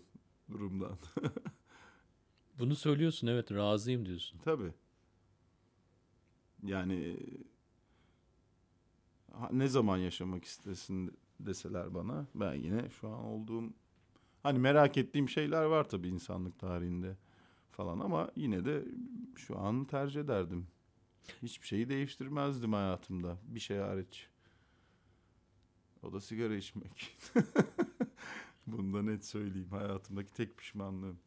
durumdan. 0.50 0.98
Bunu 2.58 2.76
söylüyorsun 2.76 3.26
evet 3.26 3.52
razıyım 3.52 4.06
diyorsun. 4.06 4.38
Tabii. 4.44 4.72
Yani 6.62 7.16
ne 9.52 9.68
zaman 9.68 9.96
yaşamak 9.96 10.44
istesin 10.44 11.18
deseler 11.40 11.94
bana 11.94 12.26
ben 12.34 12.54
yine 12.54 12.90
şu 12.90 13.08
an 13.08 13.24
olduğum 13.24 13.64
hani 14.42 14.58
merak 14.58 14.96
ettiğim 14.96 15.28
şeyler 15.28 15.64
var 15.64 15.88
tabii 15.88 16.08
insanlık 16.08 16.58
tarihinde 16.58 17.16
falan 17.70 18.00
ama 18.00 18.30
yine 18.36 18.64
de 18.64 18.84
şu 19.36 19.58
an 19.58 19.84
tercih 19.84 20.20
ederdim. 20.20 20.66
Hiçbir 21.42 21.66
şeyi 21.66 21.88
değiştirmezdim 21.88 22.72
hayatımda 22.72 23.38
bir 23.48 23.60
şey 23.60 23.78
hariç. 23.78 24.28
O 26.02 26.12
da 26.12 26.20
sigara 26.20 26.56
içmek. 26.56 27.16
Bunu 28.66 29.06
net 29.06 29.26
söyleyeyim 29.26 29.70
hayatımdaki 29.70 30.32
tek 30.32 30.58
pişmanlığım. 30.58 31.18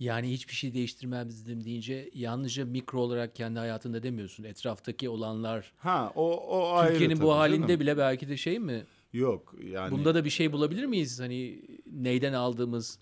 Yani 0.00 0.30
hiçbir 0.30 0.54
şey 0.54 0.74
değiştirmezdim 0.74 1.64
deyince 1.64 2.10
yalnızca 2.14 2.64
mikro 2.64 3.00
olarak 3.00 3.36
kendi 3.36 3.58
hayatında 3.58 4.02
demiyorsun. 4.02 4.44
Etraftaki 4.44 5.08
olanlar, 5.08 5.72
Ha 5.78 6.12
o 6.14 6.36
o 6.36 6.72
ayrı 6.72 6.90
Türkiye'nin 6.92 7.20
bu 7.20 7.34
halinde 7.34 7.66
canım. 7.66 7.80
bile 7.80 7.98
belki 7.98 8.28
de 8.28 8.36
şey 8.36 8.58
mi? 8.58 8.84
Yok 9.12 9.54
yani 9.64 9.90
Bunda 9.90 10.14
da 10.14 10.24
bir 10.24 10.30
şey 10.30 10.52
bulabilir 10.52 10.84
miyiz? 10.84 11.20
Hani 11.20 11.62
neyden 11.92 12.32
aldığımız 12.32 12.98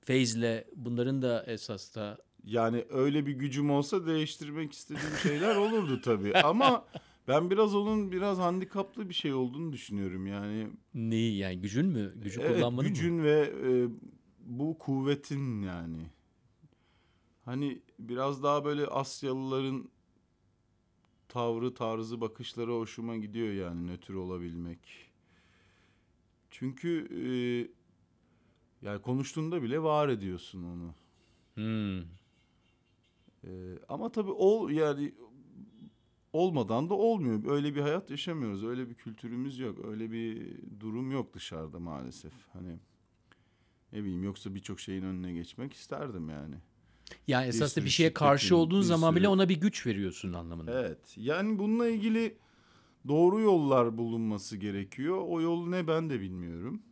feyzle 0.00 0.64
bunların 0.76 1.22
da 1.22 1.44
esas 1.46 1.94
da 1.94 2.18
Yani 2.44 2.84
öyle 2.90 3.26
bir 3.26 3.32
gücüm 3.32 3.70
olsa 3.70 4.06
değiştirmek 4.06 4.72
istediğim 4.72 5.16
şeyler 5.22 5.56
olurdu 5.56 6.00
tabii. 6.04 6.34
Ama 6.44 6.84
ben 7.28 7.50
biraz 7.50 7.74
onun 7.74 8.12
biraz 8.12 8.38
handikaplı 8.38 9.08
bir 9.08 9.14
şey 9.14 9.34
olduğunu 9.34 9.72
düşünüyorum. 9.72 10.26
Yani 10.26 10.68
neyi 10.94 11.36
yani 11.36 11.60
gücün 11.60 11.86
mü? 11.86 12.12
Gücü 12.16 12.40
evet, 12.40 12.56
kullanmanın 12.56 12.88
mı? 12.90 12.94
gücün 12.94 13.22
ve 13.22 13.52
e, 13.64 13.88
bu 14.40 14.78
kuvvetin 14.78 15.62
yani. 15.62 15.98
Hani 17.48 17.82
biraz 17.98 18.42
daha 18.42 18.64
böyle 18.64 18.86
Asyalıların 18.86 19.88
tavrı, 21.28 21.74
tarzı, 21.74 22.20
bakışları 22.20 22.72
hoşuma 22.72 23.16
gidiyor 23.16 23.52
yani 23.52 23.86
nötr 23.86 24.14
olabilmek. 24.14 25.10
Çünkü 26.50 27.08
e, 27.10 27.30
yani 28.86 29.02
konuştuğunda 29.02 29.62
bile 29.62 29.82
var 29.82 30.08
ediyorsun 30.08 30.62
onu. 30.62 30.94
Hmm. 31.54 32.00
Ee, 33.44 33.78
ama 33.88 34.12
tabii 34.12 34.30
ol 34.30 34.70
yani 34.70 35.14
olmadan 36.32 36.90
da 36.90 36.94
olmuyor. 36.94 37.50
Öyle 37.50 37.74
bir 37.74 37.80
hayat 37.80 38.10
yaşamıyoruz. 38.10 38.64
Öyle 38.64 38.88
bir 38.88 38.94
kültürümüz 38.94 39.58
yok. 39.58 39.84
Öyle 39.84 40.10
bir 40.10 40.56
durum 40.80 41.10
yok 41.12 41.34
dışarıda 41.34 41.78
maalesef. 41.78 42.32
Hani 42.52 42.78
ne 43.92 44.02
bileyim 44.02 44.24
yoksa 44.24 44.54
birçok 44.54 44.80
şeyin 44.80 45.02
önüne 45.02 45.32
geçmek 45.32 45.72
isterdim 45.72 46.28
yani. 46.28 46.56
Yani 47.28 47.46
esas 47.46 47.60
da 47.60 47.68
sürü 47.68 47.84
bir 47.84 47.90
şeye 47.90 48.12
karşı 48.14 48.56
olduğun 48.56 48.80
bir 48.80 48.84
zaman 48.86 49.16
bile 49.16 49.24
sürü- 49.24 49.28
ona 49.32 49.48
bir 49.48 49.60
güç 49.60 49.86
veriyorsun 49.86 50.32
anlamında. 50.32 50.80
Evet. 50.80 51.14
Yani 51.16 51.58
bununla 51.58 51.88
ilgili 51.88 52.36
doğru 53.08 53.40
yollar 53.40 53.98
bulunması 53.98 54.56
gerekiyor. 54.56 55.24
O 55.28 55.40
yol 55.40 55.66
ne 55.66 55.86
ben 55.86 56.10
de 56.10 56.20
bilmiyorum. 56.20 56.82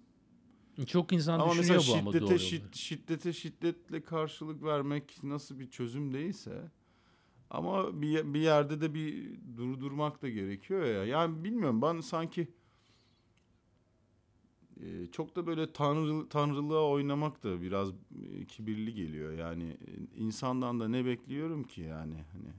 Çok 0.86 1.12
insan 1.12 1.40
Ama 1.40 1.52
düşünüyor 1.52 1.84
bu 1.88 1.94
ama 1.94 2.12
doğru. 2.12 2.34
şid- 2.34 2.76
şiddete 2.76 3.32
şiddetle 3.32 4.02
karşılık 4.02 4.62
vermek 4.62 5.18
nasıl 5.22 5.58
bir 5.58 5.70
çözüm 5.70 6.12
değilse 6.14 6.70
ama 7.50 8.02
bir, 8.02 8.34
bir 8.34 8.40
yerde 8.40 8.80
de 8.80 8.94
bir 8.94 9.30
durdurmak 9.56 10.22
da 10.22 10.28
gerekiyor 10.28 10.84
ya. 10.84 11.04
Yani 11.04 11.44
bilmiyorum 11.44 11.82
ben 11.82 12.00
sanki 12.00 12.48
e, 14.80 15.06
çok 15.06 15.36
da 15.36 15.46
böyle 15.46 15.72
tanrı 15.72 16.28
tanrılığa 16.28 16.88
oynamak 16.88 17.44
da 17.44 17.62
biraz 17.62 17.90
e, 17.90 18.44
kibirli 18.44 18.94
geliyor. 18.94 19.32
Yani 19.32 19.70
e, 19.86 20.20
insandan 20.20 20.80
da 20.80 20.88
ne 20.88 21.04
bekliyorum 21.04 21.64
ki 21.64 21.80
yani 21.80 22.24
hani 22.32 22.52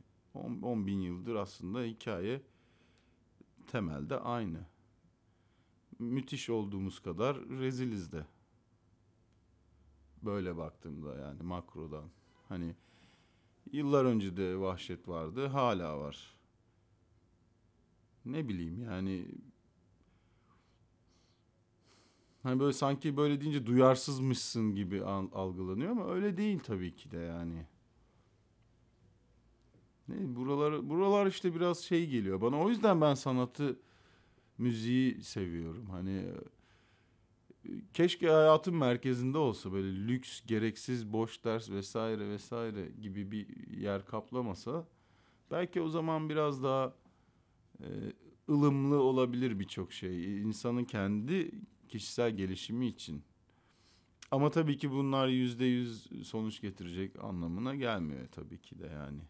10 0.64 0.88
bin 0.88 1.00
yıldır 1.00 1.36
aslında 1.36 1.84
hikaye 1.84 2.42
temelde 3.68 4.20
aynı. 4.20 4.60
Müthiş 6.00 6.50
olduğumuz 6.50 7.00
kadar 7.00 7.50
reziliz 7.50 8.12
de. 8.12 8.26
Böyle 10.24 10.58
baktığımda 10.58 11.16
yani 11.16 11.44
makrodan. 11.44 12.10
Hani 12.50 12.76
yıllar 13.72 14.06
önce 14.06 14.38
de 14.38 14.60
vahşet 14.60 15.08
vardı, 15.08 15.48
hala 15.48 16.00
var. 16.00 16.34
Ne 18.26 18.48
bileyim 18.48 18.82
yani 18.82 19.26
Hani 22.44 22.60
böyle 22.60 22.74
sanki 22.74 23.18
böyle 23.18 23.42
deyince 23.42 23.66
duyarsızmışsın 23.66 24.76
gibi 24.76 25.04
an- 25.06 25.32
algılanıyor 25.34 25.92
ama 25.92 26.10
öyle 26.14 26.38
değil 26.38 26.60
tabii 26.60 26.96
ki 26.96 27.12
de 27.12 27.18
yani. 27.18 27.66
Ne 30.08 30.36
buralar 30.36 30.90
buralar 30.90 31.28
işte 31.28 31.56
biraz 31.56 31.80
şey 31.80 32.08
geliyor 32.10 32.42
bana. 32.42 32.60
O 32.62 32.70
yüzden 32.70 33.02
ben 33.02 33.14
sanatı 33.14 33.80
müziği 34.58 35.24
seviyorum. 35.24 35.86
Hani 35.90 36.24
keşke 37.94 38.30
hayatın 38.30 38.76
merkezinde 38.76 39.38
olsa 39.38 39.72
böyle 39.72 40.08
lüks, 40.08 40.42
gereksiz, 40.46 41.14
boş 41.14 41.44
ders 41.44 41.70
vesaire 41.70 42.30
vesaire 42.30 42.90
gibi 43.02 43.32
bir 43.32 43.68
yer 43.78 44.06
kaplamasa 44.06 44.88
belki 45.52 45.82
o 45.82 45.90
zaman 45.90 46.30
biraz 46.30 46.64
daha 46.64 46.94
e, 47.80 47.86
ılımlı 48.50 49.02
olabilir 49.02 49.60
birçok 49.60 49.94
şey. 49.94 50.42
İnsanın 50.42 50.84
kendi 50.86 51.52
kişisel 51.88 52.38
gelişimi 52.38 52.88
için. 52.88 53.24
Ama 54.32 54.50
tabii 54.50 54.78
ki 54.78 54.92
bunlar 54.92 55.28
yüzde 55.28 55.66
yüz 55.66 56.10
sonuç 56.28 56.62
getirecek 56.62 57.24
anlamına 57.24 57.76
gelmiyor 57.76 58.28
tabii 58.32 58.62
ki 58.62 58.80
de 58.80 58.88
yani. 58.88 59.22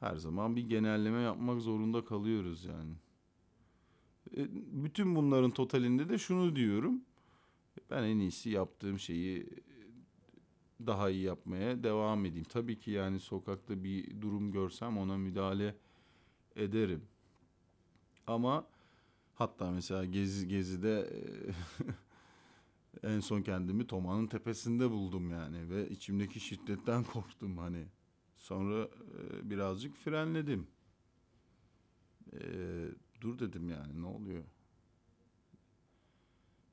Her 0.00 0.16
zaman 0.16 0.56
bir 0.56 0.68
genelleme 0.68 1.20
yapmak 1.20 1.60
zorunda 1.60 2.04
kalıyoruz 2.04 2.64
yani. 2.64 2.94
E, 4.36 4.48
Bütün 4.84 5.16
bunların 5.16 5.50
totalinde 5.50 6.08
de 6.08 6.18
şunu 6.18 6.56
diyorum. 6.56 7.00
Ben 7.90 8.02
en 8.02 8.18
iyisi 8.18 8.50
yaptığım 8.50 8.98
şeyi 8.98 9.46
daha 10.86 11.10
iyi 11.10 11.22
yapmaya 11.22 11.82
devam 11.82 12.24
edeyim. 12.26 12.44
Tabii 12.48 12.78
ki 12.78 12.90
yani 12.90 13.20
sokakta 13.20 13.84
bir 13.84 14.20
durum 14.20 14.52
görsem 14.52 14.98
ona 14.98 15.16
müdahale 15.16 15.74
ederim. 16.56 17.02
Ama 18.26 18.66
hatta 19.40 19.70
mesela 19.70 20.04
gezi 20.04 20.48
gezide 20.48 21.10
en 23.02 23.20
son 23.20 23.42
kendimi 23.42 23.86
Toma'nın 23.86 24.26
tepesinde 24.26 24.90
buldum 24.90 25.30
yani 25.30 25.70
ve 25.70 25.88
içimdeki 25.88 26.40
şiddetten 26.40 27.04
korktum 27.04 27.58
hani. 27.58 27.86
Sonra 28.36 28.84
e, 28.84 29.50
birazcık 29.50 29.96
frenledim. 29.96 30.66
E, 32.32 32.40
dur 33.20 33.38
dedim 33.38 33.68
yani 33.68 34.02
ne 34.02 34.06
oluyor? 34.06 34.44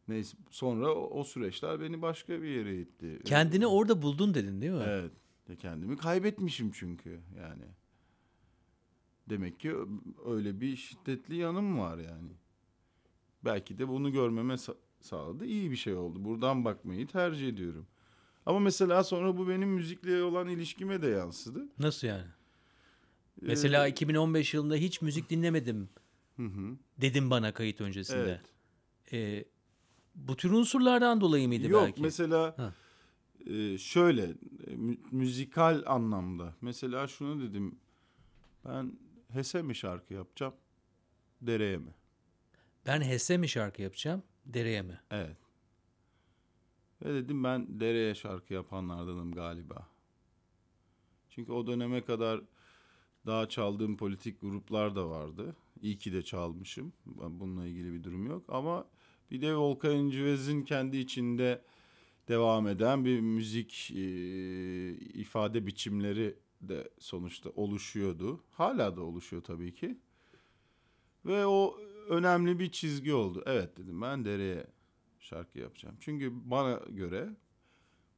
Neyse 0.07 0.37
sonra 0.49 0.95
o, 0.95 1.19
o 1.19 1.23
süreçler 1.23 1.81
beni 1.81 2.01
başka 2.01 2.41
bir 2.41 2.49
yere 2.49 2.81
itti. 2.81 3.19
Kendini 3.25 3.67
orada 3.67 4.01
buldun 4.01 4.33
dedin 4.33 4.61
değil 4.61 4.73
mi? 4.73 4.83
Evet. 4.87 5.11
Ya 5.49 5.55
kendimi 5.55 5.97
kaybetmişim 5.97 6.71
çünkü 6.71 7.21
yani. 7.37 7.65
Demek 9.29 9.59
ki 9.59 9.75
öyle 10.25 10.61
bir 10.61 10.75
şiddetli 10.75 11.35
yanım 11.35 11.79
var 11.79 11.97
yani. 11.97 12.31
Belki 13.45 13.77
de 13.77 13.87
bunu 13.87 14.11
görmeme 14.11 14.53
sa- 14.53 14.75
sağladı. 15.01 15.45
İyi 15.45 15.71
bir 15.71 15.75
şey 15.75 15.93
oldu. 15.93 16.23
Buradan 16.23 16.65
bakmayı 16.65 17.07
tercih 17.07 17.47
ediyorum. 17.49 17.87
Ama 18.45 18.59
mesela 18.59 19.03
sonra 19.03 19.37
bu 19.37 19.47
benim 19.49 19.69
müzikle 19.69 20.23
olan 20.23 20.47
ilişkime 20.47 21.01
de 21.01 21.07
yansıdı. 21.07 21.65
Nasıl 21.79 22.07
yani? 22.07 22.23
Ee, 23.41 23.45
Mesela 23.45 23.87
2015 23.87 24.53
yılında 24.53 24.75
hiç 24.75 25.01
müzik 25.01 25.29
dinlemedim 25.29 25.89
hı 26.37 26.43
hı. 26.45 26.75
dedim 26.97 27.29
bana 27.29 27.53
kayıt 27.53 27.81
öncesinde. 27.81 28.19
Evet. 28.19 28.41
Ee, 29.13 29.45
bu 30.15 30.35
tür 30.35 30.51
unsurlardan 30.51 31.21
dolayı 31.21 31.47
mıydı 31.47 31.67
Yok 31.67 31.83
belki? 31.85 32.01
mesela 32.01 32.53
Ha. 32.57 32.73
e, 33.53 33.77
şöyle 33.77 34.23
e, 34.67 34.75
mü- 34.75 34.97
müzikal 35.11 35.83
anlamda. 35.85 36.53
Mesela 36.61 37.07
şunu 37.07 37.41
dedim. 37.41 37.75
Ben 38.65 38.91
HES'e 39.33 39.61
mi 39.61 39.75
şarkı 39.75 40.13
yapacağım? 40.13 40.53
Dereye 41.41 41.77
mi? 41.77 41.89
Ben 42.87 43.01
HES'e 43.01 43.37
mi 43.37 43.49
şarkı 43.49 43.81
yapacağım, 43.81 44.23
dereye 44.45 44.81
mi? 44.81 44.99
Evet. 45.11 45.37
Ve 47.01 47.13
dedim 47.13 47.43
ben 47.43 47.79
dereye 47.79 48.15
şarkı 48.15 48.53
yapanlardanım 48.53 49.31
galiba. 49.31 49.87
Çünkü 51.29 51.51
o 51.51 51.67
döneme 51.67 52.05
kadar 52.05 52.41
daha 53.25 53.49
çaldığım 53.49 53.97
politik 53.97 54.41
gruplar 54.41 54.95
da 54.95 55.09
vardı. 55.09 55.55
İyi 55.81 55.97
ki 55.97 56.13
de 56.13 56.21
çalmışım. 56.21 56.93
Bununla 57.05 57.65
ilgili 57.65 57.93
bir 57.93 58.03
durum 58.03 58.27
yok. 58.27 58.43
Ama 58.47 58.87
bir 59.31 59.41
de 59.41 59.55
Volkan 59.55 59.95
İncüvez'in 59.95 60.63
kendi 60.63 60.97
içinde 60.97 61.61
devam 62.27 62.67
eden 62.67 63.05
bir 63.05 63.19
müzik 63.19 63.91
e, 63.91 64.03
ifade 64.97 65.67
biçimleri 65.67 66.35
de 66.61 66.89
sonuçta 66.99 67.49
oluşuyordu. 67.49 68.43
Hala 68.51 68.95
da 68.95 69.01
oluşuyor 69.01 69.43
tabii 69.43 69.73
ki. 69.73 69.97
Ve 71.25 71.45
o 71.45 71.77
önemli 72.09 72.59
bir 72.59 72.71
çizgi 72.71 73.13
oldu. 73.13 73.43
Evet 73.45 73.77
dedim 73.77 74.01
ben 74.01 74.25
dereye 74.25 74.67
şarkı 75.19 75.59
yapacağım. 75.59 75.95
Çünkü 75.99 76.31
bana 76.51 76.81
göre 76.89 77.29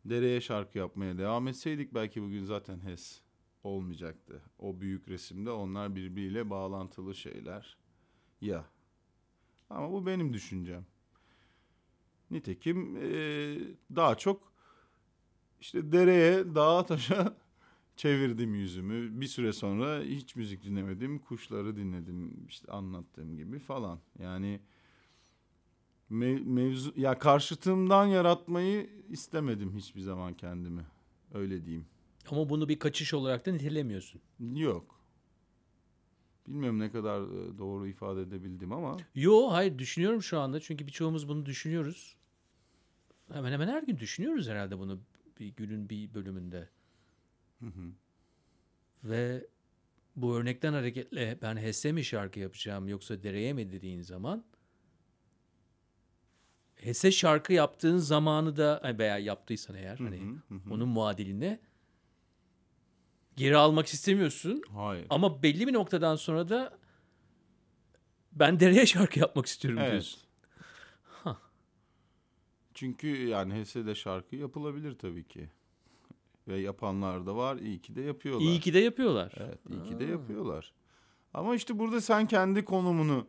dereye 0.05 0.41
şarkı 0.41 0.77
yapmaya 0.77 1.17
devam 1.17 1.47
etseydik 1.47 1.93
belki 1.93 2.21
bugün 2.21 2.43
zaten 2.43 2.79
HES 2.79 3.21
olmayacaktı. 3.63 4.41
O 4.59 4.81
büyük 4.81 5.07
resimde 5.07 5.51
onlar 5.51 5.95
birbiriyle 5.95 6.49
bağlantılı 6.49 7.15
şeyler. 7.15 7.77
Ya. 8.41 8.65
Ama 9.69 9.91
bu 9.91 10.05
benim 10.05 10.33
düşüncem. 10.33 10.85
Nitekim 12.31 12.95
eee, 12.95 13.61
daha 13.95 14.17
çok 14.17 14.53
işte 15.61 15.91
dereye, 15.91 16.55
dağa 16.55 16.85
taşa 16.85 17.37
çevirdim 18.00 18.56
yüzümü. 18.56 19.22
Bir 19.22 19.28
süre 19.28 19.54
sonra 19.54 20.02
hiç 20.02 20.36
müzik 20.36 20.64
dinlemedim. 20.64 21.20
Kuşları 21.20 21.76
dinledim 21.76 22.45
işte 22.47 22.72
anlattığım 22.72 23.38
gibi 23.38 23.60
falan. 23.60 24.00
Yani 24.20 24.60
me- 26.12 26.43
mevzu 26.43 26.93
ya 26.95 27.20
karşıtımdan 27.20 28.06
yaratmayı 28.06 28.89
istemedim 29.10 29.76
hiçbir 29.76 30.02
zaman 30.02 30.34
kendimi. 30.34 30.86
Öyle 31.34 31.66
diyeyim. 31.66 31.86
Ama 32.32 32.50
bunu 32.50 32.70
bir 32.70 32.80
kaçış 32.80 33.14
olarak 33.14 33.45
da 33.45 33.52
nitelemiyorsun. 33.52 34.22
Yok. 34.39 35.00
Bilmiyorum 36.47 36.80
ne 36.80 36.91
kadar 36.91 37.22
e, 37.22 37.58
doğru 37.58 37.88
ifade 37.88 38.22
edebildim 38.22 38.72
ama 38.72 38.97
Yo 39.16 39.52
hayır 39.52 39.78
düşünüyorum 39.78 40.24
şu 40.24 40.39
anda 40.39 40.60
çünkü 40.60 40.88
birçoğumuz 40.88 41.28
bunu 41.28 41.45
düşünüyoruz. 41.45 42.16
Hemen 43.32 43.52
hemen 43.52 43.68
her 43.68 43.84
gün 43.84 43.97
düşünüyoruz 43.97 44.47
herhalde 44.50 44.80
bunu 44.80 45.00
bir 45.39 45.47
günün 45.47 45.89
bir 45.89 46.14
bölümünde. 46.14 46.70
Ve 49.03 49.47
bu 50.16 50.36
örnekten 50.38 50.74
hareketle 50.74 51.39
ben 51.41 51.57
HES'e 51.57 51.91
mi 51.91 52.03
şarkı 52.03 52.39
yapacağım 52.39 52.88
yoksa 52.88 53.24
dereye 53.24 53.53
mi 53.53 53.72
dediğin 53.72 54.01
zaman 54.01 54.45
HES'e 56.76 57.12
şarkı 57.12 57.53
yaptığın 57.53 57.97
zamanı 57.97 58.57
da 58.57 58.95
veya 58.99 59.18
yaptıysan 59.18 59.76
eğer 59.76 59.97
hani 59.97 60.36
onun 60.70 60.89
muadiline 60.89 61.60
geri 63.36 63.57
almak 63.57 63.88
istemiyorsun 63.88 64.62
hayır. 64.74 65.07
ama 65.10 65.43
belli 65.43 65.68
bir 65.68 65.74
noktadan 65.74 66.16
sonra 66.16 66.49
da 66.49 66.80
ben 68.32 68.60
dereye 68.60 68.86
şarkı 68.86 69.20
yapmak 69.20 69.45
istiyorum 69.45 69.80
Evet. 69.80 69.91
diyorsun. 69.91 70.22
Çünkü 72.74 73.07
yani 73.28 73.53
HES'e 73.53 73.95
şarkı 73.95 74.36
yapılabilir 74.36 74.97
tabii 74.97 75.28
ki. 75.28 75.49
Ve 76.47 76.57
yapanlar 76.57 77.25
da 77.25 77.35
var. 77.35 77.57
İyi 77.57 77.81
ki 77.81 77.95
de 77.95 78.01
yapıyorlar. 78.01 78.45
İyi 78.45 78.59
ki 78.59 78.73
de 78.73 78.79
yapıyorlar. 78.79 79.33
Evet, 79.37 79.59
iyi 79.71 79.89
ki 79.89 79.99
de 79.99 80.05
yapıyorlar. 80.05 80.73
Ama 81.33 81.55
işte 81.55 81.79
burada 81.79 82.01
sen 82.01 82.27
kendi 82.27 82.65
konumunu 82.65 83.27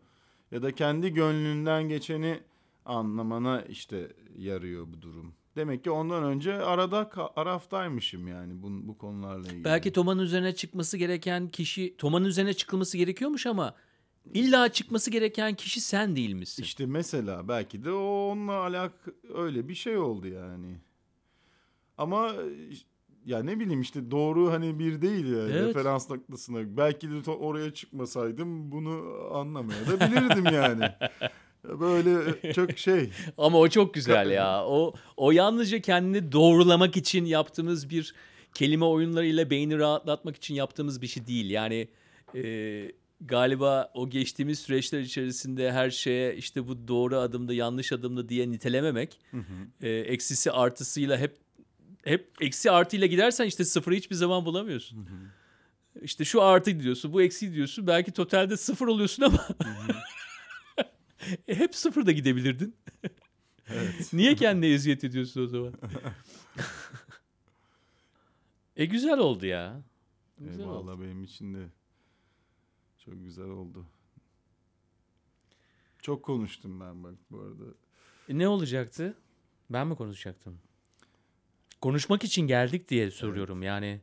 ya 0.51 0.63
da 0.63 0.73
kendi 0.75 1.13
gönlünden 1.15 1.89
geçeni 1.89 2.41
anlamana 2.85 3.63
işte 3.63 4.13
yarıyor 4.37 4.87
bu 4.87 5.03
durum. 5.03 5.35
Demek 5.57 5.85
ki 5.85 5.91
ondan 5.91 6.25
önce 6.25 6.55
arada 6.55 7.11
araftaymışım 7.37 8.29
yani 8.29 8.63
bu, 8.63 8.69
bu 8.89 8.99
konularla 8.99 9.47
ilgili. 9.47 9.65
Belki 9.65 9.93
Toma'nın 9.93 10.23
üzerine 10.23 10.55
çıkması 10.55 10.97
gereken 10.97 11.49
kişi, 11.49 11.95
Toma'nın 11.99 12.25
üzerine 12.25 12.55
çıkılması 12.55 12.99
gerekiyormuş 12.99 13.47
ama 13.47 13.75
illa 14.35 14.69
çıkması 14.73 15.11
gereken 15.11 15.55
kişi 15.55 15.81
sen 15.81 16.17
değil 16.17 16.33
misin? 16.33 16.63
işte 16.63 16.87
mesela 16.87 17.49
belki 17.49 17.85
de 17.85 17.93
o 17.93 18.31
onunla 18.31 18.53
alak 18.53 18.93
öyle 19.35 19.69
bir 19.69 19.75
şey 19.75 19.99
oldu 19.99 20.27
yani. 20.27 20.81
Ama 21.99 22.35
ya 23.27 23.43
ne 23.43 23.61
bileyim 23.61 23.81
işte 23.81 24.11
doğru 24.11 24.53
hani 24.53 24.79
bir 24.79 25.03
değil 25.03 25.27
yani 25.27 25.53
Evet. 25.53 25.69
referans 25.77 26.11
noktasına. 26.11 26.77
Belki 26.77 27.11
de 27.11 27.31
oraya 27.31 27.75
çıkmasaydım 27.75 28.73
bunu 28.73 29.03
anlamaya 29.33 29.87
da 29.87 30.01
bilirdim 30.01 30.55
yani. 30.55 30.85
Böyle 31.81 32.53
çok 32.53 32.79
şey. 32.79 33.11
Ama 33.39 33.59
o 33.59 33.69
çok 33.69 33.95
güzel 33.95 34.31
ya. 34.31 34.65
O 34.67 34.95
o 35.17 35.31
yalnızca 35.33 35.81
kendini 35.81 36.33
doğrulamak 36.33 36.97
için 36.97 37.25
yaptığımız 37.25 37.91
bir 37.91 38.15
kelime 38.55 38.85
oyunlarıyla 38.85 39.51
beyni 39.51 39.79
rahatlatmak 39.79 40.37
için 40.37 40.55
yaptığımız 40.55 41.03
bir 41.03 41.07
şey 41.07 41.27
değil. 41.27 41.51
Yani 41.51 41.89
e, 42.35 42.93
galiba 43.21 43.91
o 43.95 44.11
geçtiğimiz 44.11 44.59
süreçler 44.59 45.01
içerisinde 45.01 45.73
her 45.73 45.91
şeye 45.91 46.37
işte 46.37 46.69
bu 46.69 46.89
doğru 46.89 47.17
adımdı, 47.17 47.55
yanlış 47.55 47.93
adımdı 47.93 48.29
diye 48.29 48.51
nitelememek, 48.51 49.21
e, 49.83 49.91
eksisi 49.91 50.53
artısıyla 50.53 51.19
hep 51.19 51.37
hep 52.05 52.33
eksi 52.41 52.71
artıyla 52.71 53.07
gidersen 53.07 53.47
işte 53.47 53.65
sıfırı 53.65 53.95
hiçbir 53.95 54.17
zaman 54.17 54.45
bulamıyorsun. 54.45 55.09
İşte 56.03 56.25
şu 56.25 56.43
artı 56.43 56.81
diyorsun, 56.81 57.13
bu 57.13 57.23
eksi 57.23 57.53
diyorsun. 57.53 57.87
Belki 57.87 58.13
totalde 58.13 58.57
sıfır 58.57 58.87
oluyorsun 58.87 59.23
ama 59.23 59.49
E, 61.49 61.55
hep 61.55 61.75
sıfırda 61.75 62.13
gidebilirdin. 62.13 62.77
Niye 64.13 64.35
kendine 64.35 64.69
eziyet 64.73 65.05
ediyorsun 65.05 65.43
o 65.45 65.47
zaman? 65.47 65.73
e 68.77 68.85
güzel 68.85 69.19
oldu 69.19 69.47
ya. 69.47 69.83
Güzel 70.39 70.55
oldu. 70.55 70.63
Eyvallah 70.63 71.01
benim 71.01 71.25
için 71.25 71.55
de 71.55 71.67
çok 73.05 73.15
güzel 73.25 73.45
oldu. 73.49 73.87
Çok 76.03 76.23
konuştum 76.23 76.81
ben 76.81 77.05
bak 77.05 77.15
bu 77.31 77.41
arada. 77.41 77.65
E, 78.29 78.39
ne 78.39 78.49
olacaktı? 78.49 79.15
Ben 79.71 79.87
mi 79.87 79.97
konuşacaktım? 79.97 80.59
Konuşmak 81.81 82.25
için 82.25 82.47
geldik 82.47 82.89
diye 82.89 83.11
soruyorum 83.11 83.63
yani. 83.63 84.01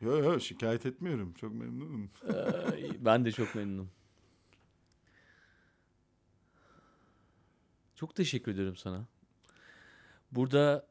Yo 0.00 0.16
yo 0.18 0.40
şikayet 0.40 0.86
etmiyorum. 0.86 1.34
Çok 1.34 1.54
memnunum. 1.54 2.10
Ee, 2.28 3.04
ben 3.04 3.24
de 3.24 3.32
çok 3.32 3.54
memnunum. 3.54 3.90
Çok 7.94 8.14
teşekkür 8.14 8.52
ederim 8.52 8.76
sana. 8.76 9.06
Burada 10.32 10.86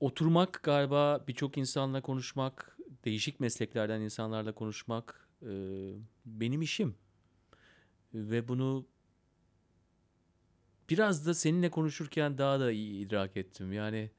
oturmak 0.00 0.60
galiba 0.62 1.24
birçok 1.28 1.58
insanla 1.58 2.00
konuşmak, 2.00 2.78
değişik 3.04 3.40
mesleklerden 3.40 4.00
insanlarla 4.00 4.52
konuşmak 4.52 5.28
e, 5.42 5.48
benim 6.26 6.62
işim. 6.62 6.94
Ve 8.14 8.48
bunu 8.48 8.86
biraz 10.90 11.26
da 11.26 11.34
seninle 11.34 11.70
konuşurken 11.70 12.38
daha 12.38 12.60
da 12.60 12.72
iyi 12.72 13.06
idrak 13.06 13.36
ettim. 13.36 13.72
Yani 13.72 14.10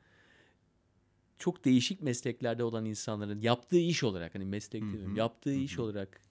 çok 1.38 1.66
değişik 1.66 2.02
mesleklerde 2.02 2.64
olan 2.64 2.86
insanların 2.86 3.42
yaptığı 3.42 3.78
iş 3.78 4.04
olarak 4.04 4.36
hani 4.36 4.46
meslek 4.46 4.82
demiyorum, 4.82 5.16
yaptığı 5.16 5.54
iş 5.54 5.80
olarak 5.80 6.22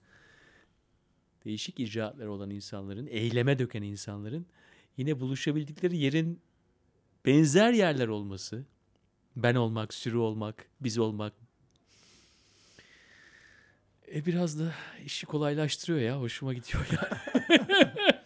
değişik 1.45 1.79
icraatlar 1.79 2.25
olan 2.25 2.49
insanların, 2.49 3.07
eyleme 3.07 3.59
döken 3.59 3.81
insanların 3.81 4.45
yine 4.97 5.19
buluşabildikleri 5.19 5.97
yerin 5.97 6.41
benzer 7.25 7.73
yerler 7.73 8.07
olması, 8.07 8.65
ben 9.35 9.55
olmak, 9.55 9.93
sürü 9.93 10.17
olmak, 10.17 10.65
biz 10.81 10.97
olmak 10.97 11.33
e 14.13 14.25
biraz 14.25 14.59
da 14.59 14.73
işi 15.05 15.25
kolaylaştırıyor 15.25 15.99
ya, 15.99 16.19
hoşuma 16.19 16.53
gidiyor 16.53 16.87
ya. 16.91 17.21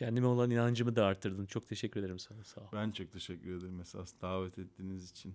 Kendime 0.00 0.26
olan 0.26 0.50
inancımı 0.50 0.96
da 0.96 1.06
arttırdın. 1.06 1.46
Çok 1.46 1.68
teşekkür 1.68 2.00
ederim 2.00 2.18
sana. 2.18 2.44
Sağ 2.44 2.60
ol. 2.60 2.66
Ben 2.72 2.90
çok 2.90 3.12
teşekkür 3.12 3.58
ederim 3.58 3.80
esas 3.80 4.12
davet 4.22 4.58
ettiğiniz 4.58 5.10
için. 5.10 5.34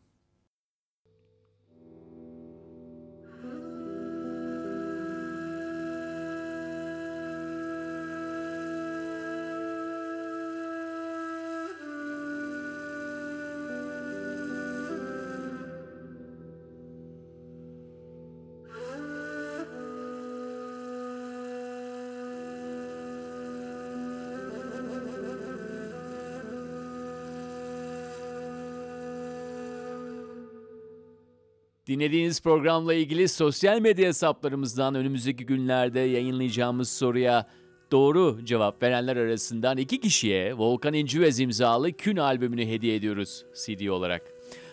Dinlediğiniz 31.95 32.41
programla 32.41 32.93
ilgili 32.93 33.27
sosyal 33.27 33.79
medya 33.79 34.07
hesaplarımızdan 34.07 34.95
önümüzdeki 34.95 35.45
günlerde 35.45 35.99
yayınlayacağımız 35.99 36.89
soruya 36.89 37.47
doğru 37.91 38.45
cevap 38.45 38.83
verenler 38.83 39.17
arasından 39.17 39.77
iki 39.77 39.99
kişiye 39.99 40.53
Volkan 40.53 40.93
İncüvez 40.93 41.39
imzalı 41.39 41.91
Kün 41.91 42.17
albümünü 42.17 42.65
hediye 42.65 42.95
ediyoruz 42.95 43.45
CD 43.65 43.87
olarak. 43.87 44.21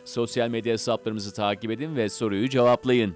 Sosyal 0.04 0.48
medya 0.48 0.72
hesaplarımızı 0.72 1.34
takip 1.34 1.70
edin 1.70 1.96
ve 1.96 2.08
soruyu 2.08 2.48
cevaplayın. 2.48 3.14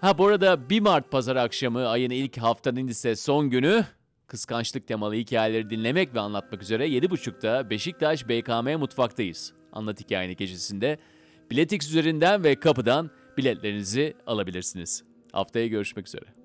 Ha 0.00 0.18
bu 0.18 0.26
arada 0.26 0.70
1 0.70 0.80
Mart 0.80 1.10
pazar 1.10 1.36
akşamı 1.36 1.88
ayın 1.88 2.10
ilk 2.10 2.36
haftanın 2.36 2.86
ise 2.86 3.16
son 3.16 3.50
günü 3.50 3.84
kıskançlık 4.26 4.88
temalı 4.88 5.14
hikayeleri 5.14 5.70
dinlemek 5.70 6.14
ve 6.14 6.20
anlatmak 6.20 6.62
üzere 6.62 6.88
7.30'da 6.88 7.70
Beşiktaş 7.70 8.28
BKM 8.28 8.78
Mutfak'tayız. 8.78 9.52
Anlat 9.72 10.00
Hikayeni 10.00 10.36
gecesinde 10.36 10.98
Biletix 11.50 11.88
üzerinden 11.88 12.44
ve 12.44 12.54
kapıdan 12.54 13.10
biletlerinizi 13.38 14.14
alabilirsiniz. 14.26 15.04
Haftaya 15.32 15.66
görüşmek 15.66 16.08
üzere. 16.08 16.43